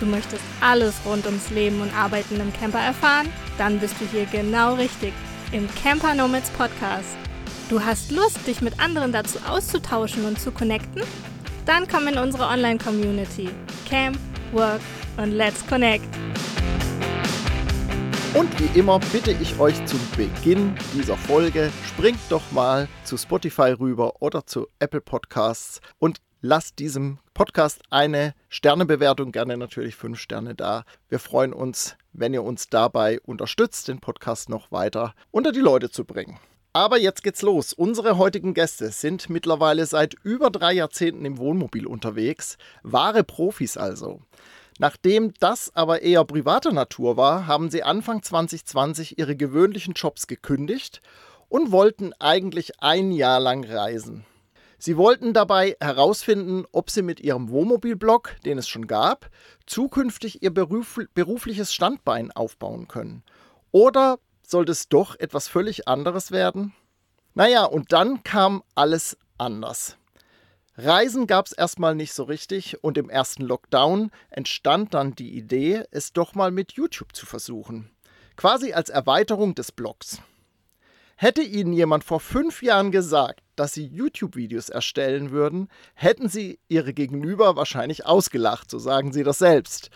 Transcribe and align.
Du 0.00 0.06
möchtest 0.06 0.42
alles 0.62 0.94
rund 1.04 1.26
ums 1.26 1.50
Leben 1.50 1.82
und 1.82 1.94
Arbeiten 1.94 2.40
im 2.40 2.50
Camper 2.54 2.78
erfahren? 2.78 3.28
Dann 3.58 3.78
bist 3.78 3.94
du 4.00 4.06
hier 4.06 4.24
genau 4.24 4.72
richtig 4.74 5.12
im 5.52 5.68
Camper 5.74 6.14
Nomads 6.14 6.48
Podcast. 6.50 7.18
Du 7.68 7.84
hast 7.84 8.10
Lust, 8.10 8.46
dich 8.46 8.62
mit 8.62 8.80
anderen 8.80 9.12
dazu 9.12 9.38
auszutauschen 9.46 10.24
und 10.24 10.40
zu 10.40 10.52
connecten? 10.52 11.02
Dann 11.66 11.86
komm 11.86 12.08
in 12.08 12.16
unsere 12.16 12.46
Online-Community. 12.46 13.50
Camp, 13.86 14.18
Work 14.52 14.80
und 15.18 15.32
Let's 15.32 15.66
Connect. 15.66 16.06
Und 18.32 18.48
wie 18.58 18.78
immer 18.78 19.00
bitte 19.12 19.32
ich 19.32 19.60
euch 19.60 19.84
zum 19.84 20.00
Beginn 20.16 20.74
dieser 20.94 21.18
Folge, 21.18 21.70
springt 21.86 22.20
doch 22.30 22.52
mal 22.52 22.88
zu 23.04 23.18
Spotify 23.18 23.72
rüber 23.78 24.22
oder 24.22 24.46
zu 24.46 24.66
Apple 24.78 25.02
Podcasts 25.02 25.82
und 25.98 26.22
lasst 26.40 26.78
diesem 26.78 27.18
Podcast 27.34 27.82
eine 27.90 28.34
Sternebewertung, 28.52 29.30
gerne 29.30 29.56
natürlich 29.56 29.94
fünf 29.94 30.18
Sterne 30.18 30.56
da. 30.56 30.84
Wir 31.08 31.20
freuen 31.20 31.52
uns, 31.52 31.96
wenn 32.12 32.34
ihr 32.34 32.42
uns 32.42 32.66
dabei 32.66 33.20
unterstützt, 33.20 33.86
den 33.86 34.00
Podcast 34.00 34.48
noch 34.48 34.72
weiter 34.72 35.14
unter 35.30 35.52
die 35.52 35.60
Leute 35.60 35.88
zu 35.88 36.04
bringen. 36.04 36.36
Aber 36.72 36.98
jetzt 36.98 37.22
geht's 37.22 37.42
los. 37.42 37.72
Unsere 37.72 38.18
heutigen 38.18 38.52
Gäste 38.52 38.90
sind 38.90 39.30
mittlerweile 39.30 39.86
seit 39.86 40.14
über 40.24 40.50
drei 40.50 40.72
Jahrzehnten 40.72 41.24
im 41.24 41.38
Wohnmobil 41.38 41.86
unterwegs. 41.86 42.58
Wahre 42.82 43.22
Profis 43.22 43.76
also. 43.76 44.20
Nachdem 44.80 45.32
das 45.38 45.70
aber 45.76 46.02
eher 46.02 46.24
privater 46.24 46.72
Natur 46.72 47.16
war, 47.16 47.46
haben 47.46 47.70
sie 47.70 47.84
Anfang 47.84 48.20
2020 48.20 49.16
ihre 49.16 49.36
gewöhnlichen 49.36 49.94
Jobs 49.94 50.26
gekündigt 50.26 51.02
und 51.48 51.70
wollten 51.70 52.14
eigentlich 52.18 52.82
ein 52.82 53.12
Jahr 53.12 53.38
lang 53.38 53.62
reisen. 53.62 54.24
Sie 54.82 54.96
wollten 54.96 55.34
dabei 55.34 55.76
herausfinden, 55.78 56.64
ob 56.72 56.88
sie 56.88 57.02
mit 57.02 57.20
ihrem 57.20 57.50
Wohnmobilblog, 57.50 58.36
den 58.46 58.56
es 58.56 58.66
schon 58.66 58.86
gab, 58.86 59.28
zukünftig 59.66 60.42
ihr 60.42 60.54
beruf 60.54 60.98
berufliches 61.12 61.74
Standbein 61.74 62.32
aufbauen 62.32 62.88
können. 62.88 63.22
Oder 63.72 64.18
sollte 64.42 64.72
es 64.72 64.88
doch 64.88 65.20
etwas 65.20 65.48
völlig 65.48 65.86
anderes 65.86 66.32
werden? 66.32 66.72
Naja, 67.34 67.66
und 67.66 67.92
dann 67.92 68.22
kam 68.22 68.62
alles 68.74 69.18
anders. 69.36 69.98
Reisen 70.78 71.26
gab 71.26 71.44
es 71.44 71.52
erstmal 71.52 71.94
nicht 71.94 72.14
so 72.14 72.22
richtig 72.22 72.82
und 72.82 72.96
im 72.96 73.10
ersten 73.10 73.42
Lockdown 73.42 74.10
entstand 74.30 74.94
dann 74.94 75.14
die 75.14 75.36
Idee, 75.36 75.84
es 75.90 76.14
doch 76.14 76.34
mal 76.34 76.50
mit 76.50 76.72
YouTube 76.72 77.14
zu 77.14 77.26
versuchen. 77.26 77.90
Quasi 78.34 78.72
als 78.72 78.88
Erweiterung 78.88 79.54
des 79.54 79.72
Blogs. 79.72 80.22
Hätte 81.16 81.42
Ihnen 81.42 81.74
jemand 81.74 82.02
vor 82.02 82.18
fünf 82.18 82.62
Jahren 82.62 82.92
gesagt, 82.92 83.42
dass 83.60 83.74
Sie 83.74 83.84
YouTube-Videos 83.84 84.70
erstellen 84.70 85.32
würden, 85.32 85.68
hätten 85.92 86.30
Sie 86.30 86.58
Ihre 86.68 86.94
Gegenüber 86.94 87.56
wahrscheinlich 87.56 88.06
ausgelacht, 88.06 88.70
so 88.70 88.78
sagen 88.78 89.12
Sie 89.12 89.22
das 89.22 89.38
selbst. 89.38 89.90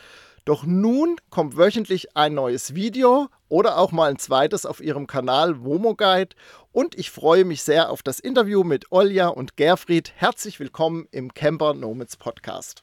Doch 0.44 0.66
nun 0.66 1.16
kommt 1.30 1.56
wöchentlich 1.56 2.14
ein 2.14 2.34
neues 2.34 2.74
Video 2.74 3.28
oder 3.48 3.78
auch 3.78 3.90
mal 3.90 4.10
ein 4.10 4.18
zweites 4.18 4.66
auf 4.66 4.82
Ihrem 4.82 5.06
Kanal 5.06 5.64
Womo 5.64 5.94
Guide 5.94 6.36
und 6.72 6.98
ich 6.98 7.10
freue 7.10 7.46
mich 7.46 7.62
sehr 7.62 7.88
auf 7.88 8.02
das 8.02 8.20
Interview 8.20 8.64
mit 8.64 8.92
Olja 8.92 9.28
und 9.28 9.56
Gerfried. 9.56 10.12
Herzlich 10.14 10.60
willkommen 10.60 11.08
im 11.10 11.32
Camper 11.32 11.72
Nomads 11.72 12.18
Podcast. 12.18 12.82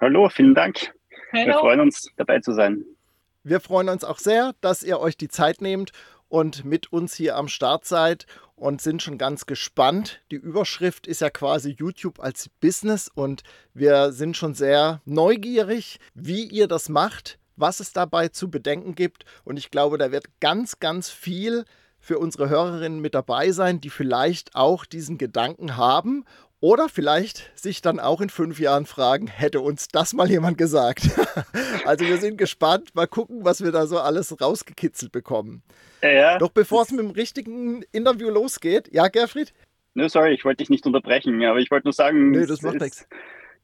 Hallo, 0.00 0.30
vielen 0.30 0.54
Dank. 0.54 0.94
Hallo. 1.34 1.48
Wir 1.48 1.54
freuen 1.58 1.80
uns 1.80 2.10
dabei 2.16 2.40
zu 2.40 2.54
sein. 2.54 2.82
Wir 3.44 3.60
freuen 3.60 3.90
uns 3.90 4.04
auch 4.04 4.18
sehr, 4.18 4.54
dass 4.62 4.82
ihr 4.82 5.00
euch 5.00 5.18
die 5.18 5.28
Zeit 5.28 5.60
nehmt 5.60 5.92
und 6.28 6.64
mit 6.64 6.92
uns 6.92 7.14
hier 7.14 7.36
am 7.36 7.48
Start 7.48 7.84
seid 7.84 8.26
und 8.58 8.80
sind 8.80 9.02
schon 9.02 9.18
ganz 9.18 9.46
gespannt. 9.46 10.20
Die 10.30 10.36
Überschrift 10.36 11.06
ist 11.06 11.20
ja 11.20 11.30
quasi 11.30 11.70
YouTube 11.78 12.20
als 12.20 12.48
Business 12.60 13.10
und 13.12 13.42
wir 13.74 14.12
sind 14.12 14.36
schon 14.36 14.54
sehr 14.54 15.00
neugierig, 15.04 16.00
wie 16.14 16.44
ihr 16.44 16.68
das 16.68 16.88
macht, 16.88 17.38
was 17.56 17.80
es 17.80 17.92
dabei 17.92 18.28
zu 18.28 18.50
bedenken 18.50 18.94
gibt. 18.94 19.24
Und 19.44 19.58
ich 19.58 19.70
glaube, 19.70 19.98
da 19.98 20.12
wird 20.12 20.40
ganz, 20.40 20.80
ganz 20.80 21.10
viel 21.10 21.64
für 22.00 22.18
unsere 22.18 22.48
Hörerinnen 22.48 23.00
mit 23.00 23.14
dabei 23.14 23.50
sein, 23.50 23.80
die 23.80 23.90
vielleicht 23.90 24.54
auch 24.54 24.84
diesen 24.84 25.18
Gedanken 25.18 25.76
haben 25.76 26.24
oder 26.60 26.88
vielleicht 26.88 27.52
sich 27.58 27.82
dann 27.82 28.00
auch 28.00 28.20
in 28.20 28.30
fünf 28.30 28.58
Jahren 28.58 28.86
fragen, 28.86 29.28
hätte 29.28 29.60
uns 29.60 29.88
das 29.88 30.12
mal 30.12 30.28
jemand 30.28 30.58
gesagt? 30.58 31.08
also 31.84 32.04
wir 32.04 32.18
sind 32.18 32.36
gespannt, 32.36 32.94
mal 32.94 33.06
gucken, 33.06 33.44
was 33.44 33.62
wir 33.62 33.70
da 33.70 33.86
so 33.86 33.98
alles 33.98 34.40
rausgekitzelt 34.40 35.12
bekommen. 35.12 35.62
Ja. 36.02 36.38
Doch 36.38 36.50
bevor 36.50 36.82
es 36.82 36.90
mit 36.90 37.00
dem 37.00 37.10
richtigen 37.10 37.82
Interview 37.92 38.28
losgeht, 38.28 38.92
ja, 38.92 39.08
Gerfried? 39.08 39.52
Nö, 39.94 40.08
sorry, 40.08 40.34
ich 40.34 40.44
wollte 40.44 40.58
dich 40.58 40.70
nicht 40.70 40.86
unterbrechen, 40.86 41.42
aber 41.44 41.58
ich 41.58 41.70
wollte 41.70 41.86
nur 41.86 41.92
sagen, 41.92 42.30
Nö, 42.30 42.46
das 42.46 42.62
macht 42.62 42.80
nichts. 42.80 43.08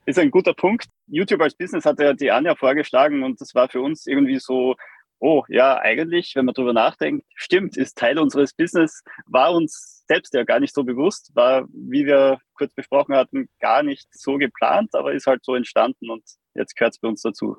Ist 0.07 0.19
ein 0.19 0.31
guter 0.31 0.53
Punkt. 0.53 0.87
YouTube 1.07 1.41
als 1.41 1.55
Business 1.55 1.85
hat 1.85 1.99
ja 1.99 2.13
die 2.13 2.31
Anja 2.31 2.55
vorgeschlagen 2.55 3.23
und 3.23 3.41
das 3.41 3.55
war 3.55 3.69
für 3.69 3.81
uns 3.81 4.07
irgendwie 4.07 4.39
so 4.39 4.75
oh 5.25 5.43
ja, 5.49 5.79
eigentlich, 5.79 6.35
wenn 6.37 6.45
man 6.45 6.55
darüber 6.55 6.75
nachdenkt, 6.75 7.25
stimmt, 7.35 7.79
ist 7.79 7.97
Teil 7.97 8.19
unseres 8.19 8.53
Business, 8.53 9.03
war 9.25 9.55
uns 9.55 10.05
selbst 10.07 10.35
ja 10.35 10.45
gar 10.45 10.61
nicht 10.61 10.75
so 10.75 10.85
bewusst, 10.85 11.31
war, 11.35 11.65
wie 11.73 12.05
wir 12.05 12.41
kurz 12.53 12.75
besprochen 12.75 13.15
hatten, 13.17 13.49
gar 13.59 13.83
nicht 13.83 14.07
so 14.13 14.37
geplant, 14.37 14.95
aber 14.95 15.15
ist 15.15 15.27
halt 15.27 15.43
so 15.43 15.55
entstanden 15.55 16.11
und 16.11 16.23
jetzt 16.55 16.77
gehört 16.77 16.93
es 16.93 17.01
bei 17.01 17.09
uns 17.09 17.23
dazu 17.23 17.57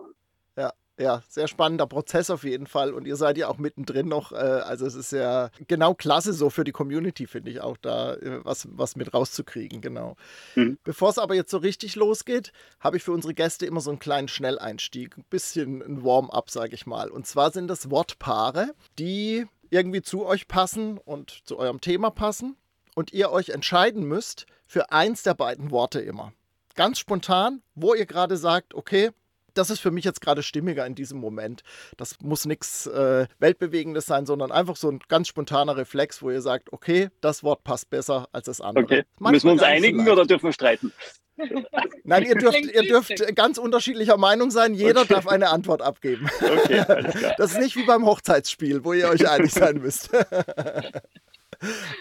ja, 0.98 1.22
sehr 1.28 1.48
spannender 1.48 1.88
Prozess 1.88 2.30
auf 2.30 2.44
jeden 2.44 2.68
Fall. 2.68 2.94
Und 2.94 3.06
ihr 3.06 3.16
seid 3.16 3.38
ja 3.38 3.48
auch 3.48 3.58
mittendrin 3.58 4.08
noch. 4.08 4.32
Äh, 4.32 4.36
also 4.36 4.86
es 4.86 4.96
ist 4.96 5.12
ja 5.12 5.50
genau 5.68 5.94
klasse 5.94 6.34
so 6.34 6.50
für 6.50 6.64
die 6.64 6.72
Community, 6.72 7.28
finde 7.28 7.52
ich, 7.52 7.62
auch 7.62 7.78
da 7.78 8.14
äh, 8.16 8.44
was, 8.44 8.68
was 8.72 8.96
mit 8.96 9.14
rauszukriegen, 9.14 9.82
genau. 9.82 10.16
Mhm. 10.56 10.78
Bevor 10.84 11.10
es 11.10 11.18
aber 11.18 11.36
jetzt 11.36 11.52
so 11.52 11.58
richtig 11.58 11.96
losgeht, 11.96 12.52
habe 12.80 12.98
ich 12.98 13.04
für 13.04 13.12
unsere 13.12 13.34
Gäste 13.34 13.66
immer 13.66 13.82
so 13.82 13.90
einen 13.90 14.00
kleinen 14.00 14.28
Schnelleinstieg, 14.28 15.18
ein 15.18 15.26
bisschen 15.30 15.82
ein 15.82 16.04
Warm-up, 16.04 16.50
sage 16.50 16.76
ich 16.76 16.86
mal. 16.86 17.10
Und 17.10 17.28
zwar 17.28 17.52
sind 17.52 17.68
das 17.68 17.90
Wortpaare, 17.90 18.74
die 18.98 19.48
irgendwie 19.70 20.02
zu 20.02 20.26
euch 20.26 20.48
passen 20.48 20.98
und 20.98 21.42
zu 21.46 21.58
eurem 21.58 21.82
Thema 21.82 22.10
passen. 22.10 22.56
Und 22.96 23.12
ihr 23.12 23.30
euch 23.32 23.50
entscheiden 23.50 24.06
müsst 24.06 24.46
für 24.66 24.94
eins 24.94 25.24
der 25.24 25.34
beiden 25.34 25.70
Worte 25.72 26.00
immer. 26.00 26.32
Ganz 26.76 27.00
spontan, 27.00 27.62
wo 27.74 27.94
ihr 27.94 28.06
gerade 28.06 28.38
sagt, 28.38 28.74
okay, 28.74 29.12
das 29.56 29.70
ist 29.70 29.80
für 29.80 29.92
mich 29.92 30.06
jetzt 30.06 30.22
gerade 30.22 30.44
stimmiger 30.44 30.86
in 30.86 30.96
diesem 30.96 31.20
Moment. 31.20 31.64
Das 31.98 32.20
muss 32.22 32.46
nichts 32.46 32.86
äh, 32.88 33.28
Weltbewegendes 33.40 34.06
sein, 34.06 34.26
sondern 34.26 34.52
einfach 34.52 34.76
so 34.76 34.90
ein 34.90 35.00
ganz 35.08 35.28
spontaner 35.28 35.78
Reflex, 35.78 36.22
wo 36.22 36.30
ihr 36.30 36.42
sagt, 36.42 36.72
okay, 36.72 37.10
das 37.22 37.44
Wort 37.44 37.64
passt 37.64 37.90
besser 37.90 38.28
als 38.32 38.46
das 38.46 38.62
andere. 38.62 38.84
Okay. 38.84 39.04
Müssen 39.20 39.48
wir 39.48 39.54
uns 39.54 39.64
einigen 39.64 40.08
oder 40.08 40.26
dürfen 40.26 40.46
wir 40.46 40.54
streiten? 40.54 40.92
Nein, 42.04 42.24
ihr 42.24 42.36
dürft, 42.36 42.60
ihr 42.60 42.84
dürft 42.84 43.36
ganz 43.36 43.58
unterschiedlicher 43.58 44.16
Meinung 44.18 44.52
sein. 44.52 44.74
Jeder 44.74 45.02
okay. 45.02 45.16
darf 45.16 45.28
eine 45.28 45.50
Antwort 45.50 45.82
abgeben. 45.82 46.30
Okay, 46.40 46.86
das 47.38 47.52
ist 47.52 47.60
nicht 47.60 47.76
wie 47.76 47.86
beim 47.86 48.06
Hochzeitsspiel, 48.06 48.86
wo 48.86 48.94
ihr 48.94 49.10
euch 49.10 49.28
einig 49.30 49.52
sein 49.52 49.78
müsst. 49.78 50.10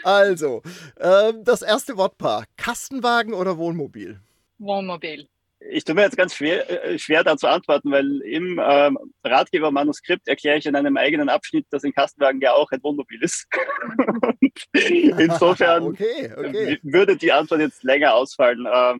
Also, 0.02 0.62
äh, 0.96 1.32
das 1.42 1.62
erste 1.62 1.96
Wortpaar: 1.96 2.44
Kastenwagen 2.56 3.32
oder 3.32 3.56
Wohnmobil? 3.56 4.20
Wohnmobil 4.58 5.28
ich 5.70 5.84
tue 5.84 5.94
mir 5.94 6.02
jetzt 6.02 6.16
ganz 6.16 6.34
schwer, 6.34 6.68
äh, 6.84 6.98
schwer 6.98 7.24
da 7.24 7.36
zu 7.36 7.48
antworten, 7.48 7.90
weil 7.90 8.20
im 8.22 8.60
ähm, 8.62 8.98
Ratgebermanuskript 9.24 10.28
erkläre 10.28 10.58
ich 10.58 10.66
in 10.66 10.76
einem 10.76 10.96
eigenen 10.96 11.28
Abschnitt, 11.28 11.66
dass 11.70 11.84
ein 11.84 11.92
Kastenwagen 11.92 12.40
ja 12.40 12.52
auch 12.52 12.70
ein 12.70 12.82
Wohnmobil 12.82 13.22
ist. 13.22 13.46
insofern 14.72 15.82
okay, 15.88 16.32
okay. 16.36 16.78
würde 16.82 17.16
die 17.16 17.32
Antwort 17.32 17.60
jetzt 17.60 17.82
länger 17.82 18.14
ausfallen. 18.14 18.66
Äh, 18.66 18.98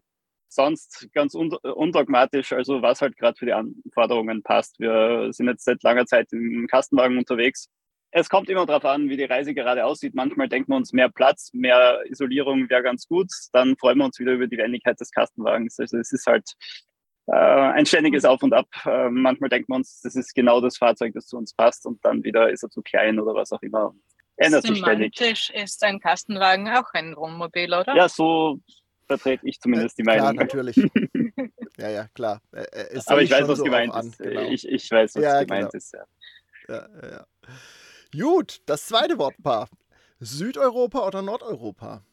sonst 0.48 1.08
ganz 1.12 1.34
un 1.34 1.52
undogmatisch, 1.52 2.52
also 2.52 2.81
was 2.81 3.00
halt 3.00 3.16
gerade 3.16 3.36
für 3.36 3.46
die 3.46 3.52
Anforderungen 3.52 4.42
passt. 4.42 4.78
Wir 4.78 5.28
sind 5.32 5.48
jetzt 5.48 5.64
seit 5.64 5.82
langer 5.82 6.06
Zeit 6.06 6.32
im 6.32 6.66
Kastenwagen 6.70 7.19
unterwegs 7.19 7.69
es 8.16 8.28
kommt 8.28 8.48
immer 8.48 8.64
darauf 8.64 8.84
an, 8.84 9.08
wie 9.08 9.16
die 9.16 9.25
Reise 9.25 9.54
gerade 9.54 9.84
aussieht. 9.84 10.14
Manchmal 10.14 10.48
denken 10.48 10.70
wir 10.70 10.76
uns, 10.76 10.92
mehr 10.92 11.08
Platz, 11.08 11.50
mehr 11.52 12.00
Isolierung 12.08 12.70
wäre 12.70 12.82
ganz 12.84 13.08
gut. 13.08 13.28
Dann 13.52 13.76
freuen 13.76 13.99
wir 13.99 14.05
uns 14.05 14.20
wieder 14.20 14.32
über 14.32 14.46
die 14.46 14.56
Wendigkeit 14.56 15.00
des 15.00 15.11
Kastenwagens. 15.11 15.81
Also 15.81 15.99
es 15.99 16.12
ist 16.12 16.25
halt 16.25 16.49
äh, 17.26 17.32
ein 17.34 17.84
ständiges 17.87 18.25
Auf 18.25 18.44
und 18.44 18.52
Ab. 18.52 18.69
Äh, 18.87 19.11
manchmal 19.11 19.50
denken 19.50 19.72
wir 19.72 19.76
uns, 19.76 20.00
das 20.00 20.14
ist 20.14 20.32
genau 20.32 20.61
das 20.61 20.76
Fahrzeug, 20.76 21.12
das 21.12 21.26
zu 21.26 21.37
uns 21.37 21.55
passt 21.55 21.87
und 21.87 22.05
dann 22.05 22.22
wieder 22.22 22.50
ist 22.50 22.62
er 22.62 22.70
zu 22.70 22.82
klein 22.82 23.19
oder 23.19 23.34
was 23.34 23.50
auch 23.50 23.62
immer. 23.62 23.93
Ändert 24.37 24.62
sich 24.62 24.78
ständig. 24.78 25.50
Ist 25.52 25.82
ein 25.82 25.99
Kastenwagen 25.99 26.69
auch 26.69 26.93
ein 26.93 27.17
Wohnmobil, 27.17 27.75
oder? 27.75 27.96
Ja, 27.96 28.08
so 28.08 28.60
vertrete 29.08 29.49
ich 29.49 29.58
zumindest 29.58 29.99
die 29.99 30.05
Meinung. 30.05 30.31
Klar, 30.31 30.34
natürlich. 30.34 30.76
ja, 31.78 31.88
ja, 31.88 32.06
klar. 32.14 32.40
Aber 33.06 33.22
ich 33.22 33.31
weiß, 33.32 33.49
was 33.49 33.58
so 33.58 33.64
gemeint 33.64 33.93
ist. 33.96 34.19
Genau. 34.19 34.43
Ich, 34.50 34.69
ich 34.69 34.88
weiß, 34.88 35.17
was 35.17 35.22
ja, 35.22 35.43
gemeint 35.43 35.72
genau. 35.72 35.76
ist. 35.76 35.93
Ja. 35.93 36.05
Ja, 36.69 36.88
ja. 37.02 37.26
Gut, 38.19 38.61
das 38.66 38.87
zweite 38.87 39.19
Wortpaar. 39.19 39.69
Südeuropa 40.20 41.06
oder 41.06 41.20
Nordeuropa? 41.20 42.05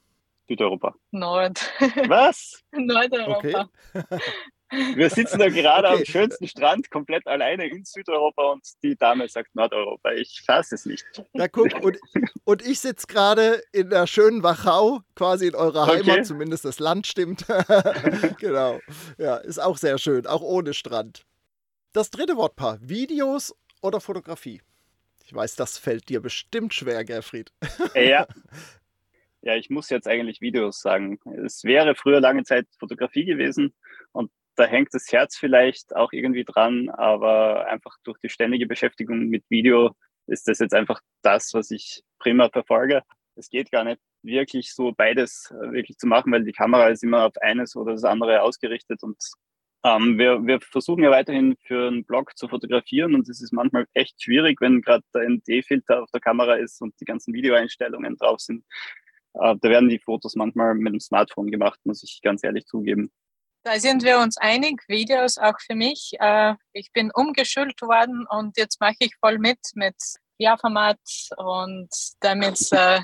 Südeuropa. 0.47 0.95
Nord. 1.11 1.59
Was? 2.07 2.63
Nordeuropa. 2.71 3.69
Okay. 3.93 4.19
Wir 4.95 5.09
sitzen 5.09 5.37
da 5.37 5.49
gerade 5.49 5.89
okay. 5.89 5.97
am 5.97 6.05
schönsten 6.05 6.47
Strand, 6.47 6.89
komplett 6.89 7.27
alleine 7.27 7.67
in 7.67 7.83
Südeuropa 7.83 8.53
und 8.53 8.65
die 8.81 8.95
Dame 8.95 9.27
sagt 9.27 9.53
Nordeuropa. 9.53 10.13
Ich 10.13 10.41
fasse 10.45 10.75
es 10.75 10.85
nicht. 10.85 11.05
Na 11.33 11.49
guck, 11.49 11.73
und, 11.83 11.99
und 12.45 12.65
ich 12.65 12.79
sitze 12.79 13.05
gerade 13.05 13.61
in 13.73 13.89
der 13.89 14.07
schönen 14.07 14.43
Wachau, 14.43 15.01
quasi 15.13 15.47
in 15.47 15.55
eurer 15.55 15.87
Heimat, 15.87 16.07
okay. 16.07 16.23
zumindest 16.23 16.63
das 16.63 16.79
Land 16.79 17.05
stimmt. 17.05 17.45
genau. 18.39 18.79
Ja, 19.17 19.35
ist 19.37 19.59
auch 19.59 19.77
sehr 19.77 19.97
schön, 19.97 20.25
auch 20.25 20.41
ohne 20.41 20.73
Strand. 20.73 21.25
Das 21.91 22.09
dritte 22.09 22.37
Wortpaar, 22.37 22.77
Videos 22.81 23.53
oder 23.81 23.99
Fotografie? 23.99 24.61
Ich 25.31 25.35
weiß, 25.35 25.55
das 25.55 25.77
fällt 25.77 26.09
dir 26.09 26.19
bestimmt 26.19 26.73
schwer, 26.73 27.05
Gerfried. 27.05 27.53
Ja. 27.95 28.27
Ja, 29.43 29.55
ich 29.55 29.71
muss 29.71 29.89
jetzt 29.89 30.07
eigentlich 30.07 30.39
Videos 30.39 30.81
sagen. 30.81 31.17
Es 31.43 31.63
wäre 31.63 31.95
früher 31.95 32.21
lange 32.21 32.43
Zeit 32.43 32.67
Fotografie 32.77 33.25
gewesen 33.25 33.73
und 34.11 34.29
da 34.55 34.65
hängt 34.65 34.93
das 34.93 35.11
Herz 35.11 35.35
vielleicht 35.35 35.95
auch 35.95 36.13
irgendwie 36.13 36.43
dran, 36.43 36.89
aber 36.89 37.65
einfach 37.65 37.97
durch 38.03 38.19
die 38.19 38.29
ständige 38.29 38.67
Beschäftigung 38.67 39.29
mit 39.29 39.43
Video 39.49 39.95
ist 40.27 40.47
das 40.47 40.59
jetzt 40.59 40.75
einfach 40.75 41.01
das, 41.23 41.55
was 41.55 41.71
ich 41.71 42.03
prima 42.19 42.49
verfolge. 42.49 43.01
Es 43.33 43.49
geht 43.49 43.71
gar 43.71 43.83
nicht 43.83 43.99
wirklich 44.21 44.75
so 44.75 44.91
beides 44.95 45.49
äh, 45.49 45.71
wirklich 45.71 45.97
zu 45.97 46.05
machen, 46.05 46.31
weil 46.31 46.43
die 46.43 46.51
Kamera 46.51 46.89
ist 46.89 47.03
immer 47.03 47.25
auf 47.25 47.35
eines 47.41 47.75
oder 47.75 47.93
das 47.93 48.03
andere 48.03 48.43
ausgerichtet 48.43 49.01
und 49.01 49.17
ähm, 49.83 50.17
wir, 50.17 50.45
wir 50.45 50.59
versuchen 50.61 51.03
ja 51.03 51.11
weiterhin 51.11 51.57
für 51.65 51.87
einen 51.87 52.05
Blog 52.05 52.37
zu 52.37 52.47
fotografieren 52.47 53.15
und 53.15 53.27
es 53.27 53.41
ist 53.41 53.51
manchmal 53.51 53.87
echt 53.93 54.21
schwierig, 54.21 54.61
wenn 54.61 54.81
gerade 54.81 55.03
der 55.13 55.27
ND-Filter 55.29 56.03
auf 56.03 56.11
der 56.11 56.21
Kamera 56.21 56.55
ist 56.55 56.81
und 56.81 56.93
die 56.99 57.05
ganzen 57.05 57.33
Videoeinstellungen 57.33 58.15
drauf 58.17 58.39
sind. 58.39 58.63
Äh, 59.33 59.55
da 59.59 59.69
werden 59.69 59.89
die 59.89 59.99
Fotos 59.99 60.35
manchmal 60.35 60.75
mit 60.75 60.93
dem 60.93 60.99
Smartphone 60.99 61.49
gemacht, 61.49 61.79
muss 61.83 62.03
ich 62.03 62.21
ganz 62.21 62.43
ehrlich 62.43 62.65
zugeben. 62.65 63.11
Da 63.63 63.79
sind 63.79 64.03
wir 64.03 64.19
uns 64.19 64.37
einig, 64.37 64.81
Videos 64.87 65.37
auch 65.37 65.59
für 65.59 65.75
mich. 65.75 66.13
Äh, 66.19 66.55
ich 66.73 66.91
bin 66.93 67.11
umgeschult 67.13 67.81
worden 67.81 68.25
und 68.29 68.57
jetzt 68.57 68.79
mache 68.81 68.95
ich 68.99 69.15
voll 69.19 69.39
mit 69.39 69.59
mit 69.75 69.95
Ja-Format 70.39 70.99
und 71.37 71.89
damit 72.19 72.53
es 72.53 72.71
äh, 72.71 73.01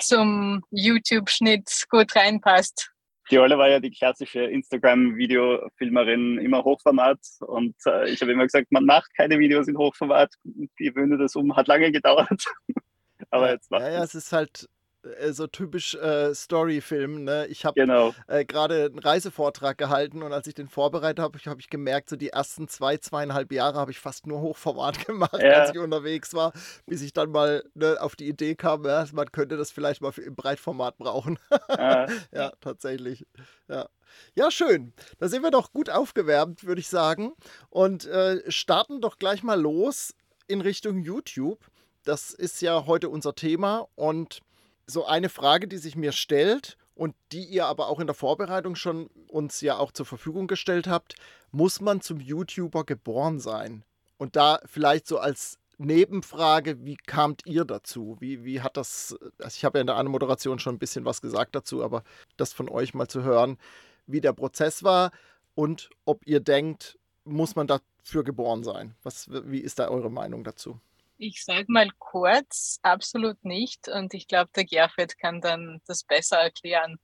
zum 0.00 0.62
YouTube-Schnitt 0.70 1.84
gut 1.88 2.14
reinpasst. 2.16 2.90
Die 3.30 3.38
Olle 3.38 3.58
war 3.58 3.68
ja 3.68 3.80
die 3.80 3.90
klassische 3.90 4.42
Instagram-Videofilmerin, 4.42 6.38
immer 6.38 6.62
Hochformat. 6.62 7.18
Und 7.40 7.74
äh, 7.86 8.08
ich 8.08 8.20
habe 8.20 8.32
immer 8.32 8.44
gesagt, 8.44 8.70
man 8.70 8.84
macht 8.84 9.12
keine 9.16 9.38
Videos 9.38 9.66
in 9.68 9.76
Hochformat. 9.76 10.32
Die 10.44 10.94
Wöhne 10.94 11.18
das 11.18 11.34
um, 11.34 11.56
hat 11.56 11.66
lange 11.66 11.90
gedauert. 11.90 12.44
Aber 13.30 13.50
jetzt 13.50 13.70
macht 13.70 13.82
Ja, 13.82 13.90
ja, 13.90 14.04
es 14.04 14.14
ist 14.14 14.32
halt 14.32 14.68
äh, 15.06 15.32
so 15.32 15.46
typisch 15.46 15.94
äh, 15.94 16.34
Storyfilm. 16.34 17.24
Ne? 17.24 17.46
Ich 17.46 17.64
habe 17.64 17.80
genau. 17.80 18.14
äh, 18.26 18.44
gerade 18.44 18.86
einen 18.86 18.98
Reisevortrag 18.98 19.78
gehalten 19.78 20.22
und 20.22 20.32
als 20.32 20.46
ich 20.46 20.54
den 20.54 20.68
vorbereitet 20.68 21.20
habe, 21.20 21.38
habe 21.46 21.60
ich 21.60 21.70
gemerkt, 21.70 22.10
so 22.10 22.16
die 22.16 22.30
ersten 22.30 22.68
zwei, 22.68 22.96
zweieinhalb 22.96 23.52
Jahre 23.52 23.78
habe 23.78 23.90
ich 23.90 23.98
fast 23.98 24.26
nur 24.26 24.40
Hochformat 24.40 25.06
gemacht, 25.06 25.40
ja. 25.40 25.60
als 25.60 25.70
ich 25.70 25.78
unterwegs 25.78 26.34
war, 26.34 26.52
bis 26.86 27.02
ich 27.02 27.12
dann 27.12 27.30
mal 27.30 27.64
ne, 27.74 27.96
auf 28.00 28.16
die 28.16 28.28
Idee 28.28 28.54
kam, 28.54 28.84
ja, 28.84 29.04
man 29.12 29.30
könnte 29.32 29.56
das 29.56 29.70
vielleicht 29.70 30.00
mal 30.02 30.12
im 30.16 30.34
Breitformat 30.34 30.98
brauchen. 30.98 31.38
Ja, 31.68 32.06
ja 32.32 32.52
tatsächlich. 32.60 33.26
Ja. 33.68 33.88
Ja, 34.34 34.50
schön. 34.50 34.92
Da 35.18 35.28
sind 35.28 35.42
wir 35.42 35.50
doch 35.50 35.72
gut 35.72 35.90
aufgewärmt, 35.90 36.64
würde 36.64 36.80
ich 36.80 36.88
sagen. 36.88 37.32
Und 37.68 38.06
äh, 38.06 38.50
starten 38.50 39.00
doch 39.00 39.18
gleich 39.18 39.42
mal 39.42 39.60
los 39.60 40.14
in 40.46 40.60
Richtung 40.60 40.98
YouTube. 40.98 41.66
Das 42.04 42.30
ist 42.30 42.62
ja 42.62 42.86
heute 42.86 43.08
unser 43.08 43.34
Thema 43.34 43.88
und 43.96 44.40
so 44.86 45.04
eine 45.04 45.28
Frage, 45.28 45.68
die 45.68 45.78
sich 45.78 45.96
mir 45.96 46.12
stellt 46.12 46.76
und 46.94 47.14
die 47.32 47.44
ihr 47.44 47.66
aber 47.66 47.88
auch 47.88 48.00
in 48.00 48.06
der 48.06 48.14
Vorbereitung 48.14 48.74
schon 48.74 49.08
uns 49.28 49.60
ja 49.60 49.76
auch 49.76 49.92
zur 49.92 50.06
Verfügung 50.06 50.46
gestellt 50.46 50.86
habt, 50.86 51.14
muss 51.50 51.80
man 51.80 52.00
zum 52.00 52.20
YouTuber 52.20 52.84
geboren 52.84 53.38
sein? 53.38 53.84
Und 54.16 54.36
da 54.36 54.60
vielleicht 54.64 55.06
so 55.06 55.18
als 55.18 55.58
Nebenfrage, 55.78 56.84
wie 56.86 56.96
kamt 56.96 57.42
ihr 57.44 57.64
dazu? 57.64 58.16
Wie, 58.18 58.44
wie 58.44 58.62
hat 58.62 58.78
das, 58.78 59.14
also 59.38 59.54
ich 59.56 59.64
habe 59.64 59.78
ja 59.78 59.80
in 59.82 59.86
der 59.86 59.96
Anmoderation 59.96 60.58
schon 60.58 60.76
ein 60.76 60.78
bisschen 60.78 61.04
was 61.04 61.20
gesagt 61.20 61.54
dazu, 61.54 61.84
aber 61.84 62.02
das 62.38 62.54
von 62.54 62.68
euch 62.68 62.94
mal 62.94 63.08
zu 63.08 63.22
hören, 63.22 63.58
wie 64.06 64.22
der 64.22 64.32
Prozess 64.32 64.82
war 64.82 65.10
und 65.54 65.90
ob 66.06 66.26
ihr 66.26 66.40
denkt, 66.40 66.98
muss 67.24 67.56
man 67.56 67.66
dafür 67.66 68.24
geboren 68.24 68.64
sein? 68.64 68.94
Was, 69.02 69.28
wie 69.30 69.58
ist 69.58 69.78
da 69.78 69.88
eure 69.88 70.10
Meinung 70.10 70.44
dazu? 70.44 70.80
Ich 71.18 71.44
sage 71.44 71.64
mal 71.68 71.88
kurz, 71.98 72.78
absolut 72.82 73.42
nicht. 73.44 73.88
Und 73.88 74.14
ich 74.14 74.28
glaube, 74.28 74.50
der 74.54 74.64
Gerfried 74.64 75.18
kann 75.18 75.40
dann 75.40 75.80
das 75.86 76.04
besser 76.04 76.38
erklären. 76.38 76.98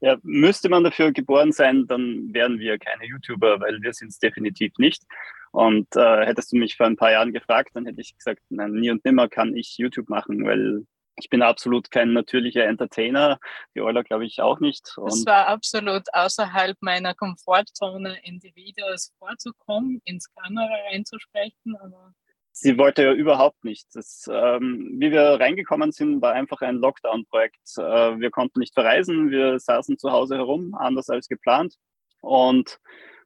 Ja, 0.00 0.16
müsste 0.22 0.68
man 0.68 0.84
dafür 0.84 1.12
geboren 1.12 1.50
sein, 1.50 1.86
dann 1.88 2.32
wären 2.32 2.60
wir 2.60 2.78
keine 2.78 3.04
YouTuber, 3.04 3.60
weil 3.60 3.82
wir 3.82 3.92
sind 3.92 4.08
es 4.08 4.18
definitiv 4.20 4.72
nicht. 4.78 5.02
Und 5.50 5.88
äh, 5.96 6.26
hättest 6.26 6.52
du 6.52 6.56
mich 6.56 6.76
vor 6.76 6.86
ein 6.86 6.96
paar 6.96 7.10
Jahren 7.10 7.32
gefragt, 7.32 7.70
dann 7.74 7.86
hätte 7.86 8.00
ich 8.00 8.16
gesagt, 8.16 8.40
nein, 8.48 8.72
nie 8.72 8.90
und 8.90 9.04
nimmer 9.04 9.28
kann 9.28 9.56
ich 9.56 9.76
YouTube 9.76 10.08
machen, 10.08 10.44
weil 10.44 10.86
ich 11.18 11.28
bin 11.30 11.42
absolut 11.42 11.90
kein 11.90 12.12
natürlicher 12.12 12.64
Entertainer. 12.64 13.38
Die 13.74 13.80
Euler 13.80 14.04
glaube 14.04 14.24
ich 14.24 14.40
auch 14.40 14.60
nicht. 14.60 14.96
Und 14.96 15.08
es 15.08 15.26
war 15.26 15.48
absolut 15.48 16.04
außerhalb 16.12 16.76
meiner 16.80 17.14
Komfortzone, 17.14 18.18
in 18.22 18.38
die 18.38 18.54
Videos 18.54 19.12
vorzukommen, 19.18 20.00
ins 20.04 20.32
Kamera 20.32 20.72
reinzusprechen. 20.92 21.76
Aber 21.82 22.12
sie 22.60 22.76
wollte 22.78 23.04
ja 23.04 23.12
überhaupt 23.12 23.64
nicht. 23.64 23.86
Ähm, 24.28 24.96
wie 24.98 25.10
wir 25.10 25.40
reingekommen 25.40 25.92
sind, 25.92 26.20
war 26.20 26.32
einfach 26.32 26.60
ein 26.62 26.76
Lockdown-Projekt. 26.76 27.78
Äh, 27.78 28.20
wir 28.20 28.30
konnten 28.30 28.60
nicht 28.60 28.74
verreisen, 28.74 29.30
wir 29.30 29.58
saßen 29.58 29.98
zu 29.98 30.10
Hause 30.10 30.36
herum, 30.36 30.74
anders 30.74 31.08
als 31.08 31.28
geplant. 31.28 31.74
Und 32.20 32.78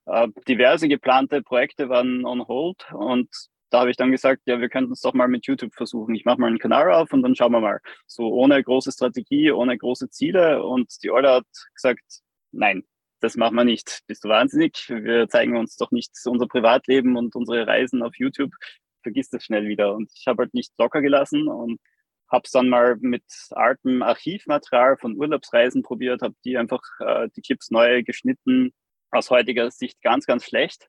äh, 0.06 0.28
diverse 0.46 0.88
geplante 0.88 1.42
Projekte 1.42 1.88
waren 1.88 2.24
on 2.26 2.46
hold. 2.46 2.84
Und 2.92 3.28
da 3.70 3.80
habe 3.80 3.90
ich 3.90 3.96
dann 3.96 4.12
gesagt, 4.12 4.42
ja, 4.44 4.60
wir 4.60 4.68
könnten 4.68 4.92
es 4.92 5.00
doch 5.00 5.14
mal 5.14 5.28
mit 5.28 5.46
YouTube 5.46 5.74
versuchen. 5.74 6.14
Ich 6.14 6.26
mache 6.26 6.40
mal 6.40 6.48
einen 6.48 6.58
Kanal 6.58 6.92
auf 6.92 7.12
und 7.12 7.22
dann 7.22 7.34
schauen 7.34 7.52
wir 7.52 7.60
mal. 7.60 7.80
So 8.06 8.28
ohne 8.28 8.62
große 8.62 8.92
Strategie, 8.92 9.50
ohne 9.50 9.78
große 9.78 10.10
Ziele. 10.10 10.62
Und 10.62 11.02
die 11.02 11.10
Olle 11.10 11.30
hat 11.32 11.46
gesagt, 11.74 12.02
nein, 12.50 12.84
das 13.20 13.36
machen 13.36 13.56
wir 13.56 13.64
nicht. 13.64 14.00
Bist 14.06 14.24
du 14.24 14.28
wahnsinnig? 14.28 14.88
Wir 14.88 15.28
zeigen 15.28 15.56
uns 15.56 15.76
doch 15.76 15.90
nicht 15.90 16.10
unser 16.26 16.48
Privatleben 16.48 17.16
und 17.16 17.34
unsere 17.34 17.66
Reisen 17.66 18.02
auf 18.02 18.12
YouTube 18.16 18.52
vergisst 19.02 19.34
es 19.34 19.44
schnell 19.44 19.68
wieder. 19.68 19.94
Und 19.94 20.10
ich 20.14 20.26
habe 20.26 20.44
halt 20.44 20.54
nicht 20.54 20.72
locker 20.78 21.02
gelassen 21.02 21.48
und 21.48 21.78
habe 22.32 22.42
es 22.46 22.50
dann 22.50 22.68
mal 22.68 22.96
mit 23.00 23.24
altem 23.50 24.02
Archivmaterial 24.02 24.96
von 24.96 25.16
Urlaubsreisen 25.16 25.82
probiert, 25.82 26.22
habe 26.22 26.34
die 26.44 26.56
einfach 26.56 26.82
äh, 27.00 27.28
die 27.36 27.42
Clips 27.42 27.70
neu 27.70 28.02
geschnitten, 28.02 28.72
aus 29.10 29.30
heutiger 29.30 29.70
Sicht 29.70 30.00
ganz, 30.02 30.26
ganz 30.26 30.44
schlecht. 30.44 30.88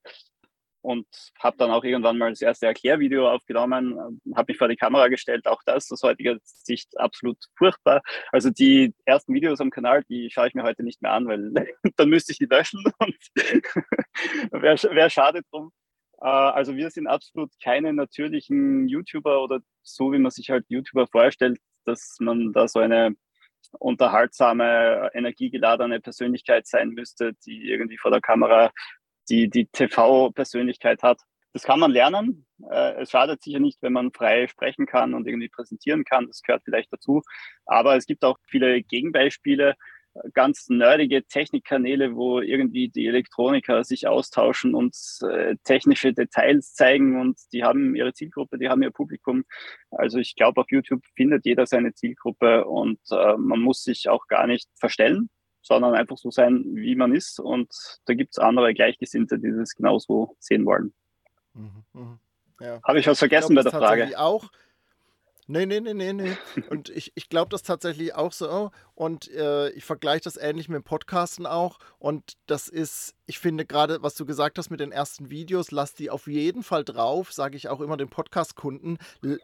Und 0.82 1.08
habe 1.40 1.56
dann 1.58 1.72
auch 1.72 1.86
irgendwann 1.86 2.18
mal 2.18 2.32
das 2.32 2.42
erste 2.42 2.66
Erklärvideo 2.66 3.30
aufgenommen, 3.30 4.22
habe 4.36 4.52
mich 4.52 4.58
vor 4.58 4.68
die 4.68 4.76
Kamera 4.76 5.08
gestellt, 5.08 5.48
auch 5.48 5.62
das 5.66 5.90
aus 5.90 6.04
heutiger 6.04 6.38
Sicht 6.44 7.00
absolut 7.00 7.38
furchtbar. 7.58 8.02
Also 8.34 8.50
die 8.50 8.94
ersten 9.06 9.34
Videos 9.34 9.62
am 9.62 9.70
Kanal, 9.70 10.04
die 10.10 10.30
schaue 10.30 10.50
ich 10.50 10.54
mir 10.56 10.64
heute 10.64 10.84
nicht 10.84 11.02
mehr 11.02 11.14
an, 11.14 11.26
weil 11.28 11.54
dann 11.96 12.10
müsste 12.10 12.34
ich 12.34 12.38
die 12.38 12.48
löschen 12.48 12.84
und 13.00 13.16
wäre 14.52 14.76
wär 14.94 15.10
schade 15.10 15.42
drum. 15.52 15.72
Äh, 16.24 16.28
also 16.28 16.76
wir 16.76 16.90
sind 16.90 17.08
absolut 17.08 17.52
keine 17.62 17.94
natürlichen 17.94 18.88
YouTuber 18.88 19.44
oder 19.44 19.60
so, 19.84 20.12
wie 20.14 20.20
man 20.20 20.32
sich 20.32 20.50
halt 20.50 20.66
YouTuber 20.70 21.08
vorstellt, 21.08 21.60
dass 21.86 22.18
man 22.20 22.54
da 22.54 22.68
so 22.68 22.80
eine 22.80 23.16
unterhaltsame, 23.80 25.10
energiegeladene 25.14 26.00
Persönlichkeit 26.00 26.68
sein 26.68 26.90
müsste, 26.90 27.34
die 27.46 27.70
irgendwie 27.70 27.98
vor 27.98 28.12
der 28.12 28.22
Kamera 28.22 28.72
die, 29.30 29.50
die 29.50 29.66
TV-Persönlichkeit 29.68 31.04
hat. 31.04 31.20
Das 31.54 31.64
kann 31.64 31.80
man 31.80 31.92
lernen. 31.92 32.46
Äh, 32.70 33.02
es 33.02 33.12
schadet 33.12 33.42
sicher 33.44 33.60
nicht, 33.60 33.82
wenn 33.82 33.94
man 33.94 34.12
frei 34.12 34.48
sprechen 34.48 34.86
kann 34.86 35.14
und 35.14 35.28
irgendwie 35.28 35.50
präsentieren 35.50 36.04
kann. 36.04 36.28
Das 36.28 36.42
gehört 36.42 36.64
vielleicht 36.64 36.92
dazu. 36.92 37.22
Aber 37.66 37.96
es 37.96 38.06
gibt 38.06 38.24
auch 38.24 38.38
viele 38.48 38.82
Gegenbeispiele 38.82 39.76
ganz 40.34 40.70
nerdige 40.70 41.24
Technikkanäle, 41.26 42.16
wo 42.16 42.40
irgendwie 42.40 42.90
die 42.90 43.08
Elektroniker 43.08 43.84
sich 43.84 44.08
austauschen 44.08 44.76
und 44.76 44.96
äh, 45.22 45.56
technische 45.64 46.14
Details 46.14 46.74
zeigen 46.74 47.20
und 47.20 47.40
die 47.52 47.64
haben 47.64 47.96
ihre 47.96 48.14
Zielgruppe, 48.14 48.58
die 48.58 48.70
haben 48.70 48.84
ihr 48.84 48.92
Publikum. 48.92 49.44
Also 49.90 50.20
ich 50.20 50.36
glaube, 50.36 50.62
auf 50.62 50.68
YouTube 50.70 51.04
findet 51.16 51.46
jeder 51.46 51.66
seine 51.66 51.94
Zielgruppe 51.94 52.66
und 52.66 53.00
äh, 53.12 53.38
man 53.38 53.60
muss 53.60 53.84
sich 53.84 54.08
auch 54.10 54.28
gar 54.28 54.46
nicht 54.46 54.70
verstellen, 54.76 55.30
sondern 55.62 55.96
einfach 55.96 56.18
so 56.18 56.30
sein, 56.30 56.64
wie 56.76 56.96
man 56.96 57.16
ist. 57.16 57.40
Und 57.40 57.72
da 58.06 58.14
gibt 58.14 58.34
es 58.34 58.38
andere 58.38 58.74
Gleichgesinnte, 58.74 59.40
die 59.40 59.52
das 59.52 59.74
genauso 59.74 60.36
sehen 60.40 60.66
wollen. 60.66 60.94
Mhm, 61.54 61.84
mh. 61.94 62.20
ja. 62.60 62.82
Habe 62.84 63.00
ich 63.00 63.08
was 63.08 63.20
vergessen 63.20 63.54
ich 63.54 63.62
glaub, 63.62 63.66
bei 63.66 63.80
der 63.80 63.80
Frage? 63.80 64.20
Auch 64.20 64.50
Nee, 65.54 65.68
nee, 65.68 65.82
nee, 65.82 65.94
nee, 65.94 66.14
nee. 66.14 66.36
Und 66.72 66.90
ich, 66.90 67.12
ich 67.14 67.30
glaube 67.30 67.50
das 67.50 67.62
tatsächlich 67.62 68.16
auch 68.16 68.32
so. 68.32 68.72
Und 68.96 69.30
äh, 69.30 69.70
ich 69.70 69.86
vergleiche 69.86 70.24
das 70.24 70.36
ähnlich 70.36 70.68
mit 70.68 70.84
Podcasten 70.84 71.46
auch. 71.46 71.78
Und 72.00 72.34
das 72.48 72.68
ist, 72.68 73.14
ich 73.28 73.38
finde 73.38 73.64
gerade, 73.64 74.02
was 74.02 74.16
du 74.16 74.26
gesagt 74.26 74.58
hast 74.58 74.72
mit 74.72 74.80
den 74.80 74.92
ersten 74.92 75.30
Videos, 75.30 75.70
lass 75.70 75.94
die 75.94 76.10
auf 76.10 76.26
jeden 76.26 76.64
Fall 76.64 76.84
drauf, 76.84 77.32
sage 77.32 77.56
ich 77.56 77.70
auch 77.70 77.82
immer 77.82 77.98
den 77.98 78.10
Podcast-Kunden, 78.10 78.98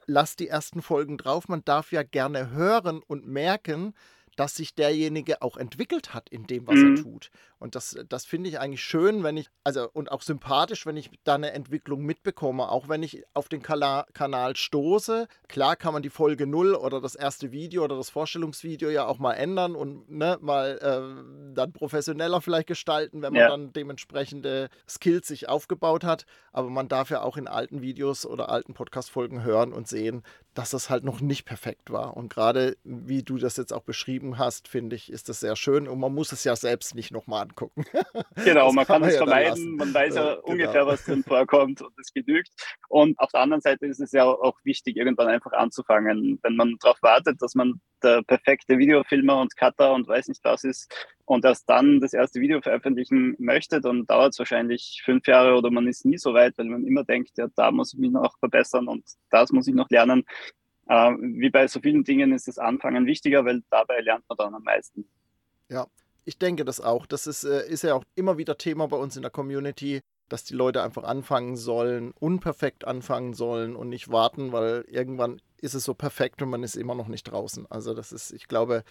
lass 0.08 0.36
die 0.36 0.48
ersten 0.48 0.82
Folgen 0.82 1.16
drauf. 1.20 1.48
Man 1.48 1.64
darf 1.64 1.92
ja 1.92 2.02
gerne 2.02 2.50
hören 2.50 3.04
und 3.06 3.28
merken, 3.28 3.94
dass 4.40 4.56
sich 4.56 4.74
derjenige 4.74 5.42
auch 5.42 5.58
entwickelt 5.58 6.14
hat 6.14 6.30
in 6.30 6.48
dem, 6.48 6.66
was 6.66 6.76
mhm. 6.76 6.96
er 6.96 7.04
tut. 7.04 7.30
Und 7.60 7.76
das, 7.76 7.98
das 8.08 8.24
finde 8.24 8.48
ich 8.48 8.58
eigentlich 8.58 8.82
schön, 8.82 9.22
wenn 9.22 9.36
ich, 9.36 9.50
also 9.66 9.90
und 9.92 10.14
auch 10.14 10.22
sympathisch, 10.22 10.86
wenn 10.86 10.96
ich 10.96 11.12
da 11.26 11.36
eine 11.36 11.52
Entwicklung 11.52 12.04
mitbekomme, 12.06 12.70
auch 12.70 12.88
wenn 12.88 13.04
ich 13.04 13.24
auf 13.34 13.50
den 13.50 13.62
Kala 13.62 14.06
Kanal 14.14 14.56
stoße. 14.56 15.28
Klar 15.50 15.76
kann 15.76 15.92
man 15.92 16.04
die 16.04 16.10
Folge 16.10 16.48
0 16.48 16.76
oder 16.76 17.02
das 17.02 17.16
erste 17.16 17.52
Video 17.52 17.84
oder 17.84 17.98
das 17.98 18.10
Vorstellungsvideo 18.10 18.90
ja 18.90 19.06
auch 19.08 19.20
mal 19.20 19.34
ändern 19.34 19.76
und 19.76 20.10
ne, 20.10 20.38
mal 20.40 20.80
äh, 20.82 21.54
dann 21.54 21.74
professioneller 21.74 22.40
vielleicht 22.40 22.68
gestalten, 22.68 23.22
wenn 23.22 23.34
man 23.34 23.42
ja. 23.42 23.50
dann 23.50 23.74
dementsprechende 23.74 24.70
Skills 24.88 25.28
sich 25.28 25.50
aufgebaut 25.50 26.06
hat. 26.06 26.26
Aber 26.54 26.70
man 26.70 26.88
darf 26.88 27.10
ja 27.10 27.24
auch 27.24 27.36
in 27.36 27.50
alten 27.50 27.82
Videos 27.82 28.26
oder 28.26 28.48
alten 28.48 28.74
Podcast-Folgen 28.74 29.44
hören 29.44 29.74
und 29.74 29.90
sehen, 29.90 30.24
dass 30.60 30.72
das 30.72 30.90
halt 30.90 31.06
noch 31.06 31.22
nicht 31.22 31.46
perfekt 31.46 31.90
war. 31.90 32.18
Und 32.18 32.34
gerade 32.34 32.76
wie 32.84 33.24
du 33.24 33.38
das 33.38 33.56
jetzt 33.56 33.72
auch 33.72 33.84
beschrieben 33.84 34.38
hast, 34.38 34.68
finde 34.68 34.98
ich, 34.98 35.10
ist 35.10 35.30
das 35.30 35.40
sehr 35.40 35.56
schön. 35.56 35.88
Und 35.88 36.02
man 36.02 36.14
muss 36.14 36.34
es 36.34 36.44
ja 36.44 36.54
selbst 36.58 36.96
nicht 36.96 37.12
nochmal 37.12 37.44
angucken. 37.44 37.86
Genau, 38.44 38.72
man 38.72 38.86
kann, 38.86 39.04
es 39.04 39.14
ja 39.16 39.26
vermeiden. 39.26 39.76
Man 39.76 39.94
weiß 39.94 40.16
ja, 40.16 40.24
ja 40.24 40.36
genau. 40.36 40.48
ungefähr, 40.48 40.88
was 40.88 41.04
drin 41.04 41.24
vorkommt 41.24 41.82
und 41.82 41.94
es 42.00 42.12
genügt. 42.14 42.50
Und 42.88 43.20
auf 43.20 43.32
der 43.32 43.42
anderen 43.42 43.62
Seite 43.62 43.86
ist 43.86 44.00
es 44.00 44.12
ja 44.12 44.26
auch 44.26 44.58
wichtig, 44.64 44.98
irgendwann 44.98 45.28
einfach 45.28 45.52
anzufangen. 45.52 46.40
Wenn 46.42 46.56
man 46.56 46.76
darauf 46.80 47.02
wartet, 47.02 47.42
dass 47.42 47.54
man 47.54 47.82
der 48.02 48.22
perfekte 48.24 48.78
Videofilmer 48.78 49.40
und 49.40 49.56
Cutter 49.58 49.94
und 49.94 50.08
weiß 50.08 50.30
nicht 50.30 50.44
was 50.44 50.64
ist 50.64 50.92
und 51.30 51.46
erst 51.46 51.70
dann 51.70 52.02
das 52.02 52.14
erste 52.14 52.42
Video 52.42 52.60
veröffentlichen 52.60 53.36
möchte, 53.38 53.80
dann 53.80 54.08
dauert 54.08 54.34
es 54.34 54.40
wahrscheinlich 54.40 55.04
fünf 55.06 55.28
Jahre 55.28 55.56
oder 55.56 55.70
man 55.70 55.88
ist 55.88 56.04
nie 56.04 56.18
so 56.18 56.34
weit, 56.34 56.58
weil 56.58 56.66
man 56.66 56.88
immer 56.88 57.04
denkt, 57.04 57.38
ja, 57.38 57.48
da 57.56 57.70
muss 57.70 57.94
ich 57.94 58.00
mich 58.00 58.10
noch 58.10 58.40
verbessern 58.40 58.88
und 58.88 59.06
das 59.30 59.52
muss 59.52 59.68
ich 59.68 59.76
noch 59.76 59.92
lernen. 59.92 60.24
Äh, 60.88 61.12
wie 61.20 61.52
bei 61.52 61.68
so 61.68 61.82
vielen 61.82 62.04
Dingen 62.04 62.34
ist 62.34 62.48
das 62.48 62.58
Anfangen 62.58 63.06
wichtiger, 63.06 63.46
weil 63.46 63.62
dabei 63.70 64.00
lernt 64.00 64.24
man 64.28 64.38
dann 64.40 64.56
am 64.56 64.64
meisten. 64.64 65.08
Ja, 65.70 65.86
ich 66.26 66.40
denke 66.40 66.66
das 66.66 66.82
auch. 66.82 67.06
Das 67.06 67.28
ist, 67.28 67.44
äh, 67.44 67.70
ist 67.70 67.84
ja 67.84 67.94
auch 67.94 68.04
immer 68.16 68.40
wieder 68.40 68.58
Thema 68.58 68.88
bei 68.88 68.98
uns 68.98 69.16
in 69.16 69.22
der 69.22 69.30
Community, 69.30 70.02
dass 70.30 70.46
die 70.46 70.56
Leute 70.56 70.82
einfach 70.82 71.04
anfangen 71.04 71.58
sollen, 71.58 72.12
unperfekt 72.20 72.86
anfangen 72.86 73.36
sollen 73.36 73.76
und 73.76 73.90
nicht 73.90 74.12
warten, 74.12 74.52
weil 74.52 74.84
irgendwann 74.88 75.40
ist 75.62 75.76
es 75.76 75.84
so 75.84 75.94
perfekt 75.94 76.42
und 76.42 76.50
man 76.50 76.64
ist 76.64 76.76
immer 76.76 76.96
noch 76.96 77.08
nicht 77.08 77.26
draußen. 77.26 77.68
Also 77.70 77.94
das 77.94 78.12
ist, 78.12 78.32
ich 78.32 78.48
glaube, 78.48 78.84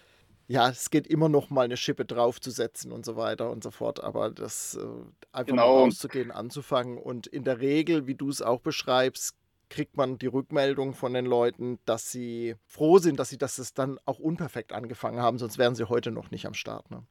ja, 0.49 0.71
es 0.71 0.91
geht 0.91 1.07
immer 1.07 1.29
noch 1.29 1.51
mal 1.51 1.67
eine 1.67 1.77
Schippe 1.77 2.07
draufzusetzen 2.07 2.91
und 2.91 3.05
so 3.05 3.17
weiter 3.17 3.51
und 3.51 3.63
so 3.63 3.71
fort. 3.71 4.03
Aber 4.03 4.31
das 4.31 4.75
äh, 4.75 4.87
einfach 5.31 5.47
genau. 5.47 5.75
mal 5.75 5.83
rauszugehen, 5.85 6.31
anzufangen 6.31 6.97
und 6.97 7.27
in 7.27 7.45
der 7.45 7.61
Regel, 7.61 8.07
wie 8.07 8.15
du 8.15 8.31
es 8.31 8.41
auch 8.41 8.61
beschreibst, 8.61 9.37
kriegt 9.69 9.99
man 9.99 10.17
die 10.17 10.27
Rückmeldung 10.27 10.95
von 10.95 11.13
den 11.13 11.27
Leuten, 11.27 11.79
dass 11.85 12.11
sie 12.11 12.57
froh 12.65 12.97
sind, 12.97 13.21
dass 13.21 13.29
sie 13.29 13.37
das 13.37 13.75
dann 13.75 13.99
auch 14.07 14.19
unperfekt 14.19 14.73
angefangen 14.73 15.21
haben, 15.21 15.37
sonst 15.37 15.59
wären 15.59 15.75
sie 15.75 15.91
heute 15.91 16.11
noch 16.11 16.31
nicht 16.31 16.47
am 16.47 16.55
Start. 16.55 16.91
Ne? 16.91 17.03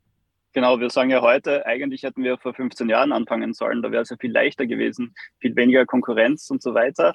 Genau, 0.54 0.80
wir 0.80 0.90
sagen 0.90 1.12
ja 1.12 1.22
heute, 1.22 1.68
eigentlich 1.68 2.02
hätten 2.02 2.24
wir 2.24 2.40
vor 2.40 2.56
15 2.56 2.90
Jahren 2.90 3.12
anfangen 3.12 3.54
sollen, 3.54 3.84
da 3.84 3.92
wäre 3.92 4.02
es 4.02 4.10
ja 4.10 4.18
viel 4.20 4.32
leichter 4.32 4.66
gewesen, 4.66 5.14
viel 5.40 5.56
weniger 5.56 5.86
Konkurrenz 5.86 6.50
und 6.50 6.64
so 6.64 6.74
weiter. 6.74 7.14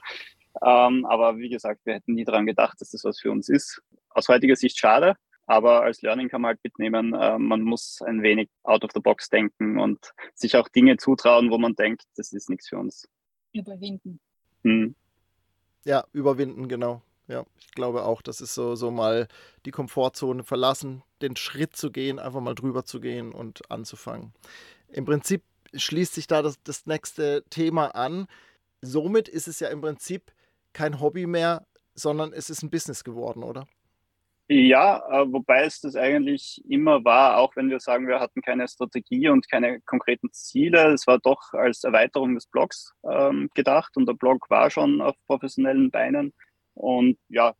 Ähm, 0.64 1.05
aber 1.07 1.38
wie 1.38 1.49
gesagt, 1.49 1.81
wir 1.85 1.95
hätten 1.95 2.14
nie 2.14 2.25
daran 2.25 2.47
gedacht, 2.47 2.81
dass 2.81 2.91
das 2.91 3.02
was 3.02 3.19
für 3.19 3.33
uns 3.33 3.49
ist. 3.49 3.83
Aus 4.11 4.29
heutiger 4.29 4.55
Sicht 4.55 4.79
schade, 4.79 5.17
aber 5.47 5.83
als 5.83 6.03
Learning 6.03 6.29
kann 6.29 6.43
man 6.43 6.51
halt 6.51 6.61
mitnehmen, 6.63 7.15
äh, 7.15 7.39
man 7.39 7.63
muss 7.63 8.01
ein 8.03 8.23
wenig 8.23 8.49
out 8.63 8.85
of 8.85 8.91
the 8.95 9.01
box 9.01 9.29
denken 9.29 9.79
und 9.79 10.13
sich 10.35 10.57
auch 10.57 10.69
Dinge 10.69 10.97
zutrauen, 10.97 11.51
wo 11.51 11.59
man 11.59 11.75
denkt, 11.75 12.05
das 12.17 12.33
ist 12.33 12.49
nichts 12.49 12.69
für 12.69 12.79
uns. 12.79 13.09
Überwinden. 13.53 14.21
Hm. 14.63 14.95
Ja, 15.85 16.05
überwinden, 16.13 16.69
genau. 16.69 17.03
Ja, 17.29 17.45
ich 17.59 17.71
glaube 17.73 18.05
auch, 18.05 18.21
das 18.23 18.41
ist 18.41 18.55
so, 18.55 18.75
so 18.75 18.91
mal 18.91 19.29
die 19.65 19.71
Komfortzone 19.71 20.45
verlassen, 20.45 21.03
den 21.23 21.37
Schritt 21.37 21.77
zu 21.77 21.91
gehen, 21.91 22.19
einfach 22.19 22.41
mal 22.41 22.55
drüber 22.55 22.85
zu 22.85 23.01
gehen 23.01 23.33
und 23.33 23.71
anzufangen. 23.71 24.33
Im 24.89 25.05
Prinzip 25.05 25.43
schließt 25.75 26.15
sich 26.15 26.27
da 26.27 26.43
das, 26.43 26.63
das 26.63 26.87
nächste 26.87 27.45
Thema 27.49 27.95
an. 27.95 28.27
Somit 28.81 29.29
ist 29.29 29.49
es 29.49 29.61
ja 29.61 29.69
im 29.69 29.81
Prinzip 29.81 30.33
kein 30.73 31.01
Hobby 31.01 31.27
mehr, 31.27 31.67
sondern 31.95 32.33
es 32.33 32.51
ist 32.51 32.63
ein 32.63 32.71
Business 32.71 33.05
geworden, 33.05 33.43
oder? 33.43 33.67
Ja, 34.54 34.99
äh, 35.09 35.32
wobei 35.32 35.64
es 35.64 35.80
das 35.80 35.97
eigentlich 35.97 36.61
immer 36.68 37.02
war, 37.06 37.38
auch 37.38 37.56
wenn 37.56 37.71
wir 37.71 37.80
sagen, 37.80 38.06
wir 38.06 38.21
hatten 38.21 38.42
keine 38.42 38.68
Strategie 38.68 39.30
und 39.30 39.50
keine 39.50 39.80
konkreten 39.80 40.30
Ziele. 40.30 40.92
Es 40.92 41.06
war 41.06 41.18
doch 41.18 41.54
als 41.54 41.85
Erweiterung 41.85 42.35
des 42.35 42.47
Blogs 42.49 42.92
ähm, 43.11 43.49
gedacht 43.54 43.97
und 43.97 44.06
der 44.06 44.12
Blog 44.12 44.50
war 44.50 44.68
schon 44.68 45.00
auf 45.00 45.16
professionellen 45.26 45.90
Beinen. 45.90 46.35
Und 46.75 47.18
ja, 47.28 47.54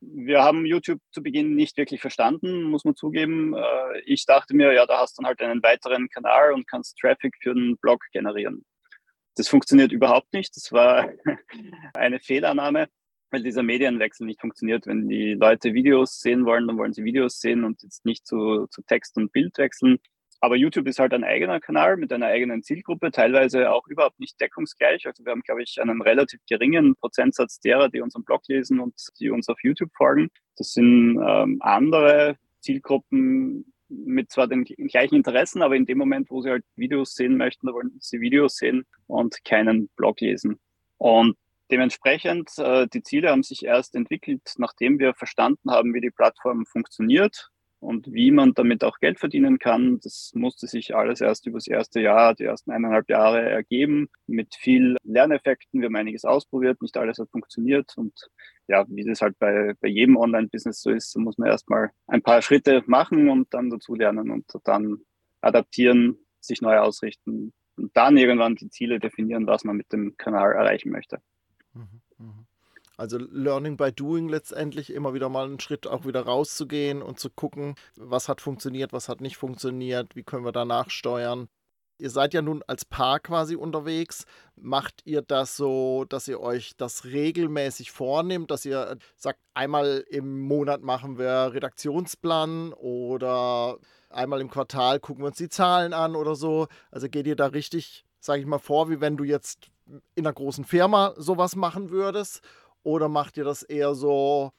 wir 0.00 0.42
haben 0.42 0.66
YouTube 0.66 1.00
zu 1.12 1.22
Beginn 1.22 1.54
nicht 1.54 1.76
wirklich 1.76 2.00
verstanden, 2.00 2.64
muss 2.64 2.84
man 2.84 2.96
zugeben. 2.96 3.54
Äh, 3.54 4.00
ich 4.04 4.26
dachte 4.26 4.56
mir, 4.56 4.72
ja, 4.72 4.86
da 4.86 4.98
hast 4.98 5.16
du 5.16 5.22
dann 5.22 5.28
halt 5.28 5.40
einen 5.40 5.62
weiteren 5.62 6.08
Kanal 6.08 6.52
und 6.52 6.66
kannst 6.66 6.98
Traffic 6.98 7.36
für 7.42 7.54
den 7.54 7.76
Blog 7.76 8.02
generieren. 8.12 8.64
Das 9.36 9.46
funktioniert 9.46 9.92
überhaupt 9.92 10.32
nicht. 10.32 10.56
Das 10.56 10.72
war 10.72 11.10
eine 11.94 12.18
Fehlannahme 12.18 12.88
weil 13.34 13.42
dieser 13.42 13.64
Medienwechsel 13.64 14.26
nicht 14.26 14.40
funktioniert. 14.40 14.86
Wenn 14.86 15.08
die 15.08 15.34
Leute 15.34 15.74
Videos 15.74 16.20
sehen 16.20 16.46
wollen, 16.46 16.68
dann 16.68 16.78
wollen 16.78 16.92
sie 16.92 17.04
Videos 17.04 17.40
sehen 17.40 17.64
und 17.64 17.82
jetzt 17.82 18.06
nicht 18.06 18.24
zu, 18.26 18.68
zu 18.68 18.80
Text 18.82 19.16
und 19.16 19.32
Bild 19.32 19.58
wechseln. 19.58 19.98
Aber 20.40 20.56
YouTube 20.56 20.86
ist 20.86 21.00
halt 21.00 21.12
ein 21.14 21.24
eigener 21.24 21.58
Kanal 21.58 21.96
mit 21.96 22.12
einer 22.12 22.26
eigenen 22.26 22.62
Zielgruppe, 22.62 23.10
teilweise 23.10 23.72
auch 23.72 23.86
überhaupt 23.88 24.20
nicht 24.20 24.40
deckungsgleich. 24.40 25.06
Also 25.06 25.24
wir 25.24 25.32
haben, 25.32 25.40
glaube 25.40 25.62
ich, 25.62 25.80
einen 25.80 26.00
relativ 26.00 26.40
geringen 26.48 26.94
Prozentsatz 26.96 27.58
derer, 27.58 27.88
die 27.88 28.02
unseren 28.02 28.24
Blog 28.24 28.42
lesen 28.46 28.78
und 28.78 28.94
die 29.18 29.30
uns 29.30 29.48
auf 29.48 29.58
YouTube 29.62 29.90
folgen. 29.96 30.28
Das 30.56 30.72
sind 30.72 31.18
ähm, 31.26 31.58
andere 31.60 32.36
Zielgruppen 32.60 33.72
mit 33.88 34.30
zwar 34.30 34.46
den 34.46 34.64
gleichen 34.64 35.16
Interessen, 35.16 35.62
aber 35.62 35.74
in 35.74 35.86
dem 35.86 35.98
Moment, 35.98 36.30
wo 36.30 36.40
sie 36.40 36.50
halt 36.50 36.64
Videos 36.76 37.14
sehen 37.14 37.36
möchten, 37.36 37.66
da 37.66 37.72
wollen 37.72 37.96
sie 37.98 38.20
Videos 38.20 38.56
sehen 38.56 38.84
und 39.06 39.44
keinen 39.44 39.88
Blog 39.96 40.20
lesen. 40.20 40.60
Und 40.98 41.36
Dementsprechend, 41.70 42.50
äh, 42.58 42.86
die 42.92 43.02
Ziele 43.02 43.30
haben 43.30 43.42
sich 43.42 43.64
erst 43.64 43.94
entwickelt, 43.94 44.54
nachdem 44.58 44.98
wir 44.98 45.14
verstanden 45.14 45.70
haben, 45.70 45.94
wie 45.94 46.00
die 46.00 46.10
Plattform 46.10 46.66
funktioniert 46.66 47.50
und 47.84 48.12
wie 48.12 48.30
man 48.30 48.54
damit 48.54 48.82
auch 48.82 48.98
Geld 48.98 49.18
verdienen 49.18 49.58
kann. 49.58 50.00
Das 50.02 50.32
musste 50.34 50.66
sich 50.66 50.94
alles 50.94 51.20
erst 51.20 51.46
über 51.46 51.58
das 51.58 51.66
erste 51.66 52.00
Jahr, 52.00 52.34
die 52.34 52.44
ersten 52.44 52.70
eineinhalb 52.70 53.08
Jahre 53.08 53.42
ergeben, 53.42 54.08
mit 54.26 54.54
viel 54.54 54.96
Lerneffekten. 55.04 55.80
Wir 55.80 55.86
haben 55.86 55.96
einiges 55.96 56.24
ausprobiert, 56.24 56.80
nicht 56.82 56.96
alles 56.96 57.18
hat 57.18 57.30
funktioniert. 57.30 57.92
Und 57.96 58.12
ja, 58.68 58.84
wie 58.88 59.04
das 59.04 59.20
halt 59.20 59.38
bei, 59.38 59.74
bei 59.80 59.88
jedem 59.88 60.16
Online-Business 60.16 60.80
so 60.80 60.90
ist, 60.90 61.16
muss 61.16 61.38
man 61.38 61.48
erstmal 61.48 61.90
ein 62.06 62.22
paar 62.22 62.42
Schritte 62.42 62.82
machen 62.86 63.28
und 63.28 63.52
dann 63.52 63.70
dazu 63.70 63.94
lernen 63.94 64.30
und 64.30 64.46
dann 64.64 64.98
adaptieren, 65.42 66.18
sich 66.40 66.62
neu 66.62 66.78
ausrichten 66.78 67.52
und 67.76 67.96
dann 67.96 68.16
irgendwann 68.16 68.56
die 68.56 68.70
Ziele 68.70 68.98
definieren, 68.98 69.46
was 69.46 69.64
man 69.64 69.76
mit 69.76 69.92
dem 69.92 70.16
Kanal 70.16 70.52
erreichen 70.52 70.90
möchte. 70.90 71.20
Also 72.96 73.18
Learning 73.18 73.76
by 73.76 73.90
Doing 73.92 74.28
letztendlich 74.28 74.92
immer 74.92 75.14
wieder 75.14 75.28
mal 75.28 75.46
einen 75.46 75.58
Schritt 75.60 75.86
auch 75.86 76.06
wieder 76.06 76.22
rauszugehen 76.22 77.02
und 77.02 77.18
zu 77.18 77.28
gucken, 77.28 77.74
was 77.96 78.28
hat 78.28 78.40
funktioniert, 78.40 78.92
was 78.92 79.08
hat 79.08 79.20
nicht 79.20 79.36
funktioniert, 79.36 80.14
wie 80.14 80.22
können 80.22 80.44
wir 80.44 80.52
danach 80.52 80.90
steuern. 80.90 81.48
Ihr 81.98 82.10
seid 82.10 82.34
ja 82.34 82.42
nun 82.42 82.62
als 82.66 82.84
Paar 82.84 83.20
quasi 83.20 83.54
unterwegs. 83.54 84.24
Macht 84.56 85.02
ihr 85.04 85.22
das 85.22 85.56
so, 85.56 86.04
dass 86.08 86.26
ihr 86.26 86.40
euch 86.40 86.76
das 86.76 87.04
regelmäßig 87.04 87.92
vornimmt, 87.92 88.50
dass 88.50 88.64
ihr 88.64 88.98
sagt, 89.16 89.40
einmal 89.54 90.04
im 90.10 90.40
Monat 90.40 90.82
machen 90.82 91.18
wir 91.18 91.52
Redaktionsplan 91.52 92.72
oder 92.72 93.78
einmal 94.10 94.40
im 94.40 94.50
Quartal 94.50 95.00
gucken 95.00 95.22
wir 95.22 95.28
uns 95.28 95.38
die 95.38 95.48
Zahlen 95.48 95.92
an 95.92 96.16
oder 96.16 96.34
so? 96.34 96.66
Also 96.90 97.08
geht 97.08 97.26
ihr 97.26 97.36
da 97.36 97.46
richtig, 97.46 98.04
sage 98.20 98.40
ich 98.40 98.46
mal, 98.46 98.58
vor, 98.58 98.90
wie 98.90 99.00
wenn 99.00 99.16
du 99.16 99.24
jetzt 99.24 99.70
in 99.86 100.26
einer 100.26 100.32
großen 100.32 100.64
Firma 100.64 101.14
sowas 101.16 101.56
machen 101.56 101.90
würdest? 101.90 102.42
Oder 102.82 103.08
macht 103.08 103.36
ihr 103.36 103.44
das 103.44 103.62
eher 103.62 103.94
so, 103.94 104.52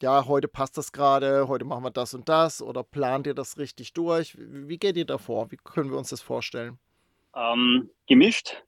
ja, 0.00 0.26
heute 0.26 0.48
passt 0.48 0.78
das 0.78 0.92
gerade, 0.92 1.48
heute 1.48 1.64
machen 1.64 1.84
wir 1.84 1.90
das 1.90 2.14
und 2.14 2.28
das? 2.28 2.62
Oder 2.62 2.82
plant 2.82 3.26
ihr 3.26 3.34
das 3.34 3.58
richtig 3.58 3.92
durch? 3.92 4.36
Wie 4.38 4.78
geht 4.78 4.96
ihr 4.96 5.04
da 5.04 5.18
vor? 5.18 5.50
Wie 5.50 5.56
können 5.56 5.90
wir 5.90 5.98
uns 5.98 6.10
das 6.10 6.20
vorstellen? 6.20 6.78
Ähm, 7.34 7.90
gemischt. 8.06 8.62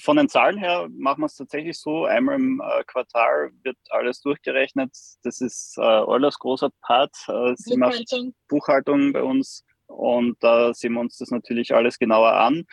Von 0.00 0.16
den 0.16 0.28
Zahlen 0.28 0.58
her 0.58 0.88
machen 0.90 1.20
wir 1.20 1.26
es 1.26 1.36
tatsächlich 1.36 1.78
so, 1.78 2.06
einmal 2.06 2.36
im 2.36 2.60
äh, 2.60 2.82
Quartal 2.84 3.50
wird 3.62 3.76
alles 3.90 4.20
durchgerechnet. 4.20 4.90
Das 5.22 5.40
ist 5.40 5.76
äh, 5.78 5.82
Eulers 5.82 6.38
großer 6.38 6.70
Part. 6.80 7.14
Äh, 7.28 7.54
sie 7.56 7.76
Buchhaltung. 7.76 8.26
macht 8.26 8.48
Buchhaltung 8.48 9.12
bei 9.12 9.22
uns 9.22 9.64
und 9.86 10.36
da 10.42 10.74
sehen 10.74 10.94
wir 10.94 11.00
uns 11.00 11.18
das 11.18 11.30
natürlich 11.30 11.74
alles 11.74 11.98
genauer 11.98 12.32
an. 12.32 12.64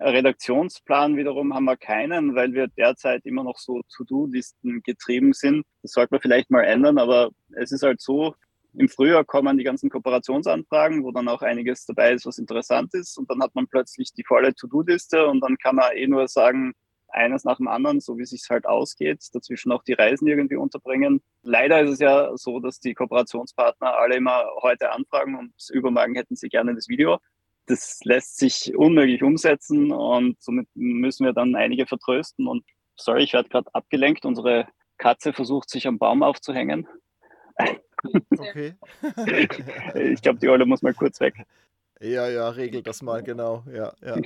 Redaktionsplan 0.00 1.16
wiederum 1.16 1.54
haben 1.54 1.64
wir 1.64 1.76
keinen, 1.76 2.34
weil 2.34 2.52
wir 2.52 2.68
derzeit 2.68 3.24
immer 3.24 3.44
noch 3.44 3.58
so 3.58 3.82
To-Do-Listen 3.96 4.82
getrieben 4.82 5.32
sind. 5.32 5.64
Das 5.82 5.92
sollte 5.92 6.14
man 6.14 6.20
vielleicht 6.20 6.50
mal 6.50 6.62
ändern, 6.62 6.98
aber 6.98 7.30
es 7.52 7.72
ist 7.72 7.82
halt 7.82 8.00
so, 8.00 8.34
im 8.78 8.88
Frühjahr 8.88 9.24
kommen 9.24 9.56
die 9.56 9.64
ganzen 9.64 9.88
Kooperationsanfragen, 9.88 11.02
wo 11.02 11.10
dann 11.10 11.28
auch 11.28 11.42
einiges 11.42 11.86
dabei 11.86 12.12
ist, 12.12 12.26
was 12.26 12.38
interessant 12.38 12.92
ist. 12.92 13.16
Und 13.16 13.30
dann 13.30 13.42
hat 13.42 13.54
man 13.54 13.66
plötzlich 13.66 14.12
die 14.12 14.24
volle 14.24 14.54
To-Do-Liste 14.54 15.26
und 15.26 15.40
dann 15.40 15.56
kann 15.56 15.76
man 15.76 15.92
eh 15.96 16.06
nur 16.06 16.28
sagen, 16.28 16.74
eines 17.08 17.44
nach 17.44 17.56
dem 17.56 17.68
anderen, 17.68 18.00
so 18.00 18.18
wie 18.18 18.22
es 18.22 18.30
sich 18.30 18.46
halt 18.50 18.66
ausgeht, 18.66 19.24
dazwischen 19.32 19.72
auch 19.72 19.82
die 19.82 19.94
Reisen 19.94 20.26
irgendwie 20.26 20.56
unterbringen. 20.56 21.22
Leider 21.42 21.80
ist 21.80 21.92
es 21.92 21.98
ja 22.00 22.36
so, 22.36 22.60
dass 22.60 22.80
die 22.80 22.94
Kooperationspartner 22.94 23.96
alle 23.96 24.16
immer 24.16 24.44
heute 24.60 24.92
anfragen 24.92 25.36
und 25.36 25.52
übermorgen 25.72 26.14
hätten 26.14 26.36
sie 26.36 26.48
gerne 26.48 26.74
das 26.74 26.88
Video. 26.88 27.18
Das 27.66 28.00
lässt 28.04 28.38
sich 28.38 28.76
unmöglich 28.76 29.22
umsetzen 29.22 29.90
und 29.92 30.40
somit 30.40 30.68
müssen 30.74 31.24
wir 31.24 31.32
dann 31.32 31.54
einige 31.56 31.86
vertrösten. 31.86 32.46
Und 32.46 32.64
sorry, 32.96 33.24
ich 33.24 33.32
werde 33.32 33.48
gerade 33.48 33.74
abgelenkt. 33.74 34.24
Unsere 34.24 34.68
Katze 34.98 35.32
versucht 35.32 35.70
sich 35.70 35.86
am 35.86 35.98
Baum 35.98 36.22
aufzuhängen. 36.22 36.86
Okay. 38.38 38.74
ich 39.94 40.22
glaube, 40.22 40.38
die 40.38 40.48
Olle 40.48 40.66
muss 40.66 40.82
mal 40.82 40.94
kurz 40.94 41.18
weg. 41.18 41.34
Ja, 42.00 42.28
ja, 42.28 42.50
regelt 42.50 42.86
das 42.86 43.02
mal, 43.02 43.22
genau. 43.22 43.64
Ja, 43.72 43.94
ja. 44.02 44.18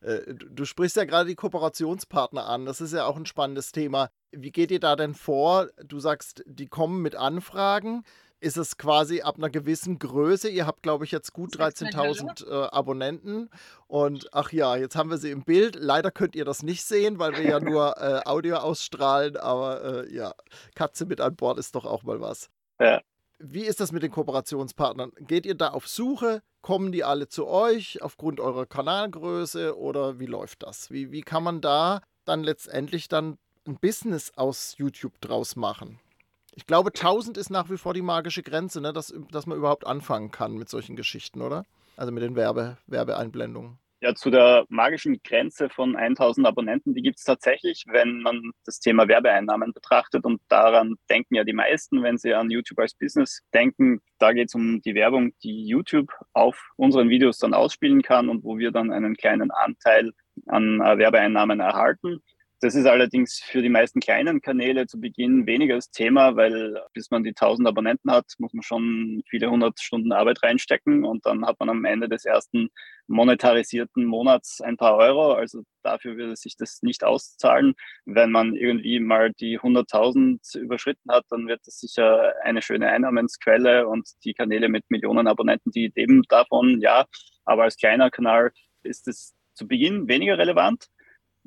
Äh, 0.00 0.34
du 0.34 0.64
sprichst 0.64 0.96
ja 0.96 1.04
gerade 1.04 1.28
die 1.28 1.34
Kooperationspartner 1.34 2.46
an. 2.46 2.66
Das 2.66 2.80
ist 2.80 2.92
ja 2.92 3.06
auch 3.06 3.16
ein 3.16 3.26
spannendes 3.26 3.72
Thema. 3.72 4.10
Wie 4.30 4.52
geht 4.52 4.70
ihr 4.70 4.80
da 4.80 4.94
denn 4.94 5.14
vor? 5.14 5.68
Du 5.84 5.98
sagst, 5.98 6.44
die 6.46 6.68
kommen 6.68 7.02
mit 7.02 7.16
Anfragen. 7.16 8.04
Ist 8.40 8.56
es 8.56 8.76
quasi 8.76 9.22
ab 9.22 9.36
einer 9.36 9.50
gewissen 9.50 9.98
Größe? 9.98 10.48
Ihr 10.48 10.66
habt, 10.66 10.82
glaube 10.82 11.04
ich, 11.04 11.10
jetzt 11.10 11.32
gut 11.32 11.56
13.000 11.56 12.46
äh, 12.48 12.68
Abonnenten. 12.70 13.50
Und 13.88 14.28
ach 14.32 14.52
ja, 14.52 14.76
jetzt 14.76 14.94
haben 14.94 15.10
wir 15.10 15.18
sie 15.18 15.32
im 15.32 15.42
Bild. 15.42 15.74
Leider 15.74 16.12
könnt 16.12 16.36
ihr 16.36 16.44
das 16.44 16.62
nicht 16.62 16.84
sehen, 16.84 17.18
weil 17.18 17.32
wir 17.32 17.42
ja 17.42 17.58
nur 17.60 17.96
äh, 17.98 18.20
Audio 18.24 18.58
ausstrahlen. 18.58 19.36
Aber 19.36 20.04
äh, 20.04 20.14
ja, 20.14 20.32
Katze 20.76 21.06
mit 21.06 21.20
an 21.20 21.34
Bord 21.34 21.58
ist 21.58 21.74
doch 21.74 21.84
auch 21.84 22.04
mal 22.04 22.20
was. 22.20 22.48
Ja. 22.78 23.00
Wie 23.40 23.62
ist 23.62 23.80
das 23.80 23.92
mit 23.92 24.02
den 24.02 24.10
Kooperationspartnern? 24.12 25.12
Geht 25.20 25.44
ihr 25.44 25.54
da 25.54 25.68
auf 25.68 25.88
Suche? 25.88 26.42
Kommen 26.60 26.92
die 26.92 27.04
alle 27.04 27.28
zu 27.28 27.46
euch 27.46 28.02
aufgrund 28.02 28.40
eurer 28.40 28.66
Kanalgröße 28.66 29.76
oder 29.76 30.18
wie 30.18 30.26
läuft 30.26 30.64
das? 30.64 30.90
Wie, 30.90 31.10
wie 31.12 31.22
kann 31.22 31.44
man 31.44 31.60
da 31.60 32.02
dann 32.24 32.42
letztendlich 32.42 33.08
dann 33.08 33.38
ein 33.66 33.78
Business 33.78 34.32
aus 34.36 34.74
YouTube 34.76 35.20
draus 35.20 35.54
machen? 35.54 36.00
Ich 36.58 36.66
glaube, 36.66 36.90
1000 36.90 37.36
ist 37.36 37.50
nach 37.50 37.70
wie 37.70 37.76
vor 37.76 37.94
die 37.94 38.02
magische 38.02 38.42
Grenze, 38.42 38.80
ne? 38.80 38.92
dass, 38.92 39.14
dass 39.30 39.46
man 39.46 39.56
überhaupt 39.56 39.86
anfangen 39.86 40.32
kann 40.32 40.56
mit 40.56 40.68
solchen 40.68 40.96
Geschichten, 40.96 41.40
oder? 41.40 41.64
Also 41.96 42.10
mit 42.10 42.24
den 42.24 42.34
Werbe, 42.34 42.78
Werbeeinblendungen. 42.88 43.78
Ja, 44.00 44.12
zu 44.16 44.28
der 44.28 44.64
magischen 44.68 45.20
Grenze 45.22 45.68
von 45.68 45.94
1000 45.94 46.48
Abonnenten, 46.48 46.94
die 46.94 47.02
gibt 47.02 47.18
es 47.18 47.24
tatsächlich, 47.24 47.84
wenn 47.86 48.22
man 48.22 48.50
das 48.64 48.80
Thema 48.80 49.06
Werbeeinnahmen 49.06 49.72
betrachtet. 49.72 50.24
Und 50.24 50.40
daran 50.48 50.96
denken 51.08 51.36
ja 51.36 51.44
die 51.44 51.52
meisten, 51.52 52.02
wenn 52.02 52.18
sie 52.18 52.34
an 52.34 52.50
YouTube 52.50 52.80
als 52.80 52.94
Business 52.94 53.40
denken. 53.54 54.00
Da 54.18 54.32
geht 54.32 54.48
es 54.48 54.54
um 54.56 54.82
die 54.82 54.96
Werbung, 54.96 55.30
die 55.44 55.64
YouTube 55.64 56.10
auf 56.32 56.70
unseren 56.74 57.08
Videos 57.08 57.38
dann 57.38 57.54
ausspielen 57.54 58.02
kann 58.02 58.28
und 58.28 58.42
wo 58.42 58.58
wir 58.58 58.72
dann 58.72 58.90
einen 58.90 59.16
kleinen 59.16 59.52
Anteil 59.52 60.10
an 60.46 60.80
äh, 60.80 60.98
Werbeeinnahmen 60.98 61.60
erhalten. 61.60 62.20
Das 62.60 62.74
ist 62.74 62.86
allerdings 62.86 63.38
für 63.38 63.62
die 63.62 63.68
meisten 63.68 64.00
kleinen 64.00 64.40
Kanäle 64.40 64.88
zu 64.88 64.98
Beginn 65.00 65.46
weniger 65.46 65.76
das 65.76 65.92
Thema, 65.92 66.34
weil 66.34 66.82
bis 66.92 67.08
man 67.08 67.22
die 67.22 67.32
1000 67.32 67.68
Abonnenten 67.68 68.10
hat, 68.10 68.24
muss 68.38 68.52
man 68.52 68.64
schon 68.64 69.22
viele 69.28 69.48
hundert 69.48 69.78
Stunden 69.80 70.10
Arbeit 70.10 70.42
reinstecken 70.42 71.04
und 71.04 71.24
dann 71.24 71.46
hat 71.46 71.60
man 71.60 71.70
am 71.70 71.84
Ende 71.84 72.08
des 72.08 72.24
ersten 72.24 72.70
monetarisierten 73.06 74.04
Monats 74.04 74.60
ein 74.60 74.76
paar 74.76 74.96
Euro. 74.96 75.34
Also 75.34 75.62
dafür 75.84 76.16
würde 76.16 76.34
sich 76.34 76.56
das 76.56 76.82
nicht 76.82 77.04
auszahlen. 77.04 77.74
Wenn 78.06 78.32
man 78.32 78.56
irgendwie 78.56 78.98
mal 78.98 79.32
die 79.32 79.60
100.000 79.60 80.58
überschritten 80.58 81.12
hat, 81.12 81.26
dann 81.30 81.46
wird 81.46 81.60
das 81.64 81.78
sicher 81.78 82.32
eine 82.42 82.60
schöne 82.60 82.88
Einnahmensquelle 82.88 83.86
und 83.86 84.08
die 84.24 84.34
Kanäle 84.34 84.68
mit 84.68 84.84
Millionen 84.90 85.28
Abonnenten, 85.28 85.70
die 85.70 85.92
leben 85.94 86.22
davon, 86.28 86.80
ja. 86.80 87.04
Aber 87.44 87.62
als 87.62 87.76
kleiner 87.76 88.10
Kanal 88.10 88.50
ist 88.82 89.06
es 89.06 89.36
zu 89.54 89.68
Beginn 89.68 90.08
weniger 90.08 90.38
relevant. 90.38 90.88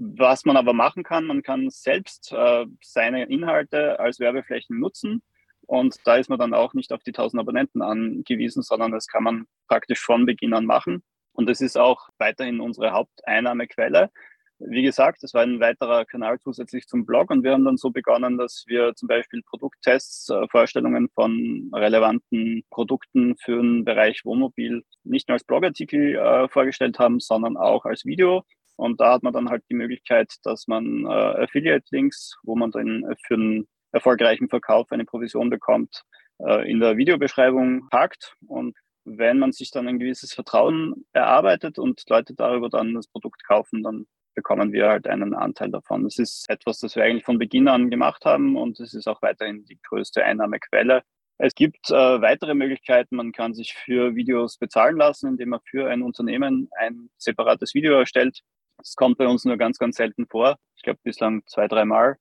Was 0.04 0.46
man 0.46 0.58
aber 0.58 0.74
machen 0.74 1.04
kann, 1.04 1.26
man 1.26 1.44
kann 1.44 1.70
selbst 1.70 2.32
äh, 2.32 2.66
seine 2.82 3.26
Inhalte 3.26 4.00
als 4.00 4.20
Werbeflächen 4.20 4.80
nutzen. 4.80 5.22
Und 5.68 5.96
da 6.06 6.16
ist 6.16 6.28
man 6.28 6.40
dann 6.40 6.56
auch 6.56 6.74
nicht 6.74 6.92
auf 6.92 7.04
die 7.04 7.12
1000 7.12 7.40
Abonnenten 7.40 7.84
angewiesen, 7.84 8.64
sondern 8.64 8.92
das 8.92 9.06
kann 9.06 9.24
man 9.24 9.46
praktisch 9.68 10.00
von 10.00 10.26
Beginn 10.26 10.56
an 10.56 10.66
machen. 10.66 11.04
Und 11.34 11.48
das 11.48 11.62
ist 11.62 11.78
auch 11.78 12.10
weiterhin 12.18 12.62
unsere 12.62 12.94
Haupteinnahmequelle. 12.94 14.10
Wie 14.58 14.82
gesagt, 14.82 15.22
das 15.22 15.36
war 15.36 15.44
ein 15.44 15.60
weiterer 15.60 16.04
Kanal 16.06 16.40
zusätzlich 16.40 16.88
zum 16.88 17.06
Blog 17.06 17.30
und 17.30 17.44
wir 17.44 17.52
haben 17.52 17.66
dann 17.66 17.78
so 17.78 17.92
begonnen, 17.92 18.40
dass 18.40 18.64
wir 18.66 18.96
zum 18.96 19.08
Beispiel 19.08 19.44
Produkttests, 19.44 20.30
äh, 20.30 20.48
Vorstellungen 20.50 21.10
von 21.14 21.70
relevanten 21.76 22.64
Produkten 22.72 23.38
für 23.38 23.62
den 23.62 23.86
Bereich 23.86 24.26
Wohnmobil 24.26 24.84
nicht 25.04 25.28
nur 25.28 25.34
als 25.34 25.44
Blogartikel 25.44 26.16
äh, 26.16 26.48
vorgestellt 26.48 26.98
haben, 26.98 27.20
sondern 27.20 27.56
auch 27.56 27.86
als 27.86 28.04
Video 28.04 28.44
und 28.76 29.00
da 29.00 29.14
hat 29.14 29.24
man 29.24 29.34
dann 29.34 29.50
halt 29.50 29.64
die 29.70 29.76
Möglichkeit, 29.76 30.34
dass 30.44 30.68
man 30.68 31.06
äh, 31.06 31.44
Affiliate-Links, 31.44 32.38
wo 32.44 32.56
man 32.56 32.72
dann 32.72 33.06
für 33.26 33.36
einen 33.36 33.68
erfolgreichen 33.92 34.50
Verkauf 34.50 34.92
eine 34.92 35.06
Provision 35.06 35.50
bekommt, 35.50 36.04
äh, 36.40 36.70
in 36.70 36.80
der 36.80 36.98
Videobeschreibung 36.98 37.88
packt. 37.90 38.36
Und 38.48 38.78
wenn 39.06 39.40
man 39.40 39.52
sich 39.52 39.72
dann 39.72 39.88
ein 39.88 40.00
gewisses 40.00 40.34
Vertrauen 40.34 41.06
erarbeitet 41.14 41.80
und 41.80 42.04
Leute 42.10 42.34
darüber 42.34 42.70
dann 42.70 42.94
das 42.94 43.08
Produkt 43.08 43.44
kaufen, 43.46 43.84
dann 43.84 44.06
bekommen 44.36 44.72
wir 44.72 44.88
halt 44.88 45.08
einen 45.08 45.34
Anteil 45.34 45.72
davon. 45.72 46.04
Das 46.04 46.18
ist 46.18 46.50
etwas, 46.50 46.80
das 46.80 46.96
wir 46.96 47.04
eigentlich 47.04 47.26
von 47.26 47.38
Beginn 47.38 47.68
an 47.68 47.90
gemacht 47.90 48.26
haben 48.26 48.56
und 48.56 48.80
es 48.80 48.94
ist 48.94 49.08
auch 49.08 49.22
weiterhin 49.22 49.66
die 49.66 49.80
größte 49.82 50.24
Einnahmequelle. 50.24 51.04
Es 51.38 51.56
gibt 51.56 51.90
äh, 51.90 52.22
weitere 52.22 52.54
Möglichkeiten. 52.54 53.16
Man 53.16 53.32
kann 53.32 53.56
sich 53.56 53.74
für 53.74 54.16
Videos 54.16 54.58
bezahlen 54.58 54.98
lassen, 54.98 55.28
indem 55.28 55.50
man 55.50 55.60
für 55.68 55.90
ein 55.90 56.04
Unternehmen 56.04 56.70
ein 56.78 57.10
separates 57.18 57.74
Video 57.74 57.94
erstellt. 57.94 58.42
Das 58.82 58.96
kommt 58.96 59.18
bei 59.18 59.28
uns 59.28 59.46
nur 59.46 59.58
ganz, 59.58 59.78
ganz 59.78 59.96
selten 59.96 60.28
vor. 60.28 60.58
Ich 60.76 60.84
glaube 60.84 61.00
bislang 61.04 61.44
zwei, 61.46 61.68
dreimal. 61.68 62.18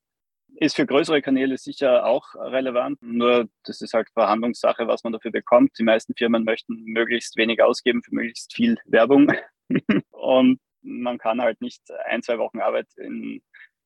Ist 0.56 0.76
für 0.76 0.86
größere 0.86 1.22
Kanäle 1.22 1.56
sicher 1.56 2.04
auch 2.04 2.34
relevant. 2.34 3.00
Nur 3.02 3.48
das 3.64 3.80
ist 3.80 3.94
halt 3.94 4.08
Verhandlungssache, 4.12 4.86
was 4.86 5.04
man 5.04 5.12
dafür 5.12 5.30
bekommt. 5.30 5.78
Die 5.78 5.84
meisten 5.84 6.14
Firmen 6.14 6.44
möchten 6.44 6.82
möglichst 6.84 7.36
wenig 7.36 7.62
ausgeben 7.62 8.02
für 8.02 8.14
möglichst 8.14 8.52
viel 8.54 8.76
Werbung. 8.84 9.32
und 10.10 10.60
man 10.82 11.18
kann 11.18 11.40
halt 11.40 11.60
nicht 11.60 11.82
ein, 12.06 12.22
zwei 12.22 12.38
Wochen 12.38 12.60
Arbeit 12.60 12.88
in 12.96 13.42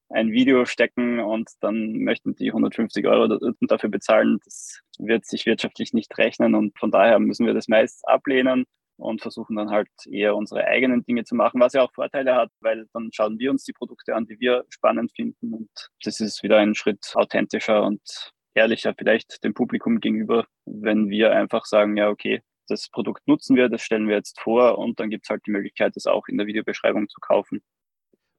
ein 0.09 0.33
Video 0.33 0.65
stecken 0.65 1.21
und 1.21 1.51
dann 1.61 1.99
möchten 1.99 2.35
die 2.35 2.49
150 2.49 3.07
Euro 3.07 3.39
dafür 3.61 3.91
bezahlen. 3.91 4.39
Das 4.45 4.81
wird 4.99 5.27
sich 5.27 5.47
wirtschaftlich 5.47 5.93
nicht 5.93 6.17
rechnen 6.19 6.55
und 6.55 6.79
von 6.79 6.91
daher 6.91 7.19
müssen 7.19 7.47
wir 7.47 7.55
das 7.55 7.69
meist 7.69 8.07
ablehnen 8.09 8.65
und 8.97 9.21
versuchen 9.21 9.57
dann 9.57 9.71
halt 9.71 9.89
eher 10.11 10.37
unsere 10.37 10.65
eigenen 10.65 11.05
Dinge 11.05 11.25
zu 11.25 11.35
machen, 11.35 11.61
was 11.61 11.73
ja 11.73 11.83
auch 11.83 11.93
Vorteile 11.93 12.35
hat, 12.35 12.51
weil 12.61 12.87
dann 12.93 13.11
schauen 13.13 13.39
wir 13.39 13.51
uns 13.51 13.65
die 13.65 13.73
Produkte 13.73 14.15
an, 14.15 14.27
die 14.27 14.39
wir 14.41 14.65
spannend 14.69 15.13
finden 15.15 15.55
und 15.55 15.71
das 16.05 16.21
ist 16.21 16.43
wieder 16.43 16.59
ein 16.59 16.75
Schritt 16.75 17.13
authentischer 17.15 17.83
und 17.83 18.33
ehrlicher 18.55 18.95
vielleicht 18.97 19.43
dem 19.45 19.55
Publikum 19.55 20.01
gegenüber, 20.01 20.47
wenn 20.65 21.09
wir 21.09 21.33
einfach 21.33 21.65
sagen, 21.65 21.97
ja, 21.97 22.09
okay, 22.09 22.41
das 22.69 22.89
Produkt 22.89 23.27
nutzen 23.27 23.57
wir, 23.57 23.69
das 23.69 23.83
stellen 23.83 24.09
wir 24.09 24.17
jetzt 24.17 24.41
vor 24.41 24.79
und 24.79 24.99
dann 25.01 25.11
gibt 25.11 25.27
es 25.27 25.31
halt 25.31 25.43
die 25.47 25.51
Möglichkeit, 25.51 25.97
das 25.97 26.07
auch 26.07 26.29
in 26.29 26.39
der 26.39 26.47
Videobeschreibung 26.47 27.09
zu 27.09 27.21
kaufen. 27.21 27.63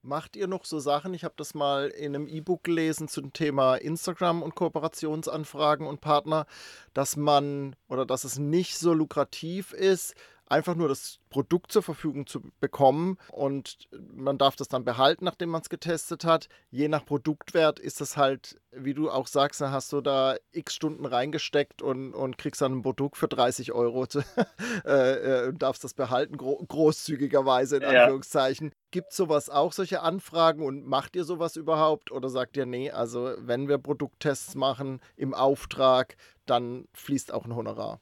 Macht 0.01 0.35
ihr 0.35 0.45
noch 0.45 0.65
so 0.65 0.77
Sachen? 0.77 1.15
Ich 1.15 1.23
habe 1.23 1.33
das 1.35 1.55
mal 1.55 1.87
in 1.87 2.13
einem 2.13 2.27
E-Book 2.27 2.63
gelesen 2.63 3.07
zum 3.07 3.33
Thema 3.33 3.75
Instagram 3.75 4.43
und 4.43 4.53
Kooperationsanfragen 4.53 5.87
und 5.87 5.99
Partner, 5.99 6.45
dass 6.93 7.17
man 7.17 7.75
oder 7.87 8.05
dass 8.05 8.23
es 8.23 8.37
nicht 8.37 8.77
so 8.77 8.93
lukrativ 8.93 9.73
ist, 9.73 10.13
einfach 10.47 10.75
nur 10.75 10.87
das 10.87 11.19
Produkt 11.29 11.71
zur 11.71 11.83
Verfügung 11.83 12.27
zu 12.27 12.41
bekommen 12.59 13.17
und 13.31 13.87
man 14.13 14.37
darf 14.37 14.55
das 14.55 14.67
dann 14.67 14.85
behalten, 14.85 15.25
nachdem 15.25 15.49
man 15.49 15.61
es 15.61 15.69
getestet 15.69 16.23
hat. 16.23 16.47
Je 16.69 16.87
nach 16.87 17.05
Produktwert 17.05 17.79
ist 17.79 17.99
das 17.99 18.15
halt, 18.15 18.59
wie 18.71 18.93
du 18.93 19.09
auch 19.09 19.27
sagst, 19.27 19.61
dann 19.61 19.71
hast 19.71 19.91
du 19.91 20.01
da 20.01 20.35
x 20.51 20.75
Stunden 20.75 21.05
reingesteckt 21.05 21.81
und, 21.81 22.13
und 22.13 22.37
kriegst 22.37 22.61
dann 22.61 22.73
ein 22.73 22.81
Produkt 22.83 23.17
für 23.17 23.27
30 23.27 23.71
Euro 23.71 24.05
zu, 24.05 24.19
äh, 24.85 25.45
äh, 25.45 25.47
und 25.47 25.61
darfst 25.61 25.83
das 25.83 25.93
behalten, 25.93 26.37
gro 26.37 26.63
großzügigerweise 26.67 27.77
in 27.77 27.83
Anführungszeichen. 27.83 28.67
Ja. 28.69 28.75
Gibt 28.91 29.11
es 29.11 29.17
sowas 29.17 29.49
auch, 29.49 29.73
solche 29.73 30.01
Anfragen 30.01 30.63
und 30.63 30.85
macht 30.85 31.15
ihr 31.15 31.25
sowas 31.25 31.55
überhaupt 31.55 32.11
oder 32.11 32.29
sagt 32.29 32.55
ihr, 32.55 32.65
nee, 32.65 32.91
also 32.91 33.33
wenn 33.39 33.67
wir 33.67 33.77
Produkttests 33.77 34.55
machen 34.55 35.01
im 35.17 35.33
Auftrag, 35.33 36.15
dann 36.45 36.87
fließt 36.93 37.33
auch 37.33 37.45
ein 37.45 37.55
Honorar? 37.55 37.99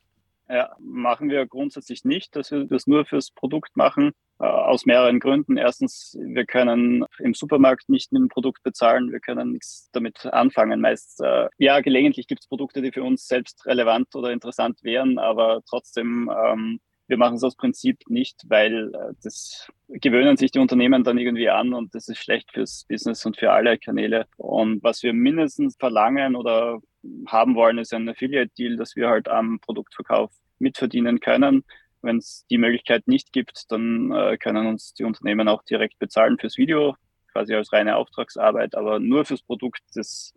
Ja, 0.49 0.75
machen 0.79 1.29
wir 1.29 1.45
grundsätzlich 1.45 2.03
nicht, 2.03 2.35
dass 2.35 2.51
wir 2.51 2.65
das 2.65 2.85
nur 2.85 3.05
fürs 3.05 3.31
Produkt 3.31 3.77
machen, 3.77 4.11
äh, 4.39 4.45
aus 4.45 4.85
mehreren 4.85 5.21
Gründen. 5.21 5.55
Erstens, 5.55 6.17
wir 6.19 6.45
können 6.45 7.05
im 7.19 7.33
Supermarkt 7.33 7.87
nicht 7.87 8.11
mit 8.11 8.21
dem 8.21 8.27
Produkt 8.27 8.61
bezahlen, 8.61 9.11
wir 9.11 9.21
können 9.21 9.53
nichts 9.53 9.89
damit 9.93 10.25
anfangen. 10.25 10.81
Meist, 10.81 11.21
äh, 11.21 11.47
ja, 11.57 11.79
gelegentlich 11.79 12.27
gibt 12.27 12.41
es 12.41 12.47
Produkte, 12.47 12.81
die 12.81 12.91
für 12.91 13.03
uns 13.03 13.25
selbst 13.27 13.65
relevant 13.65 14.13
oder 14.15 14.31
interessant 14.31 14.83
wären, 14.83 15.17
aber 15.17 15.61
trotzdem, 15.65 16.29
ähm, 16.45 16.81
wir 17.07 17.17
machen 17.17 17.35
es 17.35 17.43
aus 17.43 17.55
Prinzip 17.55 17.99
nicht, 18.09 18.41
weil 18.47 18.93
äh, 18.93 19.13
das 19.23 19.71
gewöhnen 19.87 20.35
sich 20.35 20.51
die 20.51 20.59
Unternehmen 20.59 21.05
dann 21.05 21.17
irgendwie 21.17 21.49
an 21.49 21.73
und 21.73 21.95
das 21.95 22.09
ist 22.09 22.17
schlecht 22.17 22.51
fürs 22.51 22.85
Business 22.89 23.25
und 23.25 23.37
für 23.37 23.51
alle 23.53 23.77
Kanäle. 23.77 24.25
Und 24.35 24.83
was 24.83 25.03
wir 25.03 25.13
mindestens 25.13 25.77
verlangen 25.77 26.35
oder 26.35 26.79
haben 27.27 27.55
wollen, 27.55 27.77
ist 27.77 27.93
ein 27.93 28.09
Affiliate-Deal, 28.09 28.77
dass 28.77 28.95
wir 28.95 29.09
halt 29.09 29.27
am 29.27 29.59
Produktverkauf 29.59 30.31
mitverdienen 30.59 31.19
können. 31.19 31.63
Wenn 32.01 32.17
es 32.17 32.45
die 32.49 32.57
Möglichkeit 32.57 33.07
nicht 33.07 33.31
gibt, 33.31 33.65
dann 33.69 34.11
äh, 34.11 34.37
können 34.37 34.67
uns 34.67 34.93
die 34.93 35.03
Unternehmen 35.03 35.47
auch 35.47 35.63
direkt 35.63 35.99
bezahlen 35.99 36.37
fürs 36.37 36.57
Video. 36.57 36.95
quasi 37.33 37.55
als 37.55 37.73
reine 37.73 37.97
Auftragsarbeit, 37.97 38.75
aber 38.75 38.99
nur 38.99 39.25
fürs 39.25 39.41
Produkt, 39.41 39.81
das 39.95 40.33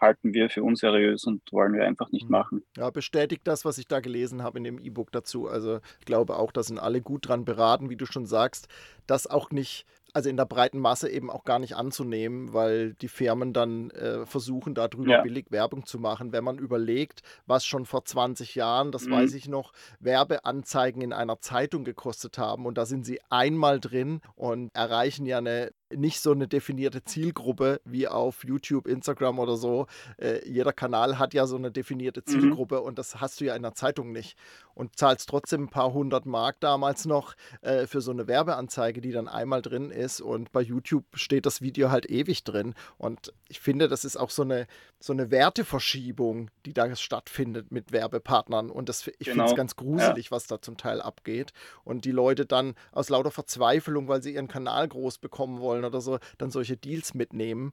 halten 0.00 0.32
wir 0.32 0.48
für 0.50 0.62
unseriös 0.62 1.24
und 1.24 1.42
wollen 1.52 1.74
wir 1.74 1.84
einfach 1.84 2.10
nicht 2.10 2.24
mhm. 2.24 2.30
machen. 2.30 2.64
Ja, 2.76 2.90
bestätigt 2.90 3.42
das, 3.44 3.64
was 3.64 3.78
ich 3.78 3.86
da 3.86 4.00
gelesen 4.00 4.42
habe 4.42 4.58
in 4.58 4.64
dem 4.64 4.78
E-Book 4.78 5.12
dazu. 5.12 5.46
Also 5.48 5.80
ich 6.00 6.06
glaube 6.06 6.36
auch, 6.36 6.50
da 6.50 6.62
sind 6.62 6.78
alle 6.78 7.00
gut 7.00 7.28
dran 7.28 7.44
beraten, 7.44 7.90
wie 7.90 7.96
du 7.96 8.06
schon 8.06 8.26
sagst, 8.26 8.68
dass 9.06 9.26
auch 9.26 9.50
nicht 9.50 9.86
also 10.14 10.28
in 10.28 10.36
der 10.36 10.46
breiten 10.46 10.78
Masse 10.78 11.08
eben 11.10 11.30
auch 11.30 11.44
gar 11.44 11.58
nicht 11.58 11.76
anzunehmen, 11.76 12.52
weil 12.52 12.94
die 12.94 13.08
Firmen 13.08 13.52
dann 13.52 13.90
äh, 13.90 14.26
versuchen, 14.26 14.74
darüber 14.74 15.10
ja. 15.10 15.22
billig 15.22 15.46
Werbung 15.50 15.86
zu 15.86 15.98
machen. 15.98 16.32
Wenn 16.32 16.44
man 16.44 16.58
überlegt, 16.58 17.22
was 17.46 17.66
schon 17.66 17.84
vor 17.84 18.04
20 18.04 18.54
Jahren, 18.54 18.92
das 18.92 19.06
mhm. 19.06 19.12
weiß 19.12 19.34
ich 19.34 19.48
noch, 19.48 19.72
Werbeanzeigen 20.00 21.02
in 21.02 21.12
einer 21.12 21.40
Zeitung 21.40 21.84
gekostet 21.84 22.38
haben 22.38 22.66
und 22.66 22.78
da 22.78 22.86
sind 22.86 23.04
sie 23.04 23.20
einmal 23.30 23.80
drin 23.80 24.20
und 24.34 24.74
erreichen 24.74 25.26
ja 25.26 25.38
eine 25.38 25.72
nicht 25.94 26.20
so 26.20 26.32
eine 26.32 26.48
definierte 26.48 27.04
Zielgruppe 27.04 27.80
wie 27.84 28.08
auf 28.08 28.44
YouTube, 28.44 28.86
Instagram 28.86 29.38
oder 29.38 29.56
so. 29.56 29.86
Äh, 30.18 30.46
jeder 30.48 30.72
Kanal 30.72 31.18
hat 31.18 31.34
ja 31.34 31.46
so 31.46 31.56
eine 31.56 31.70
definierte 31.70 32.22
mhm. 32.26 32.30
Zielgruppe 32.30 32.80
mhm. 32.80 32.86
und 32.86 32.98
das 32.98 33.20
hast 33.20 33.40
du 33.40 33.46
ja 33.46 33.54
in 33.54 33.62
der 33.62 33.74
Zeitung 33.74 34.12
nicht. 34.12 34.36
Und 34.74 34.96
zahlst 34.96 35.28
trotzdem 35.28 35.64
ein 35.64 35.68
paar 35.70 35.92
hundert 35.92 36.24
Mark 36.24 36.60
damals 36.60 37.04
noch 37.04 37.34
äh, 37.62 37.88
für 37.88 38.00
so 38.00 38.12
eine 38.12 38.28
Werbeanzeige, 38.28 39.00
die 39.00 39.10
dann 39.10 39.26
einmal 39.26 39.60
drin 39.60 39.90
ist. 39.90 40.20
Und 40.20 40.52
bei 40.52 40.60
YouTube 40.60 41.04
steht 41.14 41.46
das 41.46 41.60
Video 41.60 41.90
halt 41.90 42.08
ewig 42.08 42.44
drin. 42.44 42.74
Und 42.96 43.32
ich 43.48 43.58
finde, 43.58 43.88
das 43.88 44.04
ist 44.04 44.16
auch 44.16 44.30
so 44.30 44.42
eine, 44.42 44.68
so 45.00 45.12
eine 45.12 45.32
Werteverschiebung, 45.32 46.52
die 46.64 46.74
da 46.74 46.94
stattfindet 46.94 47.72
mit 47.72 47.90
Werbepartnern. 47.90 48.70
Und 48.70 48.88
das, 48.88 49.04
ich 49.08 49.18
genau. 49.18 49.32
finde 49.32 49.44
es 49.46 49.56
ganz 49.56 49.74
gruselig, 49.74 50.26
ja. 50.26 50.30
was 50.30 50.46
da 50.46 50.62
zum 50.62 50.76
Teil 50.76 51.00
abgeht. 51.00 51.52
Und 51.82 52.04
die 52.04 52.12
Leute 52.12 52.46
dann 52.46 52.76
aus 52.92 53.08
lauter 53.08 53.32
Verzweiflung, 53.32 54.06
weil 54.06 54.22
sie 54.22 54.34
ihren 54.34 54.46
Kanal 54.46 54.86
groß 54.86 55.18
bekommen 55.18 55.58
wollen, 55.58 55.77
wollen 55.78 55.84
oder 55.84 56.00
so, 56.00 56.18
dann 56.38 56.50
solche 56.50 56.76
Deals 56.76 57.14
mitnehmen. 57.14 57.72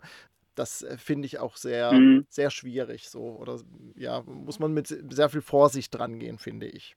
Das 0.55 0.83
äh, 0.83 0.97
finde 0.97 1.25
ich 1.25 1.39
auch 1.39 1.57
sehr, 1.57 1.91
mhm. 1.91 2.25
sehr 2.29 2.49
schwierig. 2.49 3.09
So. 3.09 3.19
Oder 3.19 3.59
ja, 3.95 4.23
muss 4.25 4.59
man 4.59 4.73
mit 4.73 4.87
sehr 4.87 5.29
viel 5.29 5.41
Vorsicht 5.41 5.93
dran 5.93 6.19
gehen, 6.19 6.37
finde 6.37 6.67
ich. 6.67 6.95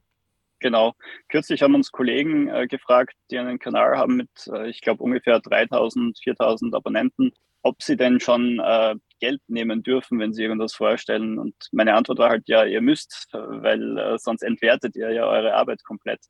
Genau. 0.60 0.94
Kürzlich 1.28 1.62
haben 1.62 1.74
uns 1.74 1.92
Kollegen 1.92 2.48
äh, 2.48 2.66
gefragt, 2.66 3.14
die 3.30 3.38
einen 3.38 3.58
Kanal 3.58 3.96
haben 3.96 4.16
mit, 4.16 4.30
äh, 4.48 4.68
ich 4.68 4.80
glaube, 4.80 5.02
ungefähr 5.02 5.40
3000, 5.40 6.18
4000 6.22 6.74
Abonnenten, 6.74 7.32
ob 7.62 7.82
sie 7.82 7.96
denn 7.96 8.18
schon 8.18 8.60
äh, 8.60 8.96
Geld 9.20 9.40
nehmen 9.48 9.82
dürfen, 9.82 10.18
wenn 10.18 10.32
sie 10.32 10.42
irgendwas 10.42 10.74
vorstellen. 10.74 11.38
Und 11.38 11.54
meine 11.72 11.94
Antwort 11.94 12.18
war 12.18 12.30
halt, 12.30 12.48
ja, 12.48 12.64
ihr 12.64 12.80
müsst, 12.80 13.28
weil 13.32 13.98
äh, 13.98 14.18
sonst 14.18 14.42
entwertet 14.42 14.96
ihr 14.96 15.10
ja 15.12 15.26
eure 15.26 15.54
Arbeit 15.54 15.84
komplett 15.84 16.20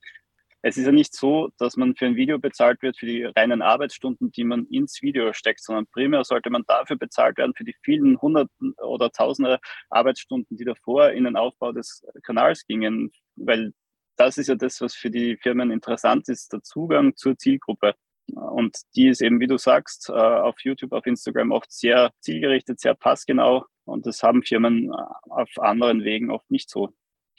es 0.63 0.77
ist 0.77 0.87
ja 0.87 0.93
nicht 0.93 1.15
so, 1.15 1.51
dass 1.59 1.77
man 1.77 1.95
für 1.95 2.07
ein 2.07 2.17
Video 2.17 2.39
bezahlt 2.39 2.83
wird 2.83 2.99
für 2.99 3.07
die 3.07 3.25
reinen 3.25 3.63
Arbeitsstunden, 3.63 4.33
die 4.33 4.45
man 4.45 4.67
ins 4.67 5.01
Video 5.03 5.33
steckt, 5.33 5.63
sondern 5.63 5.87
primär 5.87 6.25
sollte 6.25 6.51
man 6.51 6.65
dafür 6.67 6.97
bezahlt 6.97 7.39
werden 7.39 7.55
für 7.57 7.65
die 7.65 7.77
vielen 7.83 8.21
Hunderten 8.21 8.73
oder 8.83 9.11
Tausende 9.11 9.61
Arbeitsstunden, 9.91 10.57
die 10.57 10.65
davor 10.65 11.11
in 11.11 11.25
den 11.25 11.37
Aufbau 11.37 11.73
des 11.73 12.05
Kanals 12.25 12.67
gingen, 12.67 13.13
weil 13.37 13.73
das 14.17 14.37
ist 14.37 14.49
ja 14.49 14.57
das, 14.57 14.81
was 14.81 14.95
für 14.95 15.11
die 15.11 15.37
Firmen 15.37 15.71
interessant 15.71 16.29
ist, 16.29 16.53
der 16.53 16.63
Zugang 16.63 17.15
zur 17.17 17.39
Zielgruppe. 17.39 17.95
Und 18.35 18.77
die 18.95 19.09
ist 19.09 19.23
eben, 19.23 19.41
wie 19.41 19.47
du 19.47 19.59
sagst, 19.59 20.11
äh, 20.11 20.13
auf 20.13 20.57
YouTube, 20.61 20.93
auf 20.93 21.07
Instagram 21.07 21.53
oft 21.53 21.73
sehr 21.73 22.11
zielgerichtet, 22.21 22.81
sehr 22.81 22.95
passgenau. 22.95 23.65
Und 23.85 24.07
das 24.07 24.23
haben 24.23 24.43
Firmen 24.43 24.93
äh, 24.93 24.97
auf 25.31 25.51
anderen 25.59 26.05
Wegen 26.05 26.31
oft 26.31 26.51
nicht 26.51 26.69
so. 26.69 26.93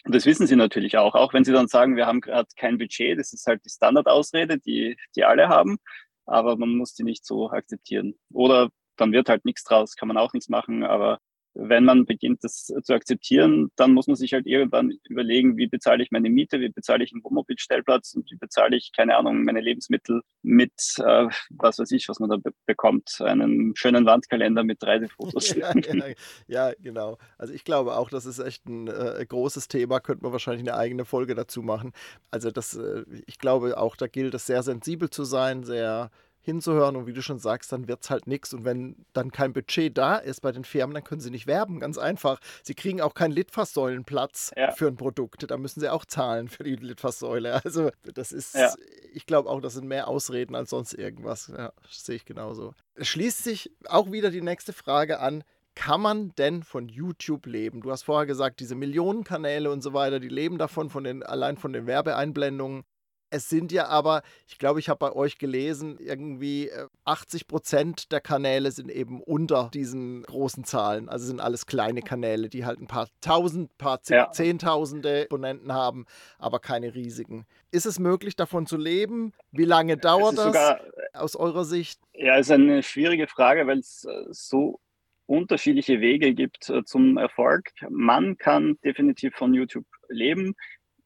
Und 0.05 0.15
das 0.15 0.25
wissen 0.25 0.47
sie 0.47 0.55
natürlich 0.55 0.97
auch, 0.97 1.15
auch 1.15 1.33
wenn 1.33 1.43
sie 1.43 1.51
dann 1.51 1.67
sagen, 1.67 1.95
wir 1.95 2.07
haben 2.07 2.21
gerade 2.21 2.47
kein 2.55 2.77
Budget, 2.77 3.19
das 3.19 3.33
ist 3.33 3.45
halt 3.45 3.63
die 3.65 3.69
Standardausrede, 3.69 4.57
die, 4.57 4.97
die 5.15 5.25
alle 5.25 5.49
haben, 5.49 5.77
aber 6.25 6.57
man 6.57 6.75
muss 6.75 6.93
die 6.93 7.03
nicht 7.03 7.25
so 7.25 7.49
akzeptieren. 7.49 8.15
Oder 8.31 8.69
dann 8.95 9.12
wird 9.12 9.29
halt 9.29 9.45
nichts 9.45 9.63
draus, 9.63 9.95
kann 9.95 10.07
man 10.07 10.17
auch 10.17 10.33
nichts 10.33 10.49
machen, 10.49 10.83
aber 10.83 11.19
wenn 11.62 11.86
man 11.86 12.06
beginnt, 12.06 12.43
das 12.43 12.65
zu 12.65 12.93
akzeptieren, 12.93 13.72
dann 13.76 13.93
muss 13.93 14.08
man 14.08 14.15
sich 14.15 14.34
halt 14.34 14.48
irgendwann 14.48 14.93
überlegen, 15.10 15.58
wie 15.58 15.67
bezahle 15.67 16.04
ich 16.04 16.12
meine 16.12 16.30
Miete, 16.30 16.60
wie 16.60 16.69
bezahle 16.69 17.04
ich 17.04 17.12
einen 17.12 17.24
Wohnmobilstellplatz 17.24 18.13
und 18.13 18.30
wie 18.32 18.38
bezahle 18.38 18.78
ich, 18.78 18.91
keine 18.95 19.17
Ahnung, 19.17 19.43
meine 19.43 19.62
Lebensmittel 19.62 20.22
mit, 20.41 20.72
äh, 20.98 21.28
was 21.50 21.80
weiß 21.80 21.91
ich, 21.91 22.08
was 22.08 22.19
man 22.19 22.30
da 22.30 22.38
be 22.38 22.54
bekommt, 22.65 23.19
einen 23.22 23.76
schönen 23.76 24.06
Wandkalender 24.06 24.63
mit 24.63 24.82
3D-Fotos. 24.82 25.50
Ja, 25.60 25.74
ja, 25.76 26.13
ja, 26.48 26.74
genau. 26.80 27.17
Also 27.38 27.54
ich 27.54 27.63
glaube 27.63 27.98
auch, 27.98 28.10
das 28.10 28.26
ist 28.26 28.39
echt 28.39 28.65
ein 28.67 28.88
äh, 28.88 29.26
großes 29.28 29.67
Thema, 29.67 30.00
könnte 30.00 30.24
man 30.24 30.32
wahrscheinlich 30.32 30.62
eine 30.62 30.78
eigene 30.78 31.06
Folge 31.06 31.36
dazu 31.36 31.62
machen. 31.62 31.91
Also 32.32 32.52
das, 32.52 32.76
äh, 32.76 33.04
ich 33.26 33.39
glaube 33.39 33.78
auch, 33.78 33.95
da 33.95 34.08
gilt 34.08 34.34
es 34.36 34.45
sehr 34.45 34.63
sensibel 34.63 35.10
zu 35.10 35.24
sein, 35.24 35.63
sehr 35.63 36.12
hinzuhören 36.49 36.95
und 36.95 37.07
wie 37.07 37.13
du 37.13 37.21
schon 37.21 37.39
sagst, 37.39 37.71
dann 37.71 37.88
wird 37.88 38.03
es 38.03 38.09
halt 38.09 38.27
nichts. 38.27 38.53
Und 38.53 38.65
wenn 38.65 39.05
dann 39.13 39.31
kein 39.31 39.53
Budget 39.53 39.97
da 39.97 40.17
ist 40.17 40.41
bei 40.41 40.51
den 40.51 40.63
Firmen, 40.63 40.93
dann 40.93 41.03
können 41.03 41.21
sie 41.21 41.29
nicht 41.29 41.47
werben, 41.47 41.79
ganz 41.79 41.97
einfach. 41.97 42.39
Sie 42.63 42.73
kriegen 42.73 43.01
auch 43.01 43.13
keinen 43.13 43.31
Litfaßsäulenplatz 43.31 44.51
ja. 44.57 44.71
für 44.71 44.88
ein 44.88 44.95
Produkt. 44.95 45.49
Da 45.49 45.57
müssen 45.57 45.79
sie 45.79 45.89
auch 45.89 46.05
zahlen 46.05 46.47
für 46.49 46.63
die 46.63 46.75
Litfaßsäule. 46.75 47.62
Also 47.69 47.91
das 48.15 48.31
ist, 48.31 48.55
ja. 48.55 48.73
ich 49.13 49.27
glaube 49.27 49.47
auch, 49.49 49.62
das 49.62 49.73
sind 49.73 49.88
mehr 49.88 50.07
Ausreden 50.07 50.55
als 50.55 50.71
sonst 50.71 50.93
irgendwas. 50.93 51.51
Ja, 51.55 51.71
sehe 51.88 52.15
ich 52.15 52.25
genauso. 52.25 52.73
Schließt 52.99 53.43
sich 53.43 53.71
auch 53.88 54.12
wieder 54.12 54.31
die 54.31 54.41
nächste 54.41 54.73
Frage 54.73 55.19
an. 55.19 55.43
Kann 55.75 56.01
man 56.01 56.33
denn 56.35 56.63
von 56.63 56.89
YouTube 56.89 57.45
leben? 57.45 57.81
Du 57.81 57.91
hast 57.91 58.03
vorher 58.03 58.25
gesagt, 58.25 58.59
diese 58.59 58.75
Millionenkanäle 58.75 59.71
und 59.71 59.81
so 59.81 59.93
weiter, 59.93 60.19
die 60.19 60.29
leben 60.29 60.57
davon, 60.57 60.89
von 60.89 61.03
den, 61.03 61.21
allein 61.21 61.57
von 61.57 61.73
den 61.73 61.85
Werbeeinblendungen. 61.85 62.83
Es 63.32 63.50
sind 63.50 63.72
ja 63.72 63.88
aber, 63.88 64.24
ich 64.48 64.58
glaube, 64.58 64.80
ich 64.80 64.89
habe 64.89 65.00
bei 65.00 65.12
euch 65.12 65.38
gelesen, 65.38 65.98
irgendwie 66.00 66.72
80 67.06 67.42
äh, 67.42 67.46
Prozent 67.46 68.12
der 68.12 68.22
Kanäle 68.22 68.72
sind 68.72 68.89
eben 68.89 69.22
unter 69.22 69.70
diesen 69.74 70.24
großen 70.24 70.63
Zahlen. 70.63 71.10
Also 71.10 71.28
sind 71.28 71.39
alles 71.39 71.65
kleine 71.65 72.02
Kanäle, 72.02 72.50
die 72.50 72.65
halt 72.65 72.80
ein 72.80 72.88
paar 72.88 73.08
tausend, 73.22 73.78
paar 73.78 74.00
ja. 74.08 74.32
zehntausende 74.32 75.28
Abonnenten 75.30 75.74
haben, 75.74 76.06
aber 76.39 76.60
keine 76.60 76.96
riesigen. 76.96 77.46
Ist 77.72 77.86
es 77.86 78.00
möglich, 78.00 78.36
davon 78.36 78.65
zu 78.65 78.78
leben? 78.78 79.34
Wie 79.52 79.65
lange 79.65 79.98
dauert 79.98 80.38
das 80.38 80.46
sogar, 80.46 80.80
aus 81.13 81.36
eurer 81.36 81.65
Sicht? 81.65 82.00
Ja, 82.13 82.38
ist 82.38 82.52
eine 82.52 82.82
schwierige 82.84 83.28
Frage, 83.28 83.68
weil 83.68 83.80
es 83.80 84.06
äh, 84.06 84.26
so 84.32 84.80
unterschiedliche 85.28 86.02
Wege 86.02 86.34
gibt 86.34 86.70
äh, 86.70 86.84
zum 86.84 87.18
Erfolg. 87.18 87.70
Man 87.89 88.38
kann 88.38 88.80
definitiv 88.84 89.36
von 89.36 89.54
YouTube 89.54 89.86
leben. 90.10 90.56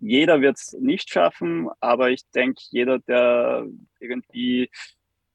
Jeder 0.05 0.41
wird 0.41 0.57
es 0.57 0.73
nicht 0.73 1.09
schaffen, 1.09 1.69
aber 1.79 2.11
ich 2.11 2.29
denke, 2.31 2.61
jeder, 2.71 2.99
der 2.99 3.65
irgendwie 4.01 4.69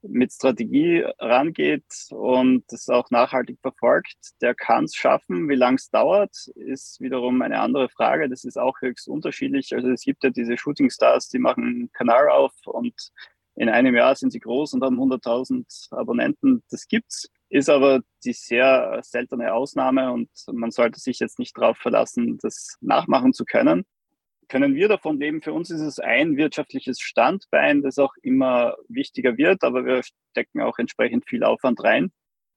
mit 0.02 0.30
Strategie 0.30 1.06
rangeht 1.18 1.86
und 2.10 2.64
das 2.68 2.90
auch 2.90 3.10
nachhaltig 3.10 3.58
verfolgt, 3.62 4.18
der 4.42 4.54
kann 4.54 4.84
es 4.84 4.94
schaffen. 4.94 5.48
Wie 5.48 5.54
lange 5.54 5.76
es 5.76 5.88
dauert, 5.88 6.36
ist 6.54 7.00
wiederum 7.00 7.40
eine 7.40 7.60
andere 7.60 7.88
Frage. 7.88 8.28
Das 8.28 8.44
ist 8.44 8.58
auch 8.58 8.78
höchst 8.82 9.08
unterschiedlich. 9.08 9.74
Also 9.74 9.88
es 9.88 10.02
gibt 10.02 10.22
ja 10.22 10.28
diese 10.28 10.58
Shooting 10.58 10.90
Stars, 10.90 11.30
die 11.30 11.38
machen 11.38 11.64
einen 11.64 11.92
Kanal 11.92 12.28
auf 12.28 12.52
und 12.66 13.10
in 13.54 13.70
einem 13.70 13.94
Jahr 13.94 14.16
sind 14.16 14.32
sie 14.32 14.40
groß 14.40 14.74
und 14.74 14.84
haben 14.84 15.00
100.000 15.00 15.94
Abonnenten. 15.96 16.62
Das 16.70 16.86
gibt's, 16.86 17.30
ist 17.48 17.70
aber 17.70 18.00
die 18.22 18.34
sehr 18.34 19.00
seltene 19.02 19.54
Ausnahme 19.54 20.12
und 20.12 20.28
man 20.52 20.72
sollte 20.72 21.00
sich 21.00 21.20
jetzt 21.20 21.38
nicht 21.38 21.56
darauf 21.56 21.78
verlassen, 21.78 22.36
das 22.42 22.76
nachmachen 22.82 23.32
zu 23.32 23.46
können 23.46 23.86
können 24.48 24.74
wir 24.74 24.88
davon 24.88 25.18
leben? 25.18 25.42
Für 25.42 25.52
uns 25.52 25.70
ist 25.70 25.80
es 25.80 25.98
ein 25.98 26.36
wirtschaftliches 26.36 27.00
Standbein, 27.00 27.82
das 27.82 27.98
auch 27.98 28.14
immer 28.22 28.76
wichtiger 28.88 29.36
wird, 29.36 29.62
aber 29.62 29.84
wir 29.84 30.02
stecken 30.32 30.60
auch 30.60 30.78
entsprechend 30.78 31.28
viel 31.28 31.44
Aufwand 31.44 31.82
rein, 31.84 32.10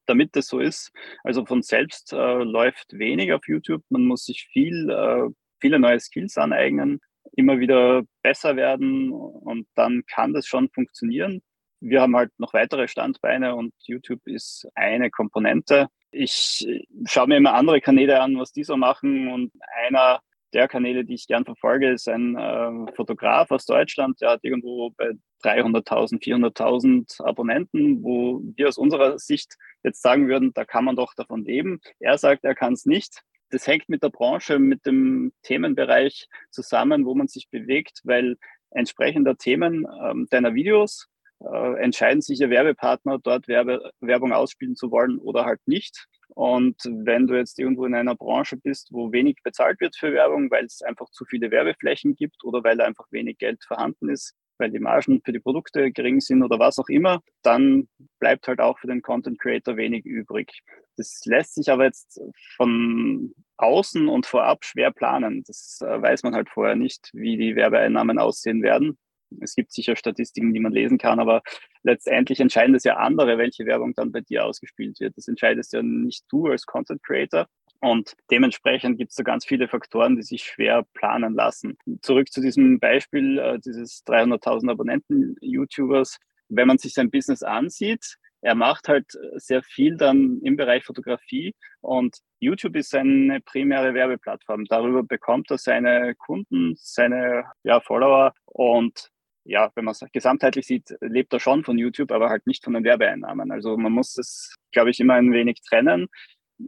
damit 0.06 0.36
das 0.36 0.48
so 0.48 0.60
ist. 0.60 0.92
Also 1.24 1.46
von 1.46 1.62
selbst 1.62 2.14
äh, 2.14 2.44
läuft 2.44 2.94
wenig 2.98 3.34
auf 3.34 3.48
YouTube. 3.48 3.84
Man 3.90 4.06
muss 4.06 4.26
sich 4.26 4.48
viel, 4.52 4.90
äh, 4.90 5.30
viele 5.60 5.80
neue 5.80 6.00
Skills 6.00 6.38
aneignen, 6.38 7.00
immer 7.36 7.60
wieder 7.60 8.04
besser 8.24 8.56
werden 8.56 9.12
und 9.12 9.68
dann 9.76 10.04
kann 10.08 10.34
das 10.34 10.48
schon 10.48 10.70
funktionieren. 10.70 11.42
Wir 11.82 12.02
haben 12.02 12.16
halt 12.16 12.32
noch 12.38 12.54
weitere 12.54 12.88
Standbeine 12.88 13.56
und 13.56 13.74
YouTube 13.80 14.22
ist 14.26 14.68
eine 14.76 15.10
Komponente. 15.10 15.88
Ich 16.12 16.68
schaue 17.06 17.28
mir 17.28 17.38
immer 17.38 17.54
andere 17.54 17.82
Kanäle 17.82 18.22
an, 18.22 18.38
was 18.38 18.52
die 18.52 18.64
so 18.64 18.78
machen 18.78 19.30
und 19.30 19.52
einer 19.88 20.22
der 20.54 20.68
Kanäle, 20.68 21.06
die 21.06 21.16
ich 21.16 21.28
gern 21.28 21.46
verfolge, 21.46 21.92
ist 21.92 22.08
ein 22.08 22.36
äh, 22.38 22.92
Fotograf 22.94 23.52
aus 23.52 23.66
Deutschland, 23.66 24.22
der 24.22 24.32
hat 24.32 24.44
irgendwo 24.44 24.92
bei 24.92 25.12
300.000, 25.44 26.22
400.000 26.22 27.24
Abonnenten, 27.24 28.04
wo 28.04 28.42
wir 28.56 28.68
aus 28.68 28.78
unserer 28.78 29.18
Sicht 29.18 29.56
jetzt 29.84 30.02
sagen 30.02 30.28
würden, 30.28 30.54
da 30.54 30.66
kann 30.66 30.86
man 30.86 30.96
doch 30.96 31.14
davon 31.16 31.44
leben. 31.44 31.80
Er 32.00 32.18
sagt, 32.18 32.44
er 32.44 32.56
kann 32.56 32.74
es 32.74 32.86
nicht. 32.86 33.24
Das 33.50 33.68
hängt 33.68 33.90
mit 33.90 34.04
der 34.04 34.10
Branche, 34.10 34.60
mit 34.60 34.86
dem 34.86 35.34
Themenbereich 35.44 36.28
zusammen, 36.52 37.06
wo 37.06 37.16
man 37.16 37.28
sich 37.28 37.50
bewegt, 37.50 38.02
weil 38.04 38.38
entsprechender 38.70 39.38
Themen 39.38 39.86
ähm, 40.04 40.28
deiner 40.30 40.54
Videos 40.54 41.08
äh, 41.42 41.82
entscheiden 41.82 42.22
sich 42.22 42.40
ihr 42.40 42.50
Werbepartner, 42.50 43.20
dort 43.22 43.48
Werbe, 43.48 43.92
Werbung 44.00 44.32
ausspielen 44.32 44.76
zu 44.76 44.92
wollen 44.92 45.18
oder 45.20 45.46
halt 45.46 45.60
nicht. 45.66 46.08
Und 46.34 46.78
wenn 46.86 47.28
du 47.28 47.36
jetzt 47.36 47.60
irgendwo 47.60 47.86
in 47.86 47.96
einer 47.96 48.16
Branche 48.16 48.58
bist, 48.58 48.90
wo 48.92 49.12
wenig 49.12 49.38
bezahlt 49.44 49.80
wird 49.82 49.96
für 49.96 50.14
Werbung, 50.14 50.50
weil 50.50 50.66
es 50.66 50.82
einfach 50.82 51.10
zu 51.12 51.26
viele 51.26 51.52
Werbeflächen 51.52 52.16
gibt 52.16 52.44
oder 52.44 52.64
weil 52.64 52.80
einfach 52.82 53.06
wenig 53.12 53.38
Geld 53.38 53.64
vorhanden 53.64 54.10
ist, 54.10 54.34
weil 54.58 54.72
die 54.72 54.80
Margen 54.80 55.22
für 55.26 55.34
die 55.34 55.40
Produkte 55.40 55.92
gering 55.92 56.22
sind 56.22 56.44
oder 56.44 56.60
was 56.60 56.80
auch 56.80 56.88
immer, 56.88 57.22
dann 57.42 57.90
bleibt 58.20 58.48
halt 58.48 58.62
auch 58.62 58.80
für 58.80 58.88
den 58.88 59.02
Content 59.02 59.40
Creator 59.40 59.76
wenig 59.76 60.06
übrig. 60.06 60.62
Das 60.98 61.22
lässt 61.26 61.56
sich 61.56 61.70
aber 61.70 61.86
jetzt 61.86 62.22
von 62.56 63.34
außen 63.58 64.08
und 64.08 64.26
vorab 64.26 64.64
schwer 64.64 64.92
planen. 64.92 65.44
Das 65.46 65.80
äh, 65.82 66.02
weiß 66.02 66.24
man 66.24 66.36
halt 66.36 66.50
vorher 66.50 66.76
nicht, 66.76 67.10
wie 67.14 67.38
die 67.38 67.56
Werbeeinnahmen 67.56 68.20
aussehen 68.20 68.62
werden. 68.62 68.98
Es 69.40 69.56
gibt 69.56 69.72
sicher 69.72 69.96
Statistiken, 69.96 70.54
die 70.54 70.60
man 70.60 70.72
lesen 70.72 70.98
kann, 70.98 71.20
aber 71.20 71.42
letztendlich 71.84 72.40
entscheiden 72.40 72.76
es 72.76 72.84
ja 72.84 72.98
andere, 72.98 73.38
welche 73.38 73.66
Werbung 73.66 73.94
dann 73.94 74.12
bei 74.12 74.22
dir 74.22 74.46
ausgespielt 74.46 75.00
wird. 75.00 75.18
Das 75.18 75.28
entscheidest 75.28 75.74
ja 75.74 75.82
nicht 75.82 76.26
du 76.30 76.48
als 76.48 76.66
Content 76.66 77.02
Creator. 77.04 77.48
Und 77.80 78.14
dementsprechend 78.30 79.00
gibt 79.00 79.12
es 79.12 79.16
da 79.16 79.24
ganz 79.24 79.46
viele 79.46 79.68
Faktoren, 79.68 80.16
die 80.16 80.22
sich 80.22 80.44
schwer 80.44 80.86
planen 80.94 81.34
lassen. 81.34 81.78
Zurück 82.02 82.32
zu 82.32 82.40
diesem 82.40 82.80
Beispiel 82.80 83.40
äh, 83.40 83.60
dieses 83.60 84.04
300.000 84.06 84.70
Abonnenten-YouTubers. 84.70 86.20
Wenn 86.50 86.68
man 86.68 86.78
sich 86.78 86.94
sein 86.94 87.10
Business 87.10 87.42
ansieht, 87.42 88.18
er 88.42 88.56
macht 88.56 88.88
halt 88.88 89.06
sehr 89.36 89.62
viel 89.64 89.98
dann 89.98 90.42
im 90.44 90.58
Bereich 90.58 90.84
Fotografie 90.84 91.54
und 91.80 92.18
YouTube 92.40 92.76
ist 92.76 92.90
seine 92.90 93.40
primäre 93.40 93.94
Werbeplattform. 93.94 94.66
Darüber 94.66 95.04
bekommt 95.04 95.52
er 95.52 95.60
seine 95.60 96.16
Kunden, 96.16 96.74
seine 96.76 97.46
ja, 97.64 97.80
Follower 97.82 98.34
und 98.46 99.12
ja, 99.44 99.72
wenn 99.76 99.86
man 99.86 99.94
es 99.94 100.04
gesamtheitlich 100.12 100.68
sieht, 100.68 100.96
lebt 101.02 101.34
er 101.34 101.40
schon 101.40 101.64
von 101.64 101.78
YouTube, 101.78 102.12
aber 102.12 102.30
halt 102.30 102.48
nicht 102.48 102.64
von 102.64 102.74
den 102.74 102.84
Werbeeinnahmen. 102.84 103.52
Also 103.52 103.78
man 103.78 103.92
muss 103.92 104.18
es, 104.18 104.56
glaube 104.72 104.92
ich, 104.92 105.00
immer 105.00 105.16
ein 105.16 105.34
wenig 105.34 105.62
trennen. 105.62 106.08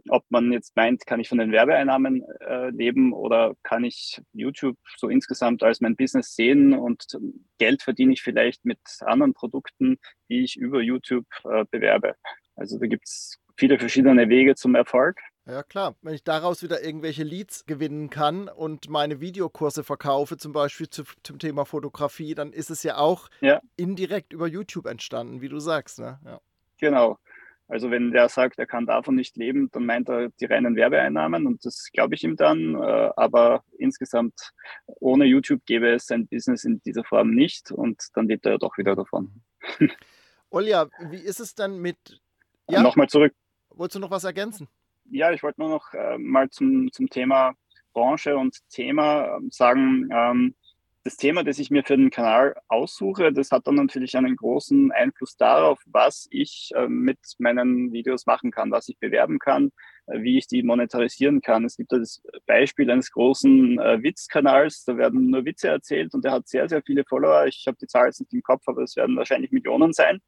Ob 0.08 0.24
man 0.28 0.52
jetzt 0.52 0.74
meint, 0.74 1.06
kann 1.06 1.20
ich 1.20 1.28
von 1.28 1.38
den 1.38 1.52
Werbeeinnahmen 1.52 2.24
äh, 2.40 2.70
leben 2.70 3.12
oder 3.12 3.54
kann 3.62 3.84
ich 3.84 4.20
YouTube 4.32 4.76
so 4.96 5.08
insgesamt 5.08 5.62
als 5.62 5.80
mein 5.80 5.94
Business 5.94 6.34
sehen 6.34 6.72
und 6.74 7.06
Geld 7.58 7.82
verdiene 7.82 8.12
ich 8.12 8.22
vielleicht 8.22 8.64
mit 8.64 8.80
anderen 9.00 9.34
Produkten, 9.34 9.98
die 10.28 10.42
ich 10.42 10.56
über 10.56 10.80
YouTube 10.80 11.26
äh, 11.44 11.64
bewerbe. 11.70 12.16
Also 12.56 12.78
da 12.78 12.86
gibt 12.86 13.06
es 13.06 13.38
viele 13.56 13.78
verschiedene 13.78 14.28
Wege 14.28 14.56
zum 14.56 14.74
Erfolg. 14.74 15.20
Ja 15.46 15.62
klar, 15.62 15.94
wenn 16.00 16.14
ich 16.14 16.24
daraus 16.24 16.62
wieder 16.62 16.82
irgendwelche 16.82 17.22
Leads 17.22 17.66
gewinnen 17.66 18.08
kann 18.08 18.48
und 18.48 18.88
meine 18.88 19.20
Videokurse 19.20 19.84
verkaufe, 19.84 20.38
zum 20.38 20.52
Beispiel 20.52 20.88
zu, 20.88 21.04
zum 21.22 21.38
Thema 21.38 21.66
Fotografie, 21.66 22.34
dann 22.34 22.52
ist 22.52 22.70
es 22.70 22.82
ja 22.82 22.96
auch 22.96 23.28
ja. 23.40 23.60
indirekt 23.76 24.32
über 24.32 24.46
YouTube 24.46 24.86
entstanden, 24.86 25.42
wie 25.42 25.50
du 25.50 25.58
sagst. 25.58 25.98
Ne? 25.98 26.18
Ja. 26.24 26.40
Genau. 26.78 27.18
Also 27.68 27.90
wenn 27.90 28.10
der 28.10 28.28
sagt, 28.28 28.58
er 28.58 28.66
kann 28.66 28.86
davon 28.86 29.16
nicht 29.16 29.36
leben, 29.36 29.70
dann 29.72 29.84
meint 29.84 30.08
er 30.08 30.28
die 30.40 30.44
reinen 30.46 30.76
Werbeeinnahmen 30.76 31.46
und 31.46 31.64
das 31.64 31.90
glaube 31.92 32.14
ich 32.14 32.24
ihm 32.24 32.36
dann. 32.36 32.74
Äh, 32.74 33.10
aber 33.16 33.64
insgesamt 33.78 34.52
ohne 34.86 35.24
YouTube 35.26 35.64
gäbe 35.66 35.90
es 35.90 36.06
sein 36.06 36.26
Business 36.26 36.64
in 36.64 36.80
dieser 36.82 37.04
Form 37.04 37.30
nicht 37.30 37.70
und 37.70 38.02
dann 38.14 38.28
lebt 38.28 38.46
er 38.46 38.52
ja 38.52 38.58
doch 38.58 38.78
wieder 38.78 38.96
davon. 38.96 39.42
Olja, 40.50 40.88
wie 41.10 41.20
ist 41.20 41.40
es 41.40 41.54
dann 41.54 41.78
mit... 41.78 42.20
Ja? 42.68 42.82
Nochmal 42.82 43.08
zurück. 43.08 43.34
Wolltest 43.70 43.96
du 43.96 44.00
noch 44.00 44.10
was 44.10 44.24
ergänzen? 44.24 44.68
Ja, 45.10 45.32
ich 45.32 45.42
wollte 45.42 45.60
nur 45.60 45.70
noch 45.70 45.92
äh, 45.94 46.18
mal 46.18 46.50
zum, 46.50 46.90
zum 46.92 47.08
Thema 47.08 47.54
Branche 47.92 48.36
und 48.36 48.58
Thema 48.70 49.36
ähm, 49.36 49.50
sagen, 49.50 50.08
ähm, 50.12 50.54
das 51.04 51.18
Thema, 51.18 51.44
das 51.44 51.58
ich 51.58 51.70
mir 51.70 51.84
für 51.84 51.98
den 51.98 52.08
Kanal 52.08 52.54
aussuche, 52.66 53.30
das 53.30 53.50
hat 53.50 53.66
dann 53.66 53.74
natürlich 53.74 54.16
einen 54.16 54.36
großen 54.36 54.90
Einfluss 54.90 55.36
darauf, 55.36 55.78
was 55.84 56.26
ich 56.30 56.70
äh, 56.74 56.88
mit 56.88 57.18
meinen 57.38 57.92
Videos 57.92 58.24
machen 58.24 58.50
kann, 58.50 58.70
was 58.70 58.88
ich 58.88 58.98
bewerben 58.98 59.38
kann, 59.38 59.70
äh, 60.06 60.22
wie 60.22 60.38
ich 60.38 60.46
die 60.46 60.62
monetarisieren 60.62 61.42
kann. 61.42 61.66
Es 61.66 61.76
gibt 61.76 61.92
das 61.92 62.22
Beispiel 62.46 62.90
eines 62.90 63.10
großen 63.12 63.78
äh, 63.78 64.02
Witzkanals, 64.02 64.84
da 64.84 64.96
werden 64.96 65.28
nur 65.28 65.44
Witze 65.44 65.68
erzählt 65.68 66.14
und 66.14 66.24
der 66.24 66.32
hat 66.32 66.48
sehr, 66.48 66.70
sehr 66.70 66.82
viele 66.82 67.04
Follower. 67.06 67.46
Ich 67.46 67.64
habe 67.66 67.76
die 67.78 67.86
Zahl 67.86 68.06
jetzt 68.06 68.20
nicht 68.20 68.32
im 68.32 68.42
Kopf, 68.42 68.62
aber 68.66 68.82
es 68.82 68.96
werden 68.96 69.16
wahrscheinlich 69.16 69.52
Millionen 69.52 69.92
sein. 69.92 70.20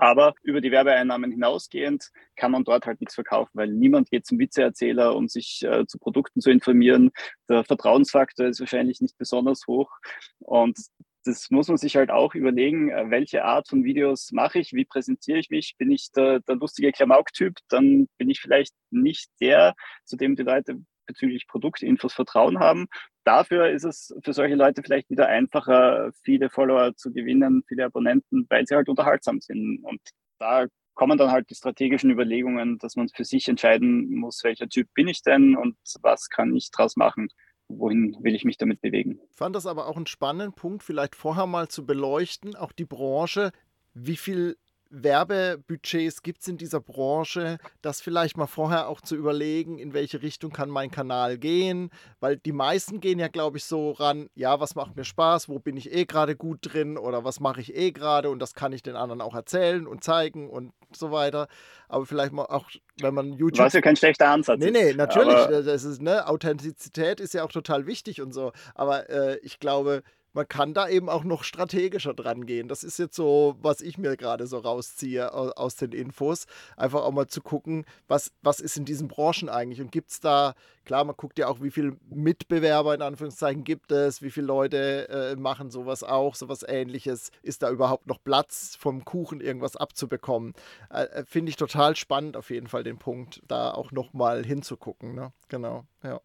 Aber 0.00 0.34
über 0.42 0.62
die 0.62 0.70
Werbeeinnahmen 0.70 1.30
hinausgehend 1.30 2.10
kann 2.34 2.52
man 2.52 2.64
dort 2.64 2.86
halt 2.86 3.00
nichts 3.00 3.14
verkaufen, 3.14 3.50
weil 3.52 3.68
niemand 3.68 4.10
geht 4.10 4.26
zum 4.26 4.38
Witzeerzähler, 4.38 5.14
um 5.14 5.28
sich 5.28 5.62
äh, 5.62 5.86
zu 5.86 5.98
Produkten 5.98 6.40
zu 6.40 6.50
informieren. 6.50 7.10
Der 7.50 7.64
Vertrauensfaktor 7.64 8.46
ist 8.46 8.60
wahrscheinlich 8.60 9.02
nicht 9.02 9.18
besonders 9.18 9.66
hoch. 9.66 9.90
Und 10.38 10.78
das 11.24 11.50
muss 11.50 11.68
man 11.68 11.76
sich 11.76 11.96
halt 11.96 12.10
auch 12.10 12.34
überlegen, 12.34 12.88
äh, 12.88 13.10
welche 13.10 13.44
Art 13.44 13.68
von 13.68 13.84
Videos 13.84 14.32
mache 14.32 14.58
ich, 14.58 14.72
wie 14.72 14.86
präsentiere 14.86 15.38
ich 15.38 15.50
mich. 15.50 15.74
Bin 15.76 15.90
ich 15.90 16.10
der, 16.12 16.40
der 16.40 16.56
lustige 16.56 16.92
Klamauk-Typ, 16.92 17.56
dann 17.68 18.08
bin 18.16 18.30
ich 18.30 18.40
vielleicht 18.40 18.74
nicht 18.90 19.28
der, 19.38 19.74
zu 20.06 20.16
dem 20.16 20.34
die 20.34 20.44
Leute 20.44 20.80
bezüglich 21.04 21.46
Produktinfos 21.46 22.14
Vertrauen 22.14 22.58
haben. 22.58 22.86
Dafür 23.24 23.70
ist 23.70 23.84
es 23.84 24.14
für 24.22 24.32
solche 24.32 24.54
Leute 24.54 24.82
vielleicht 24.82 25.10
wieder 25.10 25.28
einfacher, 25.28 26.10
viele 26.22 26.48
Follower 26.48 26.94
zu 26.96 27.12
gewinnen, 27.12 27.62
viele 27.68 27.84
Abonnenten, 27.84 28.46
weil 28.48 28.66
sie 28.66 28.74
halt 28.74 28.88
unterhaltsam 28.88 29.40
sind. 29.40 29.80
Und 29.82 30.00
da 30.38 30.66
kommen 30.94 31.18
dann 31.18 31.30
halt 31.30 31.50
die 31.50 31.54
strategischen 31.54 32.10
Überlegungen, 32.10 32.78
dass 32.78 32.96
man 32.96 33.08
für 33.08 33.24
sich 33.24 33.48
entscheiden 33.48 34.14
muss, 34.14 34.42
welcher 34.42 34.68
Typ 34.68 34.88
bin 34.94 35.08
ich 35.08 35.22
denn 35.22 35.56
und 35.56 35.76
was 36.02 36.28
kann 36.28 36.54
ich 36.56 36.70
daraus 36.70 36.96
machen 36.96 37.28
wohin 37.70 38.16
will 38.20 38.34
ich 38.34 38.44
mich 38.44 38.58
damit 38.58 38.80
bewegen. 38.80 39.20
Ich 39.30 39.36
fand 39.36 39.54
das 39.54 39.66
aber 39.66 39.86
auch 39.86 39.96
einen 39.96 40.06
spannenden 40.06 40.52
Punkt, 40.52 40.82
vielleicht 40.82 41.14
vorher 41.14 41.46
mal 41.46 41.68
zu 41.68 41.86
beleuchten, 41.86 42.56
auch 42.56 42.72
die 42.72 42.84
Branche, 42.84 43.52
wie 43.94 44.16
viel 44.16 44.56
Werbebudgets 44.90 46.22
gibt 46.22 46.42
es 46.42 46.48
in 46.48 46.58
dieser 46.58 46.80
Branche, 46.80 47.58
das 47.80 48.00
vielleicht 48.00 48.36
mal 48.36 48.46
vorher 48.46 48.88
auch 48.88 49.00
zu 49.00 49.16
überlegen, 49.16 49.78
in 49.78 49.94
welche 49.94 50.22
Richtung 50.22 50.52
kann 50.52 50.68
mein 50.68 50.90
Kanal 50.90 51.38
gehen, 51.38 51.90
weil 52.18 52.36
die 52.36 52.52
meisten 52.52 53.00
gehen 53.00 53.18
ja, 53.18 53.28
glaube 53.28 53.58
ich, 53.58 53.64
so 53.64 53.92
ran, 53.92 54.28
ja, 54.34 54.60
was 54.60 54.74
macht 54.74 54.96
mir 54.96 55.04
Spaß, 55.04 55.48
wo 55.48 55.58
bin 55.58 55.76
ich 55.76 55.92
eh 55.92 56.04
gerade 56.04 56.36
gut 56.36 56.58
drin 56.62 56.98
oder 56.98 57.24
was 57.24 57.40
mache 57.40 57.60
ich 57.60 57.74
eh 57.74 57.92
gerade 57.92 58.30
und 58.30 58.40
das 58.40 58.54
kann 58.54 58.72
ich 58.72 58.82
den 58.82 58.96
anderen 58.96 59.20
auch 59.20 59.34
erzählen 59.34 59.86
und 59.86 60.02
zeigen 60.02 60.50
und 60.50 60.72
so 60.92 61.12
weiter. 61.12 61.46
Aber 61.88 62.04
vielleicht 62.04 62.32
mal 62.32 62.46
auch, 62.46 62.68
wenn 63.00 63.14
man 63.14 63.32
YouTube. 63.32 63.64
Was 63.64 63.72
ja 63.72 63.80
kein 63.80 63.96
schlechter 63.96 64.28
Ansatz. 64.28 64.58
Nee, 64.60 64.70
nee, 64.70 64.92
natürlich. 64.92 65.34
das 65.64 65.84
ist, 65.84 66.02
ne, 66.02 66.26
Authentizität 66.26 67.20
ist 67.20 67.34
ja 67.34 67.44
auch 67.44 67.52
total 67.52 67.86
wichtig 67.86 68.20
und 68.20 68.32
so. 68.32 68.52
Aber 68.74 69.08
äh, 69.08 69.38
ich 69.42 69.60
glaube, 69.60 70.02
man 70.32 70.46
kann 70.46 70.74
da 70.74 70.88
eben 70.88 71.08
auch 71.08 71.24
noch 71.24 71.44
strategischer 71.44 72.14
dran 72.14 72.46
gehen. 72.46 72.68
Das 72.68 72.84
ist 72.84 72.98
jetzt 72.98 73.16
so, 73.16 73.56
was 73.60 73.80
ich 73.80 73.98
mir 73.98 74.16
gerade 74.16 74.46
so 74.46 74.58
rausziehe 74.58 75.32
aus 75.32 75.76
den 75.76 75.92
Infos. 75.92 76.46
Einfach 76.76 77.02
auch 77.02 77.12
mal 77.12 77.26
zu 77.26 77.40
gucken, 77.40 77.84
was, 78.06 78.32
was 78.42 78.60
ist 78.60 78.76
in 78.76 78.84
diesen 78.84 79.08
Branchen 79.08 79.48
eigentlich 79.48 79.80
und 79.80 79.90
gibt 79.90 80.10
es 80.10 80.20
da, 80.20 80.54
klar, 80.84 81.04
man 81.04 81.16
guckt 81.16 81.38
ja 81.38 81.48
auch, 81.48 81.60
wie 81.62 81.70
viele 81.70 81.96
Mitbewerber 82.08 82.94
in 82.94 83.02
Anführungszeichen 83.02 83.64
gibt 83.64 83.92
es, 83.92 84.22
wie 84.22 84.30
viele 84.30 84.46
Leute 84.46 85.08
äh, 85.08 85.36
machen 85.36 85.70
sowas 85.70 86.02
auch, 86.02 86.34
sowas 86.34 86.64
ähnliches. 86.66 87.30
Ist 87.42 87.62
da 87.62 87.70
überhaupt 87.70 88.06
noch 88.06 88.22
Platz 88.22 88.76
vom 88.78 89.04
Kuchen 89.04 89.40
irgendwas 89.40 89.76
abzubekommen? 89.76 90.54
Äh, 90.90 91.04
äh 91.04 91.24
Finde 91.24 91.50
ich 91.50 91.56
total 91.56 91.96
spannend 91.96 92.36
auf 92.36 92.50
jeden 92.50 92.68
Fall 92.68 92.84
den 92.84 92.98
Punkt, 92.98 93.42
da 93.48 93.72
auch 93.72 93.92
nochmal 93.92 94.44
hinzugucken. 94.44 95.14
Ne? 95.14 95.32
Genau, 95.48 95.84
ja. 96.02 96.20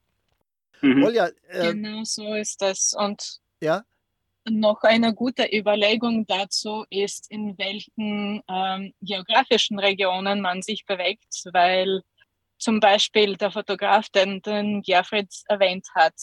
Mhm. 0.81 1.03
Olja, 1.03 1.29
äh, 1.47 1.73
genau 1.73 2.03
so 2.03 2.33
ist 2.35 2.61
das. 2.61 2.93
Und 2.97 3.39
ja? 3.61 3.83
Noch 4.49 4.83
eine 4.83 5.13
gute 5.13 5.47
Überlegung 5.51 6.25
dazu 6.27 6.85
ist, 6.89 7.29
in 7.31 7.57
welchen 7.57 8.41
ähm, 8.47 8.93
geografischen 9.01 9.79
Regionen 9.79 10.41
man 10.41 10.61
sich 10.61 10.85
bewegt, 10.85 11.43
weil 11.51 12.01
zum 12.57 12.79
Beispiel 12.79 13.35
der 13.35 13.51
Fotograf, 13.51 14.07
den, 14.09 14.41
den 14.41 14.81
Gerfried 14.81 15.33
erwähnt 15.47 15.87
hat, 15.93 16.13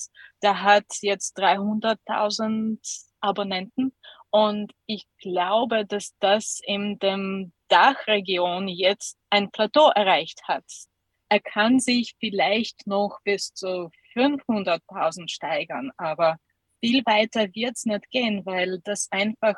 der 0.42 0.62
hat 0.62 0.86
jetzt 1.00 1.38
300.000 1.38 2.78
Abonnenten 3.20 3.92
und 4.30 4.72
ich 4.86 5.04
glaube, 5.18 5.84
dass 5.84 6.16
das 6.18 6.60
in 6.64 6.98
dem 6.98 7.52
Dachregion 7.68 8.66
jetzt 8.66 9.18
ein 9.30 9.50
Plateau 9.50 9.90
erreicht 9.90 10.42
hat. 10.48 10.64
Er 11.28 11.40
kann 11.40 11.80
sich 11.80 12.14
vielleicht 12.18 12.86
noch 12.86 13.18
bis 13.24 13.52
zu 13.52 13.90
500.000 14.14 15.30
steigern, 15.30 15.92
aber 15.96 16.36
viel 16.82 17.02
weiter 17.06 17.48
wird 17.54 17.76
es 17.76 17.86
nicht 17.86 18.10
gehen, 18.10 18.44
weil 18.44 18.80
das 18.84 19.08
einfach 19.10 19.56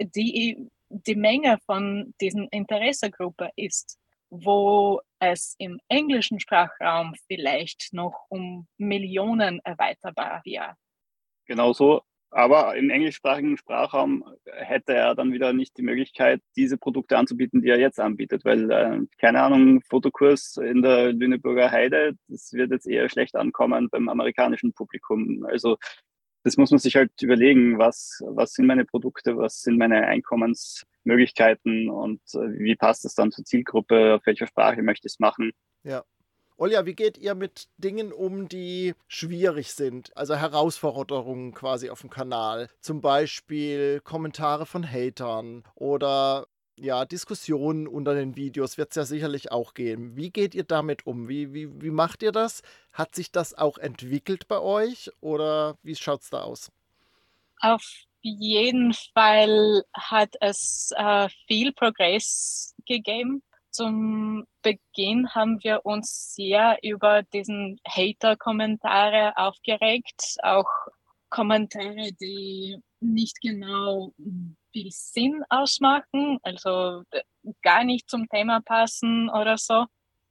die, 0.00 0.68
die 0.88 1.14
Menge 1.14 1.58
von 1.64 2.12
diesen 2.20 2.48
Interessegruppe 2.48 3.50
ist, 3.56 3.98
wo 4.30 5.00
es 5.20 5.54
im 5.58 5.78
englischen 5.88 6.40
Sprachraum 6.40 7.14
vielleicht 7.28 7.92
noch 7.92 8.26
um 8.28 8.66
Millionen 8.76 9.60
erweiterbar 9.64 10.42
wäre. 10.44 10.74
Genau 11.46 11.72
so. 11.72 12.02
Aber 12.30 12.76
im 12.76 12.90
englischsprachigen 12.90 13.56
Sprachraum 13.56 14.24
hätte 14.44 14.92
er 14.94 15.14
dann 15.14 15.32
wieder 15.32 15.52
nicht 15.52 15.78
die 15.78 15.82
Möglichkeit, 15.82 16.42
diese 16.56 16.76
Produkte 16.76 17.16
anzubieten, 17.16 17.62
die 17.62 17.68
er 17.68 17.78
jetzt 17.78 18.00
anbietet, 18.00 18.44
weil, 18.44 18.70
äh, 18.70 18.98
keine 19.18 19.42
Ahnung, 19.42 19.80
Fotokurs 19.88 20.56
in 20.56 20.82
der 20.82 21.12
Lüneburger 21.12 21.70
Heide, 21.70 22.14
das 22.26 22.52
wird 22.52 22.72
jetzt 22.72 22.88
eher 22.88 23.08
schlecht 23.08 23.36
ankommen 23.36 23.88
beim 23.88 24.08
amerikanischen 24.08 24.72
Publikum. 24.72 25.46
Also 25.48 25.78
das 26.46 26.56
muss 26.56 26.70
man 26.70 26.78
sich 26.78 26.94
halt 26.94 27.10
überlegen, 27.22 27.76
was, 27.76 28.22
was 28.24 28.52
sind 28.52 28.66
meine 28.66 28.84
Produkte, 28.84 29.36
was 29.36 29.62
sind 29.62 29.78
meine 29.78 30.06
Einkommensmöglichkeiten 30.06 31.90
und 31.90 32.20
äh, 32.34 32.60
wie 32.60 32.76
passt 32.76 33.04
das 33.04 33.16
dann 33.16 33.32
zur 33.32 33.44
Zielgruppe, 33.44 34.14
auf 34.14 34.26
welcher 34.26 34.46
Sprache 34.46 34.80
möchte 34.82 35.08
ich 35.08 35.14
es 35.14 35.18
machen. 35.18 35.50
Ja. 35.82 36.04
Olja, 36.56 36.86
wie 36.86 36.94
geht 36.94 37.18
ihr 37.18 37.34
mit 37.34 37.66
Dingen 37.78 38.12
um, 38.12 38.46
die 38.46 38.94
schwierig 39.08 39.72
sind? 39.72 40.16
Also 40.16 40.36
Herausforderungen 40.36 41.52
quasi 41.52 41.90
auf 41.90 42.02
dem 42.02 42.10
Kanal. 42.10 42.70
Zum 42.80 43.00
Beispiel 43.00 44.00
Kommentare 44.04 44.66
von 44.66 44.88
Hatern 44.88 45.64
oder 45.74 46.46
ja, 46.78 47.04
Diskussionen 47.04 47.86
unter 47.86 48.14
den 48.14 48.36
Videos 48.36 48.76
wird 48.78 48.90
es 48.90 48.96
ja 48.96 49.04
sicherlich 49.04 49.50
auch 49.50 49.74
geben. 49.74 50.16
Wie 50.16 50.30
geht 50.30 50.54
ihr 50.54 50.64
damit 50.64 51.06
um? 51.06 51.28
Wie, 51.28 51.54
wie, 51.54 51.80
wie 51.80 51.90
macht 51.90 52.22
ihr 52.22 52.32
das? 52.32 52.62
Hat 52.92 53.14
sich 53.14 53.30
das 53.32 53.54
auch 53.54 53.78
entwickelt 53.78 54.48
bei 54.48 54.60
euch 54.60 55.10
oder 55.20 55.76
wie 55.82 55.96
schaut 55.96 56.22
es 56.22 56.30
da 56.30 56.42
aus? 56.42 56.70
Auf 57.60 57.82
jeden 58.20 58.92
Fall 59.14 59.84
hat 59.94 60.34
es 60.40 60.92
äh, 60.96 61.28
viel 61.46 61.72
Progress 61.72 62.74
gegeben. 62.84 63.42
Zum 63.70 64.46
Beginn 64.62 65.28
haben 65.34 65.62
wir 65.62 65.84
uns 65.84 66.34
sehr 66.34 66.78
über 66.82 67.22
diesen 67.22 67.78
Hater-Kommentare 67.86 69.36
aufgeregt, 69.36 70.36
auch 70.42 70.68
Kommentare, 71.28 72.12
die 72.20 72.78
nicht 73.00 73.40
genau 73.40 74.12
viel 74.76 74.90
Sinn 74.90 75.42
ausmachen, 75.48 76.38
also 76.42 77.02
äh, 77.10 77.22
gar 77.62 77.82
nicht 77.82 78.10
zum 78.10 78.28
Thema 78.28 78.60
passen 78.60 79.30
oder 79.30 79.56
so. 79.56 79.86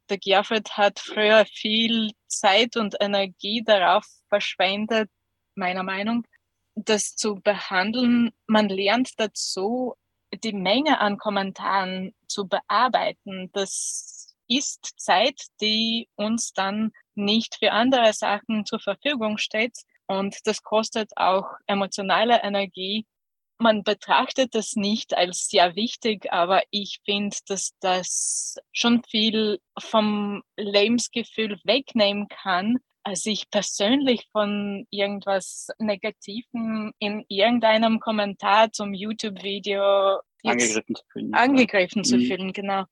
Der 0.09 0.19
Gerfried 0.19 0.69
hat 0.73 0.99
früher 0.99 1.45
viel 1.45 2.11
Zeit 2.27 2.77
und 2.77 2.95
Energie 2.99 3.63
darauf 3.65 4.05
verschwendet, 4.29 5.09
meiner 5.55 5.81
Meinung, 5.81 6.27
das 6.75 7.15
zu 7.15 7.35
behandeln. 7.35 8.31
Man 8.45 8.69
lernt 8.69 9.19
dazu, 9.19 9.95
die 10.43 10.53
Menge 10.53 10.99
an 10.99 11.17
Kommentaren 11.17 12.13
zu 12.27 12.47
bearbeiten. 12.47 13.49
Das 13.53 14.35
ist 14.47 14.93
Zeit, 14.97 15.41
die 15.59 16.07
uns 16.15 16.53
dann 16.53 16.91
nicht 17.15 17.55
für 17.55 17.71
andere 17.71 18.13
Sachen 18.13 18.63
zur 18.67 18.79
Verfügung 18.79 19.39
steht. 19.39 19.75
Und 20.05 20.37
das 20.45 20.61
kostet 20.61 21.09
auch 21.15 21.47
emotionale 21.65 22.43
Energie. 22.43 23.07
Man 23.57 23.83
betrachtet 23.83 24.53
das 24.53 24.75
nicht 24.75 25.15
als 25.15 25.47
sehr 25.47 25.75
wichtig, 25.75 26.31
aber 26.31 26.61
ich 26.71 26.99
finde, 27.05 27.37
dass 27.47 27.71
das 27.79 28.57
schon 28.73 29.03
viel 29.03 29.59
vom 29.79 30.43
Lebensgefühl 30.57 31.59
wegnehmen 31.63 32.27
kann, 32.27 32.79
sich 33.13 33.49
persönlich 33.49 34.27
von 34.31 34.87
irgendwas 34.89 35.67
Negativem 35.77 36.91
in 36.99 37.23
irgendeinem 37.27 37.99
Kommentar 37.99 38.71
zum 38.71 38.93
YouTube-Video 38.93 40.19
angegriffen 40.43 40.95
zu 40.95 41.03
fühlen. 41.11 41.33
Angegriffen 41.33 42.03
zu 42.03 42.17
mhm. 42.17 42.25
fühlen, 42.25 42.53
genau. 42.53 42.85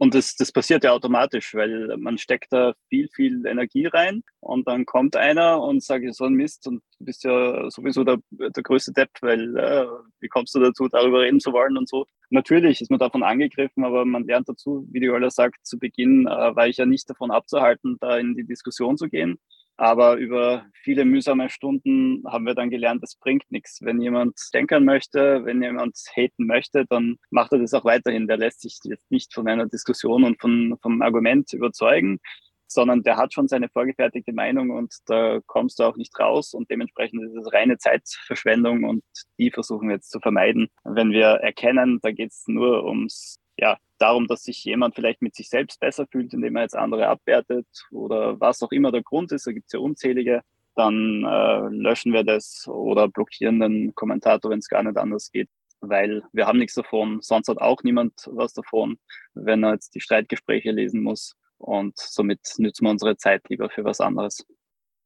Und 0.00 0.14
das, 0.14 0.34
das 0.34 0.50
passiert 0.50 0.82
ja 0.82 0.92
automatisch, 0.92 1.54
weil 1.54 1.94
man 1.98 2.16
steckt 2.16 2.54
da 2.54 2.72
viel, 2.88 3.10
viel 3.14 3.44
Energie 3.44 3.84
rein 3.84 4.22
und 4.40 4.66
dann 4.66 4.86
kommt 4.86 5.14
einer 5.14 5.62
und 5.62 5.82
sagt, 5.82 6.14
so 6.14 6.24
ein 6.24 6.32
Mist 6.32 6.66
und 6.66 6.82
du 6.98 7.04
bist 7.04 7.22
ja 7.22 7.70
sowieso 7.70 8.02
der, 8.02 8.16
der 8.30 8.62
größte 8.62 8.94
Depp, 8.94 9.10
weil 9.20 9.54
äh, 9.58 9.84
wie 10.20 10.28
kommst 10.28 10.54
du 10.54 10.60
dazu, 10.60 10.88
darüber 10.88 11.20
reden 11.20 11.38
zu 11.38 11.52
wollen 11.52 11.76
und 11.76 11.86
so. 11.86 12.06
Natürlich 12.30 12.80
ist 12.80 12.90
man 12.90 12.98
davon 12.98 13.22
angegriffen, 13.22 13.84
aber 13.84 14.06
man 14.06 14.24
lernt 14.24 14.48
dazu, 14.48 14.88
wie 14.90 15.00
die 15.00 15.10
Ola 15.10 15.28
sagt, 15.28 15.66
zu 15.66 15.78
Beginn 15.78 16.26
äh, 16.26 16.56
war 16.56 16.66
ich 16.66 16.78
ja 16.78 16.86
nicht 16.86 17.10
davon 17.10 17.30
abzuhalten, 17.30 17.98
da 18.00 18.16
in 18.16 18.34
die 18.34 18.46
Diskussion 18.46 18.96
zu 18.96 19.06
gehen. 19.06 19.38
Aber 19.80 20.16
über 20.16 20.66
viele 20.82 21.06
mühsame 21.06 21.48
Stunden 21.48 22.22
haben 22.26 22.44
wir 22.44 22.54
dann 22.54 22.68
gelernt, 22.68 23.02
das 23.02 23.16
bringt 23.16 23.50
nichts. 23.50 23.78
Wenn 23.80 24.02
jemand 24.02 24.38
denken 24.52 24.84
möchte, 24.84 25.42
wenn 25.46 25.62
jemand 25.62 25.96
haten 26.14 26.46
möchte, 26.46 26.84
dann 26.84 27.16
macht 27.30 27.52
er 27.52 27.60
das 27.60 27.72
auch 27.72 27.86
weiterhin. 27.86 28.26
Der 28.28 28.36
lässt 28.36 28.60
sich 28.60 28.78
jetzt 28.84 29.10
nicht 29.10 29.32
von 29.32 29.48
einer 29.48 29.66
Diskussion 29.66 30.24
und 30.24 30.38
von, 30.38 30.76
vom 30.82 31.00
Argument 31.00 31.50
überzeugen, 31.54 32.20
sondern 32.66 33.02
der 33.04 33.16
hat 33.16 33.32
schon 33.32 33.48
seine 33.48 33.70
vorgefertigte 33.70 34.34
Meinung 34.34 34.68
und 34.68 34.94
da 35.06 35.40
kommst 35.46 35.78
du 35.78 35.84
auch 35.84 35.96
nicht 35.96 36.12
raus 36.18 36.52
und 36.52 36.70
dementsprechend 36.70 37.24
ist 37.24 37.34
es 37.34 37.50
reine 37.50 37.78
Zeitverschwendung 37.78 38.84
und 38.84 39.02
die 39.38 39.50
versuchen 39.50 39.88
wir 39.88 39.94
jetzt 39.94 40.10
zu 40.10 40.20
vermeiden. 40.20 40.68
Wenn 40.84 41.10
wir 41.10 41.24
erkennen, 41.24 42.00
da 42.02 42.10
geht 42.10 42.32
es 42.32 42.44
nur 42.48 42.84
ums 42.84 43.38
ja, 43.56 43.78
darum, 44.00 44.26
dass 44.26 44.42
sich 44.44 44.64
jemand 44.64 44.94
vielleicht 44.94 45.22
mit 45.22 45.34
sich 45.34 45.48
selbst 45.48 45.80
besser 45.80 46.06
fühlt, 46.06 46.32
indem 46.32 46.56
er 46.56 46.62
jetzt 46.62 46.76
andere 46.76 47.08
abwertet 47.08 47.66
oder 47.90 48.40
was 48.40 48.62
auch 48.62 48.72
immer 48.72 48.92
der 48.92 49.02
Grund 49.02 49.32
ist, 49.32 49.46
da 49.46 49.52
gibt 49.52 49.66
es 49.66 49.72
ja 49.72 49.80
unzählige, 49.80 50.42
dann 50.74 51.24
äh, 51.24 51.68
löschen 51.74 52.12
wir 52.12 52.24
das 52.24 52.66
oder 52.68 53.08
blockieren 53.08 53.60
den 53.60 53.94
Kommentator, 53.94 54.50
wenn 54.50 54.60
es 54.60 54.68
gar 54.68 54.82
nicht 54.82 54.96
anders 54.96 55.30
geht, 55.30 55.48
weil 55.80 56.22
wir 56.32 56.46
haben 56.46 56.58
nichts 56.58 56.74
davon, 56.74 57.20
sonst 57.20 57.48
hat 57.48 57.58
auch 57.58 57.82
niemand 57.82 58.14
was 58.26 58.54
davon, 58.54 58.98
wenn 59.34 59.64
er 59.64 59.74
jetzt 59.74 59.94
die 59.94 60.00
Streitgespräche 60.00 60.70
lesen 60.70 61.02
muss 61.02 61.36
und 61.58 61.98
somit 61.98 62.40
nützen 62.58 62.84
wir 62.84 62.90
unsere 62.90 63.16
Zeit 63.16 63.48
lieber 63.48 63.68
für 63.68 63.84
was 63.84 64.00
anderes. 64.00 64.46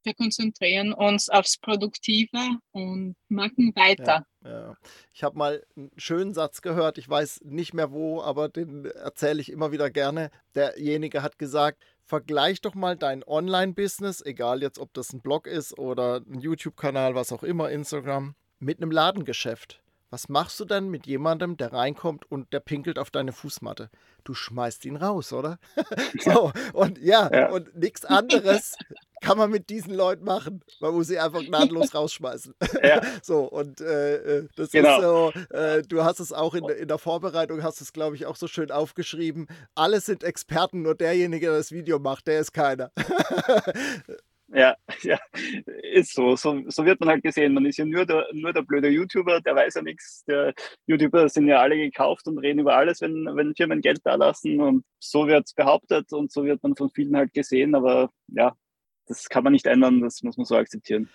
Wir 0.05 0.15
konzentrieren 0.15 0.93
uns 0.93 1.31
aufs 1.31 1.57
Produktive 1.57 2.59
und 2.73 3.17
machen 3.29 3.73
weiter. 3.75 4.27
Ja, 4.45 4.51
ja. 4.51 4.77
Ich 5.15 5.25
habe 5.25 5.39
mal 5.39 5.65
einen 5.77 5.91
schönen 5.97 6.35
Satz 6.35 6.61
gehört, 6.61 6.99
ich 6.99 7.09
weiß 7.09 7.41
nicht 7.45 7.73
mehr 7.73 7.91
wo, 7.91 8.21
aber 8.21 8.51
den 8.51 8.85
erzähle 8.85 9.41
ich 9.41 9.51
immer 9.51 9.73
wieder 9.73 9.91
gerne. 9.91 10.31
Derjenige 10.55 11.23
hat 11.23 11.39
gesagt, 11.39 11.83
vergleich 12.05 12.61
doch 12.61 12.75
mal 12.75 12.97
dein 12.97 13.25
Online-Business, 13.25 14.21
egal 14.21 14.61
jetzt 14.61 14.79
ob 14.79 14.93
das 14.93 15.15
ein 15.15 15.23
Blog 15.23 15.47
ist 15.47 15.79
oder 15.79 16.21
ein 16.29 16.39
YouTube-Kanal, 16.39 17.15
was 17.15 17.33
auch 17.33 17.43
immer, 17.43 17.71
Instagram, 17.71 18.35
mit 18.59 18.83
einem 18.83 18.91
Ladengeschäft. 18.91 19.81
Was 20.11 20.29
machst 20.29 20.61
du 20.61 20.65
dann 20.65 20.91
mit 20.91 21.07
jemandem, 21.07 21.57
der 21.57 21.73
reinkommt 21.73 22.31
und 22.31 22.53
der 22.53 22.61
pinkelt 22.61 22.99
auf 22.99 23.11
deine 23.11 23.33
Fußmatte? 23.33 23.91
Du 24.23 24.35
schmeißt 24.35 24.85
ihn 24.85 24.97
raus, 24.97 25.33
oder? 25.33 25.59
so, 26.21 26.53
und 26.73 26.99
ja, 26.99 27.29
ja. 27.33 27.51
und 27.51 27.75
nichts 27.75 28.05
anderes 28.05 28.77
kann 29.25 29.39
man 29.39 29.51
mit 29.51 29.71
diesen 29.71 29.95
Leuten 29.95 30.25
machen. 30.25 30.63
Man 30.81 30.95
muss 30.95 31.09
sie 31.09 31.19
einfach 31.19 31.43
gnadenlos 31.43 31.95
rausschmeißen. 31.95 32.55
Ja. 32.83 33.01
so, 33.23 33.45
und 33.45 33.81
äh, 33.81 34.17
äh, 34.17 34.49
das 34.57 34.71
genau. 34.71 34.97
ist 34.97 35.03
so, 35.03 35.57
äh, 35.57 35.83
du 35.83 36.05
hast 36.05 36.21
es 36.21 36.33
auch 36.33 36.55
in, 36.55 36.69
in 36.69 36.89
der 36.89 36.99
Vorbereitung, 36.99 37.63
hast 37.63 37.81
es, 37.81 37.93
glaube 37.93 38.17
ich, 38.17 38.27
auch 38.27 38.37
so 38.37 38.47
schön 38.47 38.71
aufgeschrieben. 38.71 39.47
Alle 39.75 40.01
sind 40.01 40.25
Experten, 40.25 40.83
nur 40.83 40.95
derjenige, 40.95 41.47
der 41.47 41.57
das 41.57 41.73
Video 41.73 41.99
macht, 41.99 42.27
der 42.27 42.41
ist 42.41 42.53
keiner. 42.53 42.93
Ja, 44.55 44.77
ja, 45.03 45.19
ist 45.83 46.15
so. 46.15 46.37
so. 46.37 46.63
So 46.69 46.85
wird 46.85 47.01
man 47.01 47.09
halt 47.09 47.25
gesehen. 47.25 47.55
Man 47.55 47.67
ist 47.67 47.79
ja 47.79 47.85
nur 47.85 48.07
der, 48.07 48.27
nur 48.33 48.53
der 48.53 48.63
blöde 48.63 48.89
YouTuber, 48.89 49.41
der 49.41 49.57
weiß 49.57 49.75
ja 49.75 49.83
nichts. 49.83 50.25
Der 50.27 50.55
YouTuber 50.87 51.29
sind 51.29 51.49
ja 51.49 51.61
alle 51.61 51.77
gekauft 51.77 52.29
und 52.29 52.39
reden 52.39 52.61
über 52.61 52.77
alles, 52.77 53.01
wenn, 53.01 53.25
wenn 53.35 53.55
Firmen 53.57 53.81
Geld 53.81 54.01
da 54.05 54.15
lassen. 54.15 54.61
Und 54.61 54.85
so 55.01 55.27
wird 55.27 55.47
es 55.47 55.55
behauptet 55.55 56.13
und 56.13 56.31
so 56.31 56.45
wird 56.45 56.63
man 56.63 56.77
von 56.77 56.91
vielen 56.91 57.17
halt 57.17 57.33
gesehen. 57.35 57.75
Aber 57.75 58.11
ja, 58.29 58.55
das 59.07 59.29
kann 59.29 59.45
man 59.45 59.53
nicht 59.53 59.67
ändern, 59.67 60.01
das 60.01 60.23
muss 60.23 60.37
man 60.37 60.47
so 60.47 60.57
akzeptieren. 60.57 61.09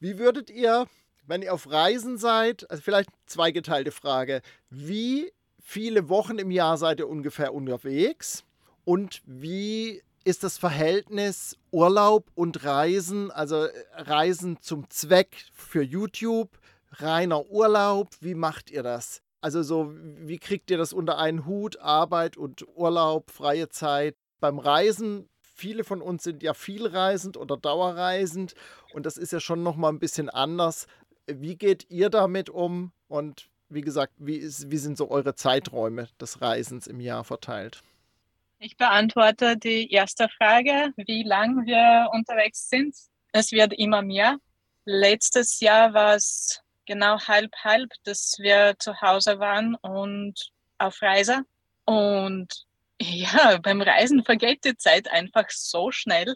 Wie 0.00 0.18
würdet 0.18 0.50
ihr, 0.50 0.86
wenn 1.26 1.42
ihr 1.42 1.52
auf 1.52 1.70
Reisen 1.70 2.18
seid, 2.18 2.70
also 2.70 2.82
vielleicht 2.82 3.10
zweigeteilte 3.26 3.90
Frage, 3.90 4.42
wie 4.70 5.32
viele 5.60 6.08
Wochen 6.08 6.38
im 6.38 6.50
Jahr 6.50 6.78
seid 6.78 7.00
ihr 7.00 7.08
ungefähr 7.08 7.52
unterwegs? 7.52 8.44
Und 8.84 9.20
wie 9.26 10.02
ist 10.24 10.44
das 10.44 10.58
Verhältnis 10.58 11.56
Urlaub 11.70 12.30
und 12.34 12.64
Reisen, 12.64 13.30
also 13.30 13.64
äh, 13.64 13.70
Reisen 13.94 14.58
zum 14.60 14.88
Zweck 14.90 15.36
für 15.52 15.82
YouTube, 15.82 16.50
reiner 16.92 17.50
Urlaub, 17.50 18.08
wie 18.20 18.34
macht 18.34 18.70
ihr 18.70 18.82
das? 18.82 19.22
Also 19.40 19.62
so, 19.62 19.92
wie 19.94 20.38
kriegt 20.38 20.70
ihr 20.70 20.78
das 20.78 20.92
unter 20.92 21.18
einen 21.18 21.46
Hut, 21.46 21.78
Arbeit 21.78 22.36
und 22.36 22.66
Urlaub, 22.76 23.30
freie 23.30 23.68
Zeit? 23.68 24.16
Beim 24.40 24.58
Reisen, 24.58 25.28
viele 25.58 25.84
von 25.84 26.00
uns 26.00 26.22
sind 26.22 26.42
ja 26.42 26.54
vielreisend 26.54 27.36
oder 27.36 27.56
dauerreisend 27.56 28.54
und 28.92 29.04
das 29.04 29.16
ist 29.16 29.32
ja 29.32 29.40
schon 29.40 29.62
nochmal 29.62 29.92
ein 29.92 29.98
bisschen 29.98 30.30
anders. 30.30 30.86
Wie 31.26 31.56
geht 31.56 31.90
ihr 31.90 32.10
damit 32.10 32.48
um 32.48 32.92
und 33.08 33.50
wie 33.68 33.82
gesagt, 33.82 34.14
wie, 34.16 34.36
ist, 34.36 34.70
wie 34.70 34.78
sind 34.78 34.96
so 34.96 35.10
eure 35.10 35.34
Zeiträume 35.34 36.08
des 36.20 36.40
Reisens 36.40 36.86
im 36.86 37.00
Jahr 37.00 37.24
verteilt? 37.24 37.82
Ich 38.60 38.76
beantworte 38.76 39.56
die 39.56 39.90
erste 39.92 40.28
Frage, 40.36 40.92
wie 40.96 41.22
lang 41.22 41.66
wir 41.66 42.08
unterwegs 42.12 42.68
sind. 42.68 42.94
Es 43.32 43.52
wird 43.52 43.72
immer 43.74 44.02
mehr. 44.02 44.38
Letztes 44.84 45.60
Jahr 45.60 45.92
war 45.92 46.14
es 46.14 46.60
genau 46.86 47.20
halb 47.20 47.52
halb, 47.62 47.90
dass 48.04 48.36
wir 48.38 48.74
zu 48.78 49.00
Hause 49.00 49.38
waren 49.38 49.74
und 49.76 50.50
auf 50.78 51.00
Reise. 51.02 51.42
Und 51.84 52.66
ja, 53.00 53.58
beim 53.62 53.80
Reisen 53.80 54.24
vergeht 54.24 54.64
die 54.64 54.76
Zeit 54.76 55.10
einfach 55.10 55.48
so 55.50 55.90
schnell. 55.90 56.34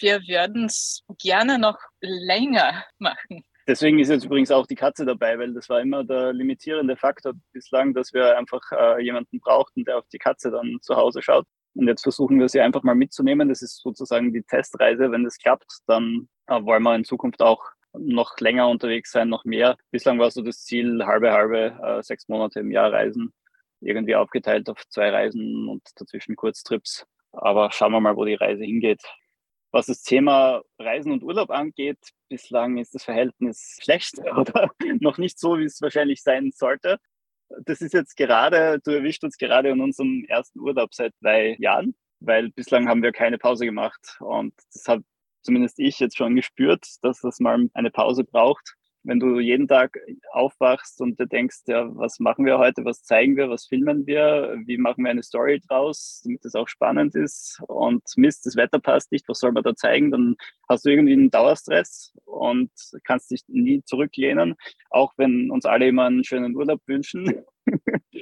Wir 0.00 0.20
würden 0.22 0.66
es 0.66 1.02
gerne 1.18 1.58
noch 1.58 1.78
länger 2.00 2.84
machen. 2.98 3.44
Deswegen 3.66 3.98
ist 3.98 4.10
jetzt 4.10 4.26
übrigens 4.26 4.50
auch 4.50 4.66
die 4.66 4.74
Katze 4.74 5.06
dabei, 5.06 5.38
weil 5.38 5.54
das 5.54 5.70
war 5.70 5.80
immer 5.80 6.04
der 6.04 6.34
limitierende 6.34 6.96
Faktor 6.96 7.32
bislang, 7.52 7.94
dass 7.94 8.12
wir 8.12 8.36
einfach 8.36 8.60
äh, 8.72 9.02
jemanden 9.02 9.40
brauchten, 9.40 9.84
der 9.84 9.98
auf 9.98 10.08
die 10.12 10.18
Katze 10.18 10.50
dann 10.50 10.78
zu 10.82 10.96
Hause 10.96 11.22
schaut. 11.22 11.46
Und 11.74 11.88
jetzt 11.88 12.02
versuchen 12.02 12.38
wir 12.38 12.48
sie 12.48 12.60
einfach 12.60 12.82
mal 12.82 12.94
mitzunehmen. 12.94 13.48
Das 13.48 13.62
ist 13.62 13.80
sozusagen 13.82 14.32
die 14.32 14.42
Testreise. 14.42 15.10
Wenn 15.10 15.24
das 15.24 15.38
klappt, 15.38 15.78
dann 15.86 16.28
äh, 16.46 16.62
wollen 16.62 16.82
wir 16.82 16.94
in 16.94 17.04
Zukunft 17.04 17.40
auch 17.40 17.64
noch 17.94 18.38
länger 18.38 18.68
unterwegs 18.68 19.12
sein, 19.12 19.28
noch 19.28 19.44
mehr. 19.44 19.76
Bislang 19.90 20.18
war 20.18 20.30
so 20.30 20.42
das 20.42 20.64
Ziel, 20.64 21.04
halbe, 21.06 21.32
halbe, 21.32 21.78
äh, 21.82 22.02
sechs 22.02 22.28
Monate 22.28 22.60
im 22.60 22.70
Jahr 22.70 22.92
reisen. 22.92 23.32
Irgendwie 23.80 24.14
aufgeteilt 24.14 24.68
auf 24.70 24.86
zwei 24.88 25.10
Reisen 25.10 25.68
und 25.68 25.82
dazwischen 25.96 26.36
Kurztrips. 26.36 27.06
Aber 27.32 27.70
schauen 27.72 27.92
wir 27.92 28.00
mal, 28.00 28.16
wo 28.16 28.24
die 28.24 28.34
Reise 28.34 28.64
hingeht. 28.64 29.02
Was 29.72 29.86
das 29.86 30.02
Thema 30.02 30.62
Reisen 30.78 31.10
und 31.10 31.24
Urlaub 31.24 31.50
angeht, 31.50 31.98
bislang 32.28 32.78
ist 32.78 32.94
das 32.94 33.04
Verhältnis 33.04 33.78
schlecht 33.82 34.18
oder 34.36 34.70
noch 35.00 35.18
nicht 35.18 35.38
so, 35.38 35.58
wie 35.58 35.64
es 35.64 35.82
wahrscheinlich 35.82 36.22
sein 36.22 36.52
sollte. 36.54 36.98
Das 37.64 37.80
ist 37.80 37.92
jetzt 37.92 38.16
gerade, 38.16 38.80
du 38.84 38.92
erwischt 38.92 39.24
uns 39.24 39.36
gerade 39.36 39.70
in 39.70 39.80
unserem 39.80 40.24
ersten 40.28 40.60
Urlaub 40.60 40.94
seit 40.94 41.12
drei 41.20 41.56
Jahren, 41.58 41.94
weil 42.20 42.50
bislang 42.50 42.88
haben 42.88 43.02
wir 43.02 43.12
keine 43.12 43.38
Pause 43.38 43.64
gemacht. 43.66 44.16
Und 44.20 44.54
das 44.72 44.86
hat 44.86 45.02
zumindest 45.42 45.78
ich 45.78 46.00
jetzt 46.00 46.16
schon 46.16 46.36
gespürt, 46.36 46.86
dass 47.02 47.20
das 47.20 47.38
mal 47.40 47.68
eine 47.74 47.90
Pause 47.90 48.24
braucht 48.24 48.76
wenn 49.04 49.20
du 49.20 49.38
jeden 49.38 49.68
Tag 49.68 49.98
aufwachst 50.32 51.00
und 51.00 51.20
du 51.20 51.26
denkst, 51.26 51.60
ja, 51.66 51.88
was 51.94 52.18
machen 52.18 52.46
wir 52.46 52.58
heute, 52.58 52.84
was 52.84 53.02
zeigen 53.02 53.36
wir, 53.36 53.50
was 53.50 53.66
filmen 53.66 54.06
wir, 54.06 54.56
wie 54.64 54.78
machen 54.78 55.04
wir 55.04 55.10
eine 55.10 55.22
Story 55.22 55.60
draus, 55.68 56.22
damit 56.24 56.44
es 56.44 56.54
auch 56.54 56.68
spannend 56.68 57.14
ist 57.14 57.60
und 57.68 58.02
Mist, 58.16 58.46
das 58.46 58.56
Wetter 58.56 58.80
passt 58.80 59.12
nicht, 59.12 59.28
was 59.28 59.38
soll 59.38 59.52
man 59.52 59.62
da 59.62 59.74
zeigen, 59.76 60.10
dann 60.10 60.36
hast 60.68 60.84
du 60.84 60.90
irgendwie 60.90 61.12
einen 61.12 61.30
Dauerstress 61.30 62.12
und 62.24 62.70
kannst 63.04 63.30
dich 63.30 63.42
nie 63.46 63.82
zurücklehnen, 63.84 64.54
auch 64.90 65.12
wenn 65.16 65.50
uns 65.50 65.66
alle 65.66 65.88
immer 65.88 66.06
einen 66.06 66.24
schönen 66.24 66.56
Urlaub 66.56 66.80
wünschen. 66.86 67.44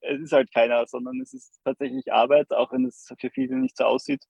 es 0.00 0.20
ist 0.20 0.32
halt 0.32 0.52
keiner, 0.52 0.86
sondern 0.86 1.20
es 1.20 1.32
ist 1.34 1.60
tatsächlich 1.64 2.12
Arbeit, 2.12 2.52
auch 2.52 2.72
wenn 2.72 2.84
es 2.84 3.08
für 3.18 3.30
viele 3.30 3.56
nicht 3.56 3.76
so 3.76 3.84
aussieht. 3.84 4.24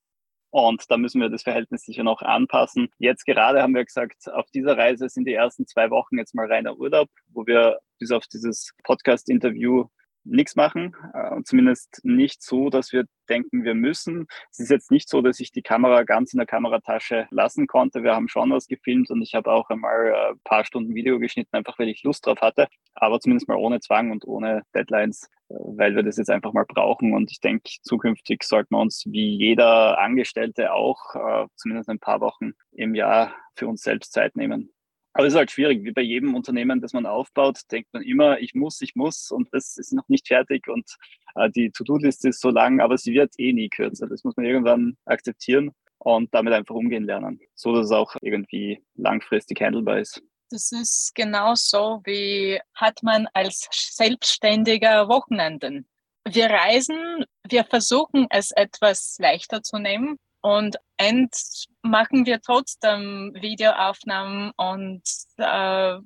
Und 0.51 0.90
da 0.90 0.96
müssen 0.96 1.20
wir 1.20 1.28
das 1.28 1.44
Verhältnis 1.44 1.84
sicher 1.84 2.03
noch 2.03 2.22
anpassen. 2.22 2.88
Jetzt 2.98 3.24
gerade 3.24 3.62
haben 3.62 3.74
wir 3.74 3.84
gesagt, 3.84 4.28
auf 4.32 4.51
dieser 4.51 4.76
Reise 4.76 5.09
sind 5.09 5.26
die 5.26 5.34
ersten 5.34 5.66
zwei 5.66 5.90
Wochen 5.90 6.18
jetzt 6.18 6.34
mal 6.34 6.46
reiner 6.51 6.76
Urlaub, 6.76 7.09
wo 7.28 7.46
wir 7.46 7.78
bis 7.98 8.11
auf 8.11 8.26
dieses 8.26 8.72
Podcast-Interview 8.82 9.86
nichts 10.25 10.57
machen. 10.57 10.95
Äh, 11.14 11.43
zumindest 11.45 12.01
nicht 12.05 12.43
so, 12.43 12.71
dass 12.71 12.93
wir 12.93 13.05
denken, 13.29 13.64
wir 13.64 13.75
müssen. 13.75 14.27
Es 14.51 14.59
ist 14.59 14.71
jetzt 14.71 14.91
nicht 14.91 15.09
so, 15.09 15.23
dass 15.23 15.41
ich 15.41 15.53
die 15.53 15.62
Kamera 15.62 16.03
ganz 16.03 16.33
in 16.33 16.39
der 16.39 16.47
Kameratasche 16.47 17.27
lassen 17.31 17.66
konnte. 17.66 18.03
Wir 18.03 18.14
haben 18.14 18.29
schon 18.29 18.51
was 18.51 18.66
gefilmt 18.66 19.11
und 19.11 19.23
ich 19.23 19.35
habe 19.35 19.51
auch 19.51 19.71
einmal 19.71 20.12
ein 20.12 20.35
äh, 20.35 20.39
paar 20.45 20.64
Stunden 20.64 20.95
Video 20.95 21.18
geschnitten, 21.18 21.57
einfach 21.57 21.79
weil 21.79 21.89
ich 21.89 22.03
Lust 22.03 22.27
drauf 22.27 22.41
hatte. 22.41 22.68
Aber 22.95 23.21
zumindest 23.21 23.49
mal 23.49 23.57
ohne 23.57 23.81
Zwang 23.81 24.11
und 24.11 24.27
ohne 24.27 24.62
Deadlines, 24.75 25.29
äh, 25.49 25.55
weil 25.55 25.95
wir 25.95 26.03
das 26.03 26.16
jetzt 26.16 26.31
einfach 26.31 26.53
mal 26.53 26.66
brauchen. 26.66 27.14
Und 27.14 27.31
ich 27.31 27.41
denke, 27.41 27.71
zukünftig 27.83 28.43
sollten 28.43 28.75
wir 28.75 28.81
uns 28.81 29.05
wie 29.07 29.37
jeder 29.37 29.99
Angestellte 29.99 30.73
auch 30.73 31.14
äh, 31.14 31.47
zumindest 31.57 31.89
ein 31.89 32.01
paar 32.01 32.21
Wochen 32.21 32.53
im 32.73 32.95
Jahr 32.95 33.35
für 33.55 33.68
uns 33.68 33.83
selbst 33.83 34.12
Zeit 34.12 34.37
nehmen. 34.37 34.73
Aber 35.13 35.27
es 35.27 35.33
ist 35.33 35.39
halt 35.39 35.51
schwierig, 35.51 35.83
wie 35.85 35.91
bei 35.91 36.03
jedem 36.03 36.35
Unternehmen, 36.35 36.81
das 36.81 36.93
man 36.93 37.07
aufbaut, 37.07 37.61
denkt 37.73 37.93
man 37.93 38.03
immer, 38.03 38.39
ich 38.39 38.55
muss, 38.55 38.81
ich 38.81 38.95
muss 38.95 39.31
und 39.31 39.49
das 39.53 39.77
ist 39.77 39.93
noch 39.93 40.09
nicht 40.09 40.29
fertig 40.29 40.69
und 40.69 40.89
äh, 41.35 41.51
die 41.51 41.71
To-Do-Liste 41.71 42.29
ist 42.29 42.41
so 42.41 42.51
lang, 42.51 42.81
aber 42.81 42.97
sie 42.97 43.13
wird 43.13 43.35
eh 43.39 43.53
nie 43.53 43.69
kürzer. 43.69 44.07
Das 44.07 44.23
muss 44.23 44.37
man 44.37 44.47
irgendwann 44.47 44.97
akzeptieren 45.07 45.73
und 45.99 46.33
damit 46.33 46.53
einfach 46.53 46.75
umgehen 46.75 47.05
lernen, 47.05 47.41
so 47.55 47.75
dass 47.75 47.87
es 47.87 47.93
auch 47.93 48.15
irgendwie 48.23 48.83
langfristig 48.95 49.61
handelbar 49.61 49.99
ist. 49.99 50.23
Das 50.51 50.73
ist 50.73 51.13
genauso 51.15 52.01
wie 52.05 52.61
hat 52.75 53.03
man 53.03 53.29
als 53.35 53.69
Selbstständiger 53.71 55.09
Wochenenden. 55.09 55.89
Wir 56.29 56.47
reisen, 56.47 57.25
wir 57.49 57.65
versuchen 57.65 58.27
es 58.31 58.51
etwas 58.53 59.17
leichter 59.19 59.63
zu 59.63 59.79
nehmen 59.79 60.19
und 60.43 60.76
end 60.97 61.34
machen 61.82 62.26
wir 62.26 62.41
trotzdem 62.41 63.34
Videoaufnahmen 63.41 64.53
und 64.57 65.03
äh, 65.36 65.99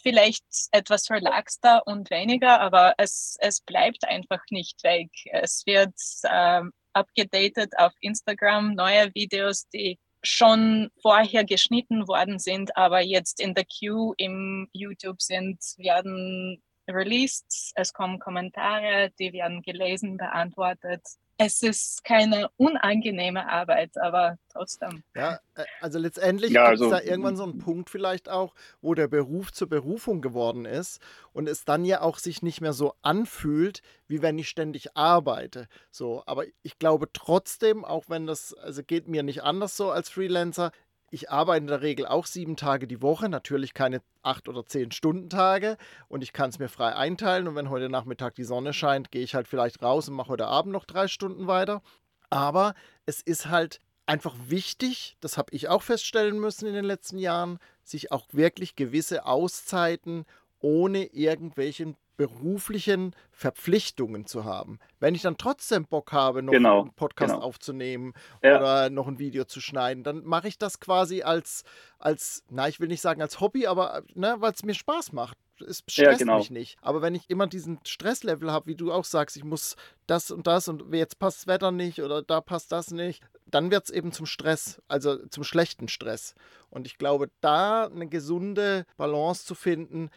vielleicht 0.00 0.44
etwas 0.70 1.10
relaxter 1.10 1.86
und 1.86 2.10
weniger, 2.10 2.60
aber 2.60 2.94
es, 2.98 3.36
es 3.40 3.60
bleibt 3.60 4.06
einfach 4.08 4.42
nicht 4.50 4.82
weg. 4.84 5.10
Es 5.30 5.64
wird 5.66 5.94
äh, 6.22 6.62
abgedatet 6.92 7.72
auf 7.78 7.92
Instagram, 8.00 8.74
neue 8.74 9.14
Videos, 9.14 9.68
die 9.68 9.98
schon 10.22 10.90
vorher 11.00 11.44
geschnitten 11.44 12.06
worden 12.06 12.38
sind, 12.38 12.76
aber 12.76 13.00
jetzt 13.00 13.40
in 13.40 13.54
der 13.54 13.64
Queue 13.64 14.14
im 14.18 14.68
YouTube 14.72 15.20
sind, 15.20 15.58
werden 15.78 16.62
released. 16.88 17.72
Es 17.74 17.92
kommen 17.92 18.18
Kommentare, 18.18 19.10
die 19.18 19.32
werden 19.32 19.62
gelesen, 19.62 20.16
beantwortet 20.16 21.02
es 21.44 21.62
ist 21.62 22.04
keine 22.04 22.48
unangenehme 22.56 23.48
Arbeit, 23.48 23.98
aber 23.98 24.38
trotzdem. 24.50 25.02
Ja, 25.14 25.40
äh, 25.54 25.64
also 25.80 25.98
letztendlich 25.98 26.52
ja, 26.52 26.64
also, 26.64 26.84
gibt 26.84 26.94
es 26.94 27.04
da 27.04 27.10
irgendwann 27.10 27.36
so 27.36 27.42
einen 27.42 27.58
Punkt 27.58 27.90
vielleicht 27.90 28.28
auch, 28.28 28.54
wo 28.80 28.94
der 28.94 29.08
Beruf 29.08 29.52
zur 29.52 29.68
Berufung 29.68 30.20
geworden 30.20 30.64
ist 30.64 31.00
und 31.32 31.48
es 31.48 31.64
dann 31.64 31.84
ja 31.84 32.00
auch 32.00 32.18
sich 32.18 32.42
nicht 32.42 32.60
mehr 32.60 32.72
so 32.72 32.94
anfühlt, 33.02 33.82
wie 34.06 34.22
wenn 34.22 34.38
ich 34.38 34.48
ständig 34.48 34.96
arbeite. 34.96 35.68
So, 35.90 36.22
aber 36.26 36.44
ich 36.62 36.78
glaube 36.78 37.08
trotzdem, 37.12 37.84
auch 37.84 38.04
wenn 38.08 38.26
das, 38.26 38.54
also 38.54 38.82
geht 38.82 39.08
mir 39.08 39.22
nicht 39.22 39.42
anders 39.42 39.76
so 39.76 39.90
als 39.90 40.08
Freelancer, 40.08 40.70
ich 41.12 41.30
arbeite 41.30 41.58
in 41.58 41.66
der 41.66 41.82
Regel 41.82 42.06
auch 42.06 42.24
sieben 42.24 42.56
Tage 42.56 42.86
die 42.86 43.02
Woche, 43.02 43.28
natürlich 43.28 43.74
keine 43.74 44.00
acht 44.22 44.48
oder 44.48 44.64
zehn 44.64 44.90
Stunden 44.92 45.28
Tage 45.28 45.76
und 46.08 46.22
ich 46.22 46.32
kann 46.32 46.48
es 46.48 46.58
mir 46.58 46.70
frei 46.70 46.96
einteilen 46.96 47.46
und 47.46 47.54
wenn 47.54 47.68
heute 47.68 47.90
Nachmittag 47.90 48.34
die 48.34 48.44
Sonne 48.44 48.72
scheint, 48.72 49.10
gehe 49.12 49.22
ich 49.22 49.34
halt 49.34 49.46
vielleicht 49.46 49.82
raus 49.82 50.08
und 50.08 50.14
mache 50.14 50.30
heute 50.30 50.46
Abend 50.46 50.72
noch 50.72 50.86
drei 50.86 51.08
Stunden 51.08 51.46
weiter. 51.46 51.82
Aber 52.30 52.74
es 53.04 53.20
ist 53.20 53.50
halt 53.50 53.78
einfach 54.06 54.34
wichtig, 54.46 55.18
das 55.20 55.36
habe 55.36 55.54
ich 55.54 55.68
auch 55.68 55.82
feststellen 55.82 56.40
müssen 56.40 56.66
in 56.66 56.74
den 56.74 56.86
letzten 56.86 57.18
Jahren, 57.18 57.58
sich 57.84 58.10
auch 58.10 58.26
wirklich 58.32 58.74
gewisse 58.74 59.26
Auszeiten 59.26 60.24
ohne 60.60 61.04
irgendwelchen 61.04 61.96
beruflichen 62.16 63.14
Verpflichtungen 63.30 64.26
zu 64.26 64.44
haben. 64.44 64.78
Wenn 65.00 65.14
ich 65.14 65.22
dann 65.22 65.38
trotzdem 65.38 65.86
Bock 65.86 66.12
habe, 66.12 66.42
noch 66.42 66.52
genau, 66.52 66.82
einen 66.82 66.92
Podcast 66.92 67.34
genau. 67.34 67.44
aufzunehmen 67.44 68.12
ja. 68.42 68.58
oder 68.58 68.90
noch 68.90 69.08
ein 69.08 69.18
Video 69.18 69.44
zu 69.44 69.60
schneiden, 69.60 70.04
dann 70.04 70.24
mache 70.24 70.48
ich 70.48 70.58
das 70.58 70.80
quasi 70.80 71.22
als, 71.22 71.64
als, 71.98 72.44
na, 72.50 72.68
ich 72.68 72.80
will 72.80 72.88
nicht 72.88 73.00
sagen 73.00 73.22
als 73.22 73.40
Hobby, 73.40 73.66
aber 73.66 74.02
ne, 74.14 74.36
weil 74.38 74.52
es 74.52 74.64
mir 74.64 74.74
Spaß 74.74 75.12
macht. 75.12 75.38
Es 75.60 75.78
stresst 75.78 75.98
ja, 75.98 76.14
genau. 76.14 76.38
mich 76.38 76.50
nicht. 76.50 76.76
Aber 76.80 77.02
wenn 77.02 77.14
ich 77.14 77.30
immer 77.30 77.46
diesen 77.46 77.78
Stresslevel 77.84 78.50
habe, 78.50 78.66
wie 78.66 78.74
du 78.74 78.92
auch 78.92 79.04
sagst, 79.04 79.36
ich 79.36 79.44
muss 79.44 79.76
das 80.06 80.30
und 80.30 80.46
das 80.46 80.68
und 80.68 80.92
jetzt 80.92 81.18
passt 81.18 81.40
das 81.40 81.46
Wetter 81.46 81.70
nicht 81.70 82.02
oder 82.02 82.22
da 82.22 82.40
passt 82.40 82.72
das 82.72 82.90
nicht, 82.90 83.22
dann 83.46 83.70
wird 83.70 83.84
es 83.84 83.90
eben 83.90 84.12
zum 84.12 84.26
Stress, 84.26 84.82
also 84.88 85.26
zum 85.28 85.44
schlechten 85.44 85.88
Stress. 85.88 86.34
Und 86.70 86.86
ich 86.86 86.98
glaube, 86.98 87.30
da 87.40 87.86
eine 87.86 88.08
gesunde 88.08 88.86
Balance 88.96 89.44
zu 89.44 89.54
finden, 89.54 90.10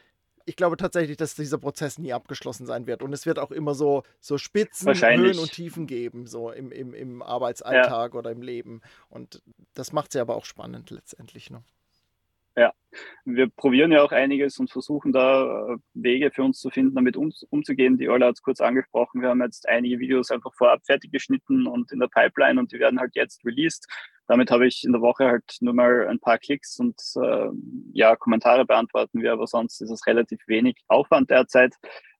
ich 0.45 0.55
glaube 0.55 0.77
tatsächlich, 0.77 1.17
dass 1.17 1.35
dieser 1.35 1.57
Prozess 1.57 1.97
nie 1.97 2.13
abgeschlossen 2.13 2.65
sein 2.65 2.87
wird. 2.87 3.01
Und 3.01 3.13
es 3.13 3.25
wird 3.25 3.39
auch 3.39 3.51
immer 3.51 3.73
so, 3.73 4.03
so 4.19 4.37
Spitzen, 4.37 4.93
Höhen 4.93 5.39
und 5.39 5.51
Tiefen 5.51 5.87
geben, 5.87 6.27
so 6.27 6.51
im, 6.51 6.71
im, 6.71 6.93
im 6.93 7.21
Arbeitsalltag 7.21 8.13
ja. 8.13 8.19
oder 8.19 8.31
im 8.31 8.41
Leben. 8.41 8.81
Und 9.09 9.41
das 9.73 9.91
macht 9.91 10.13
ja 10.13 10.21
aber 10.21 10.35
auch 10.35 10.45
spannend 10.45 10.91
letztendlich. 10.91 11.49
Ne? 11.49 11.63
Ja, 12.57 12.71
wir 13.25 13.49
probieren 13.49 13.91
ja 13.91 14.01
auch 14.01 14.13
einiges 14.13 14.57
und 14.59 14.71
versuchen 14.71 15.11
da 15.11 15.73
äh, 15.73 15.77
Wege 15.93 16.31
für 16.31 16.43
uns 16.43 16.61
zu 16.61 16.69
finden, 16.69 16.95
damit 16.95 17.17
um, 17.17 17.33
umzugehen. 17.49 17.97
Die 17.97 18.07
Ola 18.07 18.27
hat 18.27 18.35
es 18.35 18.41
kurz 18.41 18.61
angesprochen. 18.61 19.21
Wir 19.21 19.29
haben 19.29 19.41
jetzt 19.41 19.67
einige 19.67 19.99
Videos 19.99 20.31
einfach 20.31 20.53
vorab 20.53 20.85
fertig 20.85 21.11
geschnitten 21.11 21.67
und 21.67 21.91
in 21.91 21.99
der 21.99 22.07
Pipeline 22.07 22.59
und 22.59 22.71
die 22.71 22.79
werden 22.79 22.99
halt 22.99 23.15
jetzt 23.15 23.43
released. 23.43 23.87
Damit 24.27 24.51
habe 24.51 24.67
ich 24.67 24.83
in 24.83 24.91
der 24.91 25.01
Woche 25.01 25.25
halt 25.25 25.57
nur 25.61 25.73
mal 25.73 26.07
ein 26.07 26.19
paar 26.19 26.37
Klicks 26.37 26.79
und 26.79 26.99
äh, 27.21 27.49
ja, 27.93 28.15
Kommentare 28.15 28.65
beantworten 28.65 29.21
wir, 29.21 29.33
aber 29.33 29.47
sonst 29.47 29.81
ist 29.81 29.91
es 29.91 30.07
relativ 30.07 30.39
wenig 30.47 30.77
Aufwand 30.87 31.29
derzeit. 31.29 31.75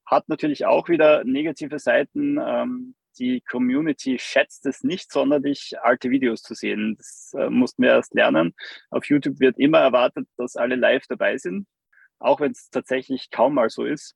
Hat 0.06 0.30
natürlich 0.30 0.66
auch 0.66 0.88
wieder 0.88 1.24
negative 1.24 1.80
Seiten. 1.80 2.38
Ähm, 2.40 2.96
die 3.18 3.42
Community 3.42 4.20
schätzt 4.20 4.66
es 4.66 4.84
nicht 4.84 5.12
sonderlich, 5.12 5.74
alte 5.82 6.10
Videos 6.10 6.42
zu 6.42 6.54
sehen. 6.54 6.96
Das 6.98 7.34
äh, 7.38 7.50
mussten 7.50 7.84
wir 7.84 7.92
erst 7.92 8.14
lernen. 8.14 8.54
Auf 8.90 9.06
YouTube 9.06 9.40
wird 9.40 9.58
immer 9.58 9.80
erwartet, 9.80 10.28
dass 10.38 10.56
alle 10.56 10.76
live 10.76 11.06
dabei 11.08 11.38
sind, 11.38 11.68
auch 12.20 12.40
wenn 12.40 12.52
es 12.52 12.70
tatsächlich 12.70 13.32
kaum 13.32 13.56
mal 13.56 13.70
so 13.70 13.86
ist. 13.86 14.16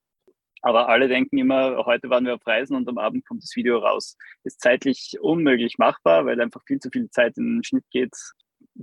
Aber 0.62 0.90
alle 0.90 1.08
denken 1.08 1.38
immer, 1.38 1.86
heute 1.86 2.10
waren 2.10 2.26
wir 2.26 2.36
auf 2.36 2.46
Reisen 2.46 2.76
und 2.76 2.88
am 2.88 2.98
Abend 2.98 3.26
kommt 3.26 3.44
das 3.44 3.56
Video 3.56 3.80
raus. 3.80 4.18
Ist 4.44 4.62
zeitlich 4.62 5.18
unmöglich 5.22 5.78
machbar, 5.78 6.26
weil 6.26 6.40
einfach 6.42 6.64
viel 6.66 6.80
zu 6.80 6.90
viel 6.90 7.10
Zeit 7.10 7.38
in 7.38 7.58
den 7.58 7.64
Schnitt 7.64 7.86
geht 7.92 8.16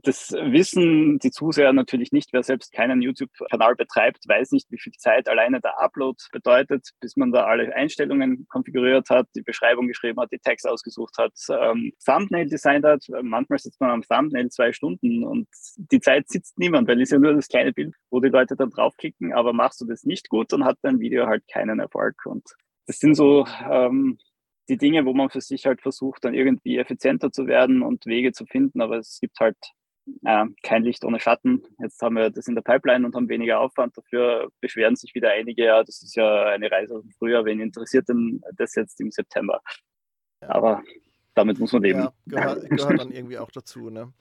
das 0.03 0.30
wissen 0.32 1.18
die 1.20 1.30
Zuseher 1.30 1.72
natürlich 1.72 2.12
nicht. 2.12 2.30
Wer 2.34 2.42
selbst 2.42 2.70
keinen 2.72 3.01
YouTube-Kanal 3.01 3.76
betreibt, 3.76 4.28
weiß 4.28 4.51
nicht, 4.51 4.70
wie 4.70 4.78
viel 4.78 4.92
Zeit 4.92 5.26
alleine 5.26 5.59
der 5.62 5.80
Upload 5.80 6.18
bedeutet, 6.32 6.90
bis 7.01 7.16
man 7.16 7.32
da 7.32 7.47
alle 7.47 7.74
Einstellungen 7.74 8.47
konfiguriert 8.49 9.09
hat, 9.09 9.26
die 9.34 9.40
Beschreibung 9.40 9.88
geschrieben 9.88 10.20
hat, 10.20 10.30
die 10.32 10.38
Text 10.38 10.68
ausgesucht 10.68 11.16
hat, 11.16 11.32
ähm, 11.49 11.92
Thumbnail 12.05 12.47
designt 12.47 12.84
hat. 12.84 13.05
Manchmal 13.22 13.59
sitzt 13.59 13.80
man 13.80 13.90
am 13.90 14.03
Thumbnail 14.03 14.51
zwei 14.51 14.70
Stunden 14.72 15.24
und 15.24 15.49
die 15.76 16.01
Zeit 16.01 16.28
sitzt 16.28 16.59
niemand, 16.59 16.88
weil 16.88 17.01
es 17.01 17.11
ja 17.11 17.18
nur 17.18 17.32
das 17.32 17.49
kleine 17.49 17.72
Bild, 17.72 17.94
wo 18.11 18.20
die 18.20 18.28
Leute 18.28 18.55
dann 18.55 18.68
draufklicken. 18.68 19.32
Aber 19.32 19.55
machst 19.55 19.80
du 19.80 19.86
das 19.86 20.05
nicht 20.05 20.28
gut, 20.28 20.53
dann 20.53 20.66
hat 20.66 20.76
dein 20.82 21.01
Video 21.01 21.26
halt 21.26 21.44
keinen 21.51 21.78
Erfolg. 21.78 22.16
Und 22.26 22.44
das 22.86 22.99
sind 22.99 23.14
so 23.14 23.47
ähm, 23.70 24.18
die 24.68 24.76
Dinge, 24.76 25.07
wo 25.07 25.14
man 25.14 25.30
für 25.30 25.40
sich 25.40 25.64
halt 25.64 25.80
versucht, 25.80 26.22
dann 26.26 26.34
irgendwie 26.34 26.76
effizienter 26.76 27.32
zu 27.32 27.47
werden 27.47 27.80
und 27.80 28.05
Wege 28.05 28.32
zu 28.32 28.44
finden. 28.44 28.82
Aber 28.82 28.99
es 28.99 29.20
gibt 29.22 29.40
halt 29.40 29.57
äh, 30.24 30.46
kein 30.62 30.82
Licht 30.82 31.04
ohne 31.04 31.20
Schatten. 31.20 31.62
Jetzt 31.80 32.00
haben 32.02 32.16
wir 32.16 32.30
das 32.30 32.48
in 32.48 32.54
der 32.54 32.62
Pipeline 32.62 33.07
und 33.07 33.14
haben 33.14 33.28
weniger 33.28 33.61
Aufwand. 33.61 33.96
Dafür 33.96 34.50
beschweren 34.61 34.96
sich 34.96 35.14
wieder 35.14 35.30
einige, 35.30 35.64
ja, 35.64 35.82
das 35.82 36.02
ist 36.02 36.16
ja 36.16 36.44
eine 36.44 36.70
Reise 36.70 37.00
vom 37.00 37.11
Frühjahr, 37.11 37.44
wen 37.44 37.61
interessiert 37.61 38.09
denn 38.09 38.40
das 38.57 38.74
jetzt 38.74 39.00
im 39.00 39.11
September? 39.11 39.61
Aber 40.40 40.82
damit 41.34 41.59
muss 41.59 41.72
man 41.72 41.82
leben. 41.82 42.00
Ja, 42.00 42.12
gehört, 42.26 42.70
gehört 42.70 43.00
dann 43.00 43.11
irgendwie 43.11 43.38
auch 43.38 43.50
dazu. 43.50 43.90
Ne? 43.90 44.12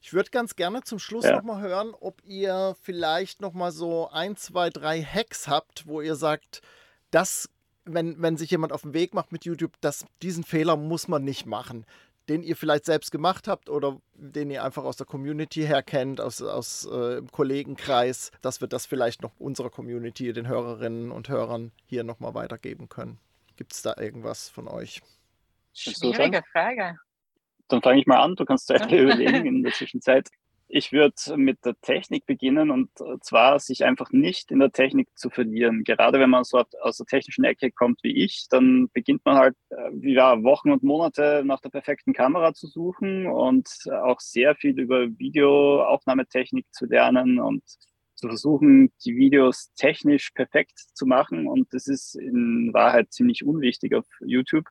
Ich 0.00 0.12
würde 0.12 0.30
ganz 0.30 0.56
gerne 0.56 0.82
zum 0.82 0.98
Schluss 0.98 1.24
ja. 1.24 1.36
nochmal 1.36 1.60
hören, 1.62 1.92
ob 1.98 2.22
ihr 2.24 2.76
vielleicht 2.80 3.40
nochmal 3.40 3.72
so 3.72 4.08
ein, 4.10 4.36
zwei, 4.36 4.70
drei 4.70 5.02
Hacks 5.02 5.48
habt, 5.48 5.86
wo 5.86 6.00
ihr 6.00 6.14
sagt, 6.14 6.62
das, 7.10 7.48
wenn, 7.84 8.20
wenn 8.20 8.36
sich 8.36 8.50
jemand 8.50 8.72
auf 8.72 8.82
den 8.82 8.94
Weg 8.94 9.14
macht 9.14 9.32
mit 9.32 9.44
YouTube, 9.44 9.72
das, 9.80 10.06
diesen 10.22 10.44
Fehler 10.44 10.76
muss 10.76 11.08
man 11.08 11.24
nicht 11.24 11.46
machen 11.46 11.86
den 12.28 12.42
ihr 12.42 12.56
vielleicht 12.56 12.84
selbst 12.84 13.10
gemacht 13.10 13.48
habt 13.48 13.68
oder 13.68 14.00
den 14.14 14.50
ihr 14.50 14.64
einfach 14.64 14.84
aus 14.84 14.96
der 14.96 15.06
Community 15.06 15.62
her 15.62 15.82
kennt, 15.82 16.20
aus, 16.20 16.42
aus 16.42 16.86
äh, 16.86 17.22
Kollegenkreis, 17.30 18.30
dass 18.42 18.60
wir 18.60 18.68
das 18.68 18.86
vielleicht 18.86 19.22
noch 19.22 19.32
unserer 19.38 19.70
Community, 19.70 20.32
den 20.32 20.48
Hörerinnen 20.48 21.10
und 21.10 21.28
Hörern 21.28 21.72
hier 21.86 22.04
nochmal 22.04 22.34
weitergeben 22.34 22.88
können. 22.88 23.18
Gibt 23.56 23.72
es 23.72 23.82
da 23.82 23.94
irgendwas 23.96 24.48
von 24.48 24.68
euch? 24.68 25.02
Schwierige 25.72 26.42
Frage. 26.52 26.98
Dann 27.68 27.82
fange 27.82 28.00
ich 28.00 28.06
mal 28.06 28.20
an, 28.20 28.34
du 28.34 28.44
kannst 28.44 28.66
zuerst 28.68 28.90
überlegen 28.90 29.46
in 29.46 29.62
der 29.62 29.72
Zwischenzeit. 29.72 30.28
Ich 30.68 30.92
würde 30.92 31.14
mit 31.36 31.64
der 31.64 31.80
Technik 31.80 32.26
beginnen 32.26 32.70
und 32.70 32.90
zwar 33.20 33.60
sich 33.60 33.84
einfach 33.84 34.10
nicht 34.10 34.50
in 34.50 34.58
der 34.58 34.72
Technik 34.72 35.08
zu 35.16 35.30
verlieren. 35.30 35.84
Gerade 35.84 36.18
wenn 36.18 36.30
man 36.30 36.42
so 36.42 36.62
aus 36.80 36.96
der 36.96 37.06
technischen 37.06 37.44
Ecke 37.44 37.70
kommt 37.70 38.02
wie 38.02 38.24
ich, 38.24 38.46
dann 38.50 38.88
beginnt 38.92 39.24
man 39.24 39.36
halt 39.36 39.56
äh, 39.70 39.90
ja, 40.12 40.42
Wochen 40.42 40.72
und 40.72 40.82
Monate 40.82 41.42
nach 41.44 41.60
der 41.60 41.70
perfekten 41.70 42.12
Kamera 42.12 42.52
zu 42.52 42.66
suchen 42.66 43.26
und 43.26 43.68
auch 44.02 44.18
sehr 44.20 44.56
viel 44.56 44.78
über 44.78 45.06
Videoaufnahmetechnik 45.06 46.66
zu 46.72 46.86
lernen 46.86 47.38
und 47.38 47.62
zu 48.16 48.28
versuchen, 48.28 48.92
die 49.04 49.16
Videos 49.16 49.72
technisch 49.76 50.30
perfekt 50.30 50.78
zu 50.94 51.06
machen. 51.06 51.46
Und 51.46 51.72
das 51.72 51.86
ist 51.86 52.16
in 52.16 52.70
Wahrheit 52.72 53.12
ziemlich 53.12 53.44
unwichtig 53.44 53.94
auf 53.94 54.06
YouTube. 54.20 54.66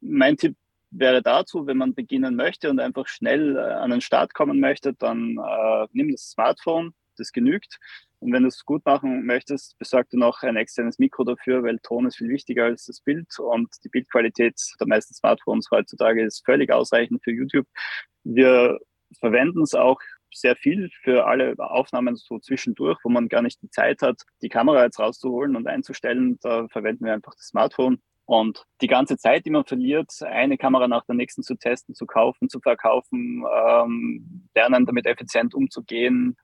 Mein 0.00 0.36
Tipp 0.36 0.56
wäre 0.96 1.22
dazu, 1.22 1.66
wenn 1.66 1.76
man 1.76 1.94
beginnen 1.94 2.36
möchte 2.36 2.70
und 2.70 2.80
einfach 2.80 3.08
schnell 3.08 3.56
äh, 3.56 3.60
an 3.60 3.90
den 3.90 4.00
Start 4.00 4.34
kommen 4.34 4.60
möchte, 4.60 4.94
dann 4.94 5.38
äh, 5.38 5.86
nimm 5.92 6.10
das 6.10 6.30
Smartphone, 6.30 6.94
das 7.16 7.32
genügt. 7.32 7.78
Und 8.20 8.32
wenn 8.32 8.42
du 8.42 8.48
es 8.48 8.64
gut 8.64 8.84
machen 8.86 9.26
möchtest, 9.26 9.76
besorg 9.78 10.08
dir 10.08 10.18
noch 10.18 10.42
ein 10.42 10.56
externes 10.56 10.98
Mikro 10.98 11.24
dafür, 11.24 11.62
weil 11.62 11.78
Ton 11.80 12.06
ist 12.06 12.16
viel 12.16 12.30
wichtiger 12.30 12.64
als 12.64 12.86
das 12.86 13.00
Bild 13.00 13.38
und 13.38 13.68
die 13.84 13.88
Bildqualität 13.88 14.58
der 14.80 14.86
meisten 14.86 15.14
Smartphones 15.14 15.68
heutzutage 15.70 16.24
ist 16.24 16.44
völlig 16.44 16.72
ausreichend 16.72 17.22
für 17.22 17.32
YouTube. 17.32 17.66
Wir 18.22 18.78
verwenden 19.20 19.62
es 19.62 19.74
auch 19.74 20.00
sehr 20.32 20.56
viel 20.56 20.90
für 21.02 21.26
alle 21.26 21.54
Aufnahmen 21.58 22.16
so 22.16 22.38
zwischendurch, 22.38 22.98
wo 23.04 23.08
man 23.08 23.28
gar 23.28 23.42
nicht 23.42 23.62
die 23.62 23.70
Zeit 23.70 24.02
hat, 24.02 24.22
die 24.42 24.48
Kamera 24.48 24.84
jetzt 24.84 24.98
rauszuholen 24.98 25.54
und 25.54 25.66
einzustellen. 25.66 26.38
Da 26.40 26.66
verwenden 26.68 27.04
wir 27.04 27.12
einfach 27.12 27.34
das 27.34 27.48
Smartphone. 27.48 28.00
Und 28.26 28.64
die 28.80 28.86
ganze 28.86 29.18
Zeit, 29.18 29.44
die 29.44 29.50
man 29.50 29.64
verliert, 29.64 30.10
eine 30.22 30.56
Kamera 30.56 30.88
nach 30.88 31.04
der 31.04 31.14
nächsten 31.14 31.42
zu 31.42 31.56
testen, 31.56 31.94
zu 31.94 32.06
kaufen, 32.06 32.48
zu 32.48 32.60
verkaufen, 32.60 33.44
ähm, 33.54 34.48
lernen, 34.54 34.86
damit 34.86 35.06
effizient 35.06 35.54
umzugehen, 35.54 36.36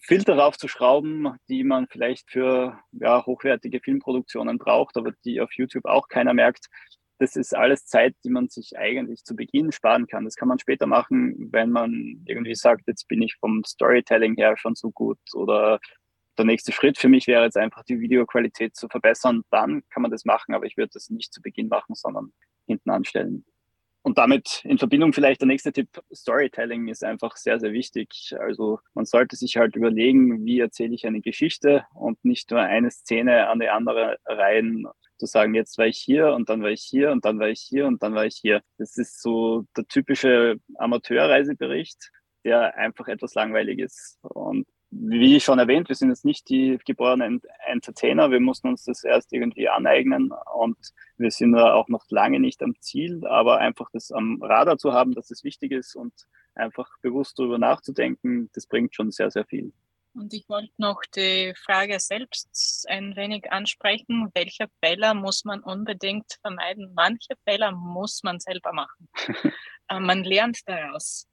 Filter 0.00 0.36
raufzuschrauben, 0.36 1.36
die 1.48 1.64
man 1.64 1.88
vielleicht 1.88 2.30
für 2.30 2.78
ja, 2.92 3.24
hochwertige 3.24 3.80
Filmproduktionen 3.80 4.58
braucht, 4.58 4.96
aber 4.96 5.12
die 5.24 5.40
auf 5.40 5.52
YouTube 5.54 5.86
auch 5.86 6.08
keiner 6.08 6.34
merkt. 6.34 6.66
Das 7.18 7.34
ist 7.34 7.56
alles 7.56 7.86
Zeit, 7.86 8.14
die 8.24 8.30
man 8.30 8.48
sich 8.48 8.76
eigentlich 8.76 9.24
zu 9.24 9.34
Beginn 9.34 9.72
sparen 9.72 10.06
kann. 10.06 10.26
Das 10.26 10.36
kann 10.36 10.48
man 10.48 10.58
später 10.58 10.86
machen, 10.86 11.48
wenn 11.50 11.70
man 11.70 12.22
irgendwie 12.26 12.54
sagt, 12.54 12.86
jetzt 12.86 13.08
bin 13.08 13.22
ich 13.22 13.36
vom 13.40 13.64
Storytelling 13.64 14.36
her 14.36 14.56
schon 14.58 14.74
so 14.74 14.90
gut 14.90 15.18
oder 15.32 15.80
der 16.38 16.44
nächste 16.44 16.72
Schritt 16.72 16.98
für 16.98 17.08
mich 17.08 17.26
wäre 17.26 17.44
jetzt 17.44 17.56
einfach 17.56 17.84
die 17.84 18.00
Videoqualität 18.00 18.76
zu 18.76 18.88
verbessern. 18.88 19.42
Dann 19.50 19.82
kann 19.90 20.02
man 20.02 20.10
das 20.10 20.24
machen, 20.24 20.54
aber 20.54 20.66
ich 20.66 20.76
würde 20.76 20.90
das 20.94 21.10
nicht 21.10 21.32
zu 21.32 21.42
Beginn 21.42 21.68
machen, 21.68 21.94
sondern 21.94 22.32
hinten 22.66 22.90
anstellen. 22.90 23.44
Und 24.02 24.18
damit 24.18 24.62
in 24.64 24.78
Verbindung 24.78 25.12
vielleicht 25.12 25.40
der 25.40 25.48
nächste 25.48 25.72
Tipp, 25.72 25.88
Storytelling 26.14 26.86
ist 26.86 27.02
einfach 27.02 27.36
sehr, 27.36 27.58
sehr 27.58 27.72
wichtig. 27.72 28.36
Also 28.38 28.78
man 28.94 29.04
sollte 29.04 29.34
sich 29.34 29.56
halt 29.56 29.74
überlegen, 29.74 30.44
wie 30.44 30.60
erzähle 30.60 30.94
ich 30.94 31.08
eine 31.08 31.20
Geschichte 31.20 31.86
und 31.92 32.24
nicht 32.24 32.52
nur 32.52 32.60
eine 32.60 32.92
Szene 32.92 33.48
an 33.48 33.58
die 33.58 33.68
andere 33.68 34.18
reihen, 34.24 34.86
zu 35.18 35.26
sagen, 35.26 35.54
jetzt 35.54 35.76
war 35.78 35.86
ich 35.86 35.98
hier 35.98 36.34
und 36.34 36.48
dann 36.48 36.62
war 36.62 36.70
ich 36.70 36.82
hier 36.82 37.10
und 37.10 37.24
dann 37.24 37.40
war 37.40 37.48
ich 37.48 37.60
hier 37.60 37.86
und 37.86 38.00
dann 38.00 38.14
war 38.14 38.26
ich 38.26 38.36
hier. 38.36 38.62
Das 38.78 38.96
ist 38.96 39.20
so 39.20 39.64
der 39.76 39.86
typische 39.86 40.60
Amateurreisebericht, 40.76 42.12
der 42.44 42.76
einfach 42.76 43.08
etwas 43.08 43.34
langweilig 43.34 43.80
ist. 43.80 44.20
Und 44.22 44.68
wie 45.00 45.40
schon 45.40 45.58
erwähnt, 45.58 45.88
wir 45.88 45.96
sind 45.96 46.10
jetzt 46.10 46.24
nicht 46.24 46.48
die 46.48 46.78
geborenen 46.84 47.42
Entertainer. 47.66 48.30
Wir 48.30 48.40
mussten 48.40 48.68
uns 48.68 48.84
das 48.84 49.04
erst 49.04 49.32
irgendwie 49.32 49.68
aneignen 49.68 50.32
und 50.54 50.76
wir 51.16 51.30
sind 51.30 51.52
da 51.52 51.74
auch 51.74 51.88
noch 51.88 52.04
lange 52.10 52.40
nicht 52.40 52.62
am 52.62 52.74
Ziel, 52.80 53.26
aber 53.26 53.58
einfach 53.58 53.90
das 53.92 54.10
am 54.12 54.42
Radar 54.42 54.78
zu 54.78 54.92
haben, 54.92 55.14
dass 55.14 55.30
es 55.30 55.44
wichtig 55.44 55.72
ist 55.72 55.96
und 55.96 56.12
einfach 56.54 56.88
bewusst 57.02 57.38
darüber 57.38 57.58
nachzudenken, 57.58 58.50
das 58.54 58.66
bringt 58.66 58.94
schon 58.94 59.10
sehr, 59.10 59.30
sehr 59.30 59.44
viel. 59.44 59.72
Und 60.14 60.32
ich 60.32 60.48
wollte 60.48 60.72
noch 60.78 61.02
die 61.14 61.52
Frage 61.62 62.00
selbst 62.00 62.86
ein 62.88 63.16
wenig 63.16 63.52
ansprechen. 63.52 64.30
Welche 64.34 64.66
Fehler 64.82 65.12
muss 65.12 65.44
man 65.44 65.60
unbedingt 65.60 66.38
vermeiden? 66.40 66.92
Manche 66.94 67.34
Fehler 67.44 67.72
muss 67.72 68.22
man 68.22 68.40
selber 68.40 68.72
machen. 68.72 69.08
Äh, 69.88 70.00
man 70.00 70.24
lernt 70.24 70.58
daraus. 70.66 71.28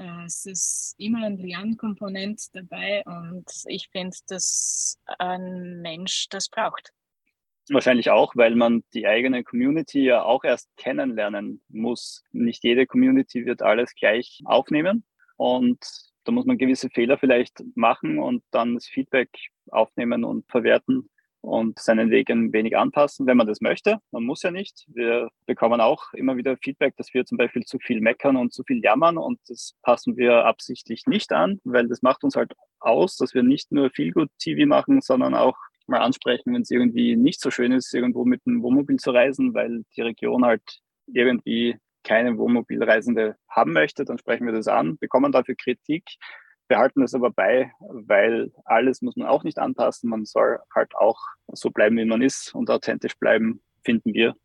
Äh, 0.00 0.24
es 0.24 0.46
ist 0.46 0.94
immer 0.98 1.26
ein 1.26 1.36
Lernkomponent 1.36 2.54
dabei 2.54 3.02
und 3.04 3.44
ich 3.66 3.88
finde, 3.92 4.16
dass 4.28 4.98
ein 5.18 5.80
Mensch 5.82 6.28
das 6.30 6.48
braucht. 6.48 6.92
Wahrscheinlich 7.68 8.10
auch, 8.10 8.34
weil 8.34 8.56
man 8.56 8.82
die 8.94 9.06
eigene 9.06 9.44
Community 9.44 10.02
ja 10.02 10.22
auch 10.22 10.42
erst 10.42 10.74
kennenlernen 10.76 11.62
muss. 11.68 12.24
Nicht 12.32 12.64
jede 12.64 12.86
Community 12.86 13.44
wird 13.44 13.62
alles 13.62 13.94
gleich 13.94 14.40
aufnehmen 14.44 15.04
und 15.36 15.78
da 16.24 16.32
muss 16.32 16.46
man 16.46 16.58
gewisse 16.58 16.88
Fehler 16.90 17.18
vielleicht 17.18 17.62
machen 17.74 18.18
und 18.18 18.42
dann 18.50 18.74
das 18.74 18.86
Feedback 18.86 19.30
aufnehmen 19.70 20.24
und 20.24 20.50
verwerten 20.50 21.09
und 21.42 21.78
seinen 21.78 22.10
Weg 22.10 22.30
ein 22.30 22.52
wenig 22.52 22.76
anpassen, 22.76 23.26
wenn 23.26 23.36
man 23.36 23.46
das 23.46 23.60
möchte. 23.60 23.98
Man 24.10 24.24
muss 24.24 24.42
ja 24.42 24.50
nicht. 24.50 24.86
Wir 24.88 25.28
bekommen 25.46 25.80
auch 25.80 26.12
immer 26.12 26.36
wieder 26.36 26.56
Feedback, 26.56 26.96
dass 26.96 27.14
wir 27.14 27.24
zum 27.24 27.38
Beispiel 27.38 27.64
zu 27.64 27.78
viel 27.78 28.00
meckern 28.00 28.36
und 28.36 28.52
zu 28.52 28.62
viel 28.64 28.82
jammern 28.82 29.16
und 29.16 29.40
das 29.48 29.74
passen 29.82 30.16
wir 30.16 30.44
absichtlich 30.44 31.06
nicht 31.06 31.32
an, 31.32 31.60
weil 31.64 31.88
das 31.88 32.02
macht 32.02 32.24
uns 32.24 32.36
halt 32.36 32.52
aus, 32.78 33.16
dass 33.16 33.34
wir 33.34 33.42
nicht 33.42 33.72
nur 33.72 33.90
viel 33.90 34.12
gut 34.12 34.30
TV 34.38 34.66
machen, 34.66 35.00
sondern 35.00 35.34
auch 35.34 35.56
mal 35.86 36.00
ansprechen, 36.00 36.54
wenn 36.54 36.62
es 36.62 36.70
irgendwie 36.70 37.16
nicht 37.16 37.40
so 37.40 37.50
schön 37.50 37.72
ist, 37.72 37.92
irgendwo 37.94 38.24
mit 38.24 38.44
dem 38.46 38.62
Wohnmobil 38.62 38.98
zu 38.98 39.10
reisen, 39.10 39.54
weil 39.54 39.82
die 39.96 40.02
Region 40.02 40.44
halt 40.44 40.62
irgendwie 41.06 41.76
keine 42.04 42.38
Wohnmobilreisende 42.38 43.36
haben 43.48 43.72
möchte, 43.72 44.04
dann 44.04 44.18
sprechen 44.18 44.46
wir 44.46 44.54
das 44.54 44.68
an, 44.68 44.96
bekommen 44.98 45.32
dafür 45.32 45.54
Kritik 45.54 46.04
behalten 46.70 47.02
es 47.02 47.14
aber 47.14 47.30
bei, 47.30 47.72
weil 47.80 48.52
alles 48.64 49.02
muss 49.02 49.16
man 49.16 49.26
auch 49.26 49.42
nicht 49.42 49.58
anpassen. 49.58 50.08
Man 50.08 50.24
soll 50.24 50.60
halt 50.72 50.94
auch 50.94 51.18
so 51.48 51.70
bleiben, 51.70 51.96
wie 51.96 52.04
man 52.04 52.22
ist 52.22 52.54
und 52.54 52.70
authentisch 52.70 53.18
bleiben, 53.18 53.60
finden 53.84 54.14
wir 54.14 54.36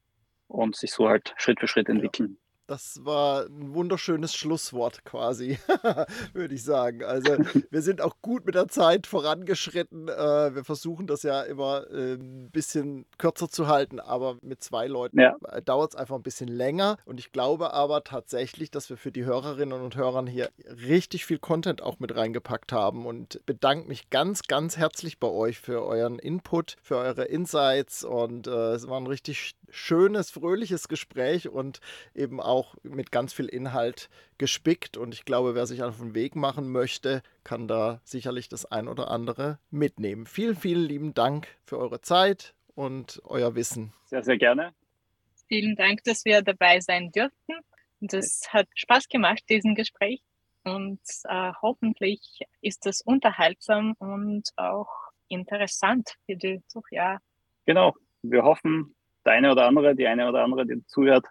und 0.48 0.76
sich 0.76 0.92
so 0.92 1.08
halt 1.08 1.36
Schritt 1.38 1.60
für 1.60 1.68
Schritt 1.68 1.88
entwickeln. 1.88 2.40
Das 2.68 3.06
war 3.06 3.46
ein 3.46 3.76
wunderschönes 3.76 4.34
Schlusswort 4.34 5.06
quasi, 5.06 5.60
würde 6.34 6.56
ich 6.56 6.64
sagen. 6.64 7.04
Also 7.04 7.38
wir 7.70 7.82
sind 7.84 8.02
auch 8.02 8.16
gut 8.24 8.46
mit 8.46 8.56
der 8.56 8.68
Zeit 8.68 9.06
vorangeschritten. 9.06 10.08
Äh, 10.08 10.56
wir 10.56 10.64
versuchen 10.64 11.06
das 11.06 11.22
ja 11.22 11.44
immer 11.44 11.86
ein 11.92 11.98
ähm, 11.98 12.50
bisschen 12.50 13.06
kürzer 13.20 13.50
zu 13.50 13.68
halten, 13.68 14.00
aber 14.00 14.38
mit 14.42 14.64
zwei 14.64 14.88
Leuten 14.88 15.20
ja. 15.20 15.36
dauert 15.64 15.94
es 15.94 15.96
einfach 15.96 16.16
ein 16.16 16.24
bisschen 16.24 16.48
länger. 16.48 16.98
Und 17.06 17.20
ich 17.20 17.32
glaube 17.32 17.74
aber 17.74 18.04
tatsächlich, 18.04 18.72
dass 18.72 18.90
wir 18.90 18.98
für 18.98 19.12
die 19.12 19.26
Hörerinnen 19.26 19.82
und 19.82 19.96
Hörer 19.96 20.26
hier 20.28 20.50
richtig 20.88 21.26
viel 21.26 21.38
Content 21.38 21.84
auch 21.84 22.00
mit 22.00 22.16
reingepackt 22.16 22.72
haben 22.72 23.06
und 23.06 23.46
bedanke 23.46 23.88
mich 23.88 24.10
ganz, 24.10 24.44
ganz 24.44 24.78
herzlich 24.78 25.20
bei 25.20 25.28
euch 25.28 25.60
für 25.60 25.84
euren 25.86 26.18
Input, 26.18 26.78
für 26.82 26.98
eure 26.98 27.26
Insights 27.26 28.04
und 28.04 28.48
äh, 28.48 28.74
es 28.74 28.88
war 28.88 29.00
ein 29.00 29.08
richtig 29.08 29.56
schönes, 29.76 30.32
fröhliches 30.32 30.88
Gespräch 30.88 31.50
und 31.50 31.80
eben 32.14 32.40
auch 32.40 32.76
mit 32.84 33.12
ganz 33.12 33.34
viel 33.34 33.46
Inhalt 33.46 34.10
gespickt. 34.38 34.98
Und 34.98 35.14
ich 35.14 35.26
glaube, 35.26 35.56
wer 35.56 35.66
sich 35.66 35.84
auf 35.84 35.98
den 35.98 36.16
Weg 36.16 36.36
machen 36.36 36.72
möchte, 36.72 37.22
kann 37.44 37.68
da 37.68 38.02
sicherlich 38.04 38.50
das 38.50 38.66
ein 38.66 38.88
oder 38.88 39.12
andere 39.12 39.60
mitnehmen. 39.70 40.26
Vielen, 40.26 40.56
vielen 40.56 40.84
lieben 40.84 41.14
Dank 41.14 41.48
für 41.66 41.78
eure 41.78 42.02
Zeit 42.02 42.56
und 42.74 43.22
euer 43.26 43.56
Wissen. 43.56 43.94
Sehr, 44.06 44.24
sehr 44.24 44.38
gerne. 44.38 44.74
Vielen 45.48 45.76
Dank, 45.76 46.04
dass 46.04 46.26
wir 46.26 46.42
dabei 46.42 46.80
sein 46.80 47.12
durften. 47.12 47.54
Das 48.02 48.48
hat 48.50 48.68
Spaß 48.76 49.08
gemacht, 49.10 49.44
diesen 49.50 49.76
Gespräch. 49.76 50.22
Und 50.64 51.02
äh, 51.26 51.52
hoffentlich 51.62 52.42
ist 52.62 52.88
es 52.88 53.02
unterhaltsam 53.02 53.94
und 54.00 54.50
auch 54.56 54.90
interessant 55.28 56.16
für 56.26 56.36
die 56.36 56.62
Zuhörer. 56.68 57.20
Genau. 57.66 57.94
Wir 58.24 58.44
hoffen, 58.44 58.96
der 59.26 59.34
eine 59.34 59.52
oder 59.52 59.66
andere, 59.66 59.96
die 59.96 60.08
eine 60.08 60.28
oder 60.28 60.44
andere, 60.44 60.66
die 60.66 60.86
zuhört, 60.88 61.26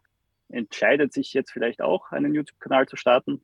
entscheidet 0.49 1.12
sich 1.12 1.32
jetzt 1.32 1.53
vielleicht 1.53 1.80
auch, 1.80 2.12
einen 2.12 2.34
YouTube-Kanal 2.34 2.86
zu 2.86 2.97
starten 2.97 3.42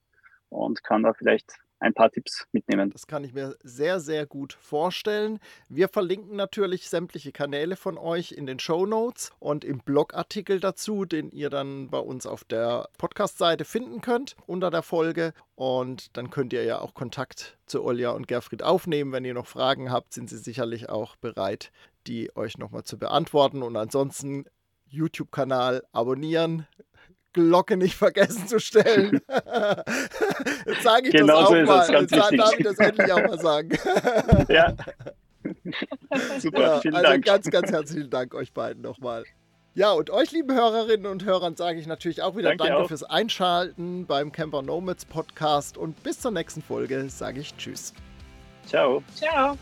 und 0.49 0.85
kann 0.85 1.03
da 1.03 1.13
vielleicht 1.13 1.59
ein 1.81 1.95
paar 1.95 2.11
Tipps 2.11 2.47
mitnehmen. 2.53 2.91
Das 2.91 3.07
kann 3.07 3.25
ich 3.25 3.33
mir 3.33 3.57
sehr, 3.63 4.01
sehr 4.01 4.27
gut 4.27 4.53
vorstellen. 4.53 5.41
Wir 5.69 5.89
verlinken 5.89 6.37
natürlich 6.37 6.89
sämtliche 6.89 7.33
Kanäle 7.33 7.75
von 7.77 7.97
euch 7.97 8.33
in 8.33 8.47
den 8.47 8.59
Show 8.59 8.87
Notes 8.87 9.33
und 9.39 9.65
im 9.65 9.79
Blogartikel 9.79 10.61
dazu, 10.61 11.07
den 11.07 11.31
ihr 11.31 11.49
dann 11.49 11.89
bei 11.89 11.99
uns 11.99 12.27
auf 12.27 12.45
der 12.45 12.89
Podcast-Seite 12.99 13.65
finden 13.65 14.03
könnt 14.03 14.37
unter 14.47 14.71
der 14.71 14.83
Folge. 14.83 15.33
Und 15.55 16.17
dann 16.17 16.31
könnt 16.31 16.53
ihr 16.53 16.65
ja 16.65 16.81
auch 16.81 16.95
Kontakt 16.95 17.59
zu 17.67 17.83
Olja 17.83 18.11
und 18.11 18.29
Gerfried 18.29 18.63
aufnehmen. 18.63 19.13
Wenn 19.13 19.25
ihr 19.25 19.35
noch 19.35 19.47
Fragen 19.47 19.91
habt, 19.91 20.13
sind 20.13 20.29
sie 20.29 20.39
sicherlich 20.39 20.91
auch 20.91 21.17
bereit, 21.17 21.73
die 22.07 22.35
euch 22.37 22.59
nochmal 22.59 22.85
zu 22.85 22.99
beantworten. 22.99 23.63
Und 23.63 23.77
ansonsten 23.77 24.45
YouTube-Kanal 24.87 25.85
abonnieren, 25.93 26.67
Glocke 27.33 27.77
nicht 27.77 27.95
vergessen 27.95 28.49
zu 28.49 28.59
stellen. 28.59 29.21
Jetzt 30.67 30.83
sage 30.83 31.09
ich 31.09 31.13
genau 31.13 31.41
das 31.41 31.45
auch 31.45 31.49
so 31.49 31.65
mal. 31.65 32.01
Jetzt 32.01 32.13
wichtig. 32.13 32.39
darf 32.39 32.59
ich 32.59 32.65
das 32.65 32.79
endlich 32.79 33.13
auch 33.13 33.23
mal 33.23 33.39
sagen. 33.39 33.71
ja. 34.49 34.75
Super, 36.39 36.61
ja, 36.61 36.81
vielen 36.81 36.95
also 36.95 37.11
Dank. 37.11 37.25
Ganz, 37.25 37.51
ganz 37.51 37.71
herzlichen 37.71 38.11
Dank 38.11 38.35
euch 38.35 38.53
beiden 38.53 38.83
nochmal. 38.83 39.25
Ja, 39.75 39.93
und 39.93 40.11
euch, 40.11 40.33
lieben 40.33 40.53
Hörerinnen 40.53 41.07
und 41.07 41.25
Hörern, 41.25 41.55
sage 41.55 41.79
ich 41.79 41.87
natürlich 41.87 42.23
auch 42.23 42.37
wieder 42.37 42.49
Danke, 42.51 42.65
Danke 42.65 42.79
auch. 42.79 42.89
fürs 42.89 43.05
Einschalten 43.05 44.05
beim 44.05 44.33
Camper 44.33 44.63
Nomads 44.63 45.05
Podcast 45.05 45.79
und 45.79 46.03
bis 46.03 46.21
zur 46.21 46.33
nächsten 46.33 46.61
Folge 46.61 47.09
sage 47.09 47.41
ich 47.41 47.57
Tschüss. 47.57 47.95
Ciao. 48.67 49.03
Ciao. 49.15 49.57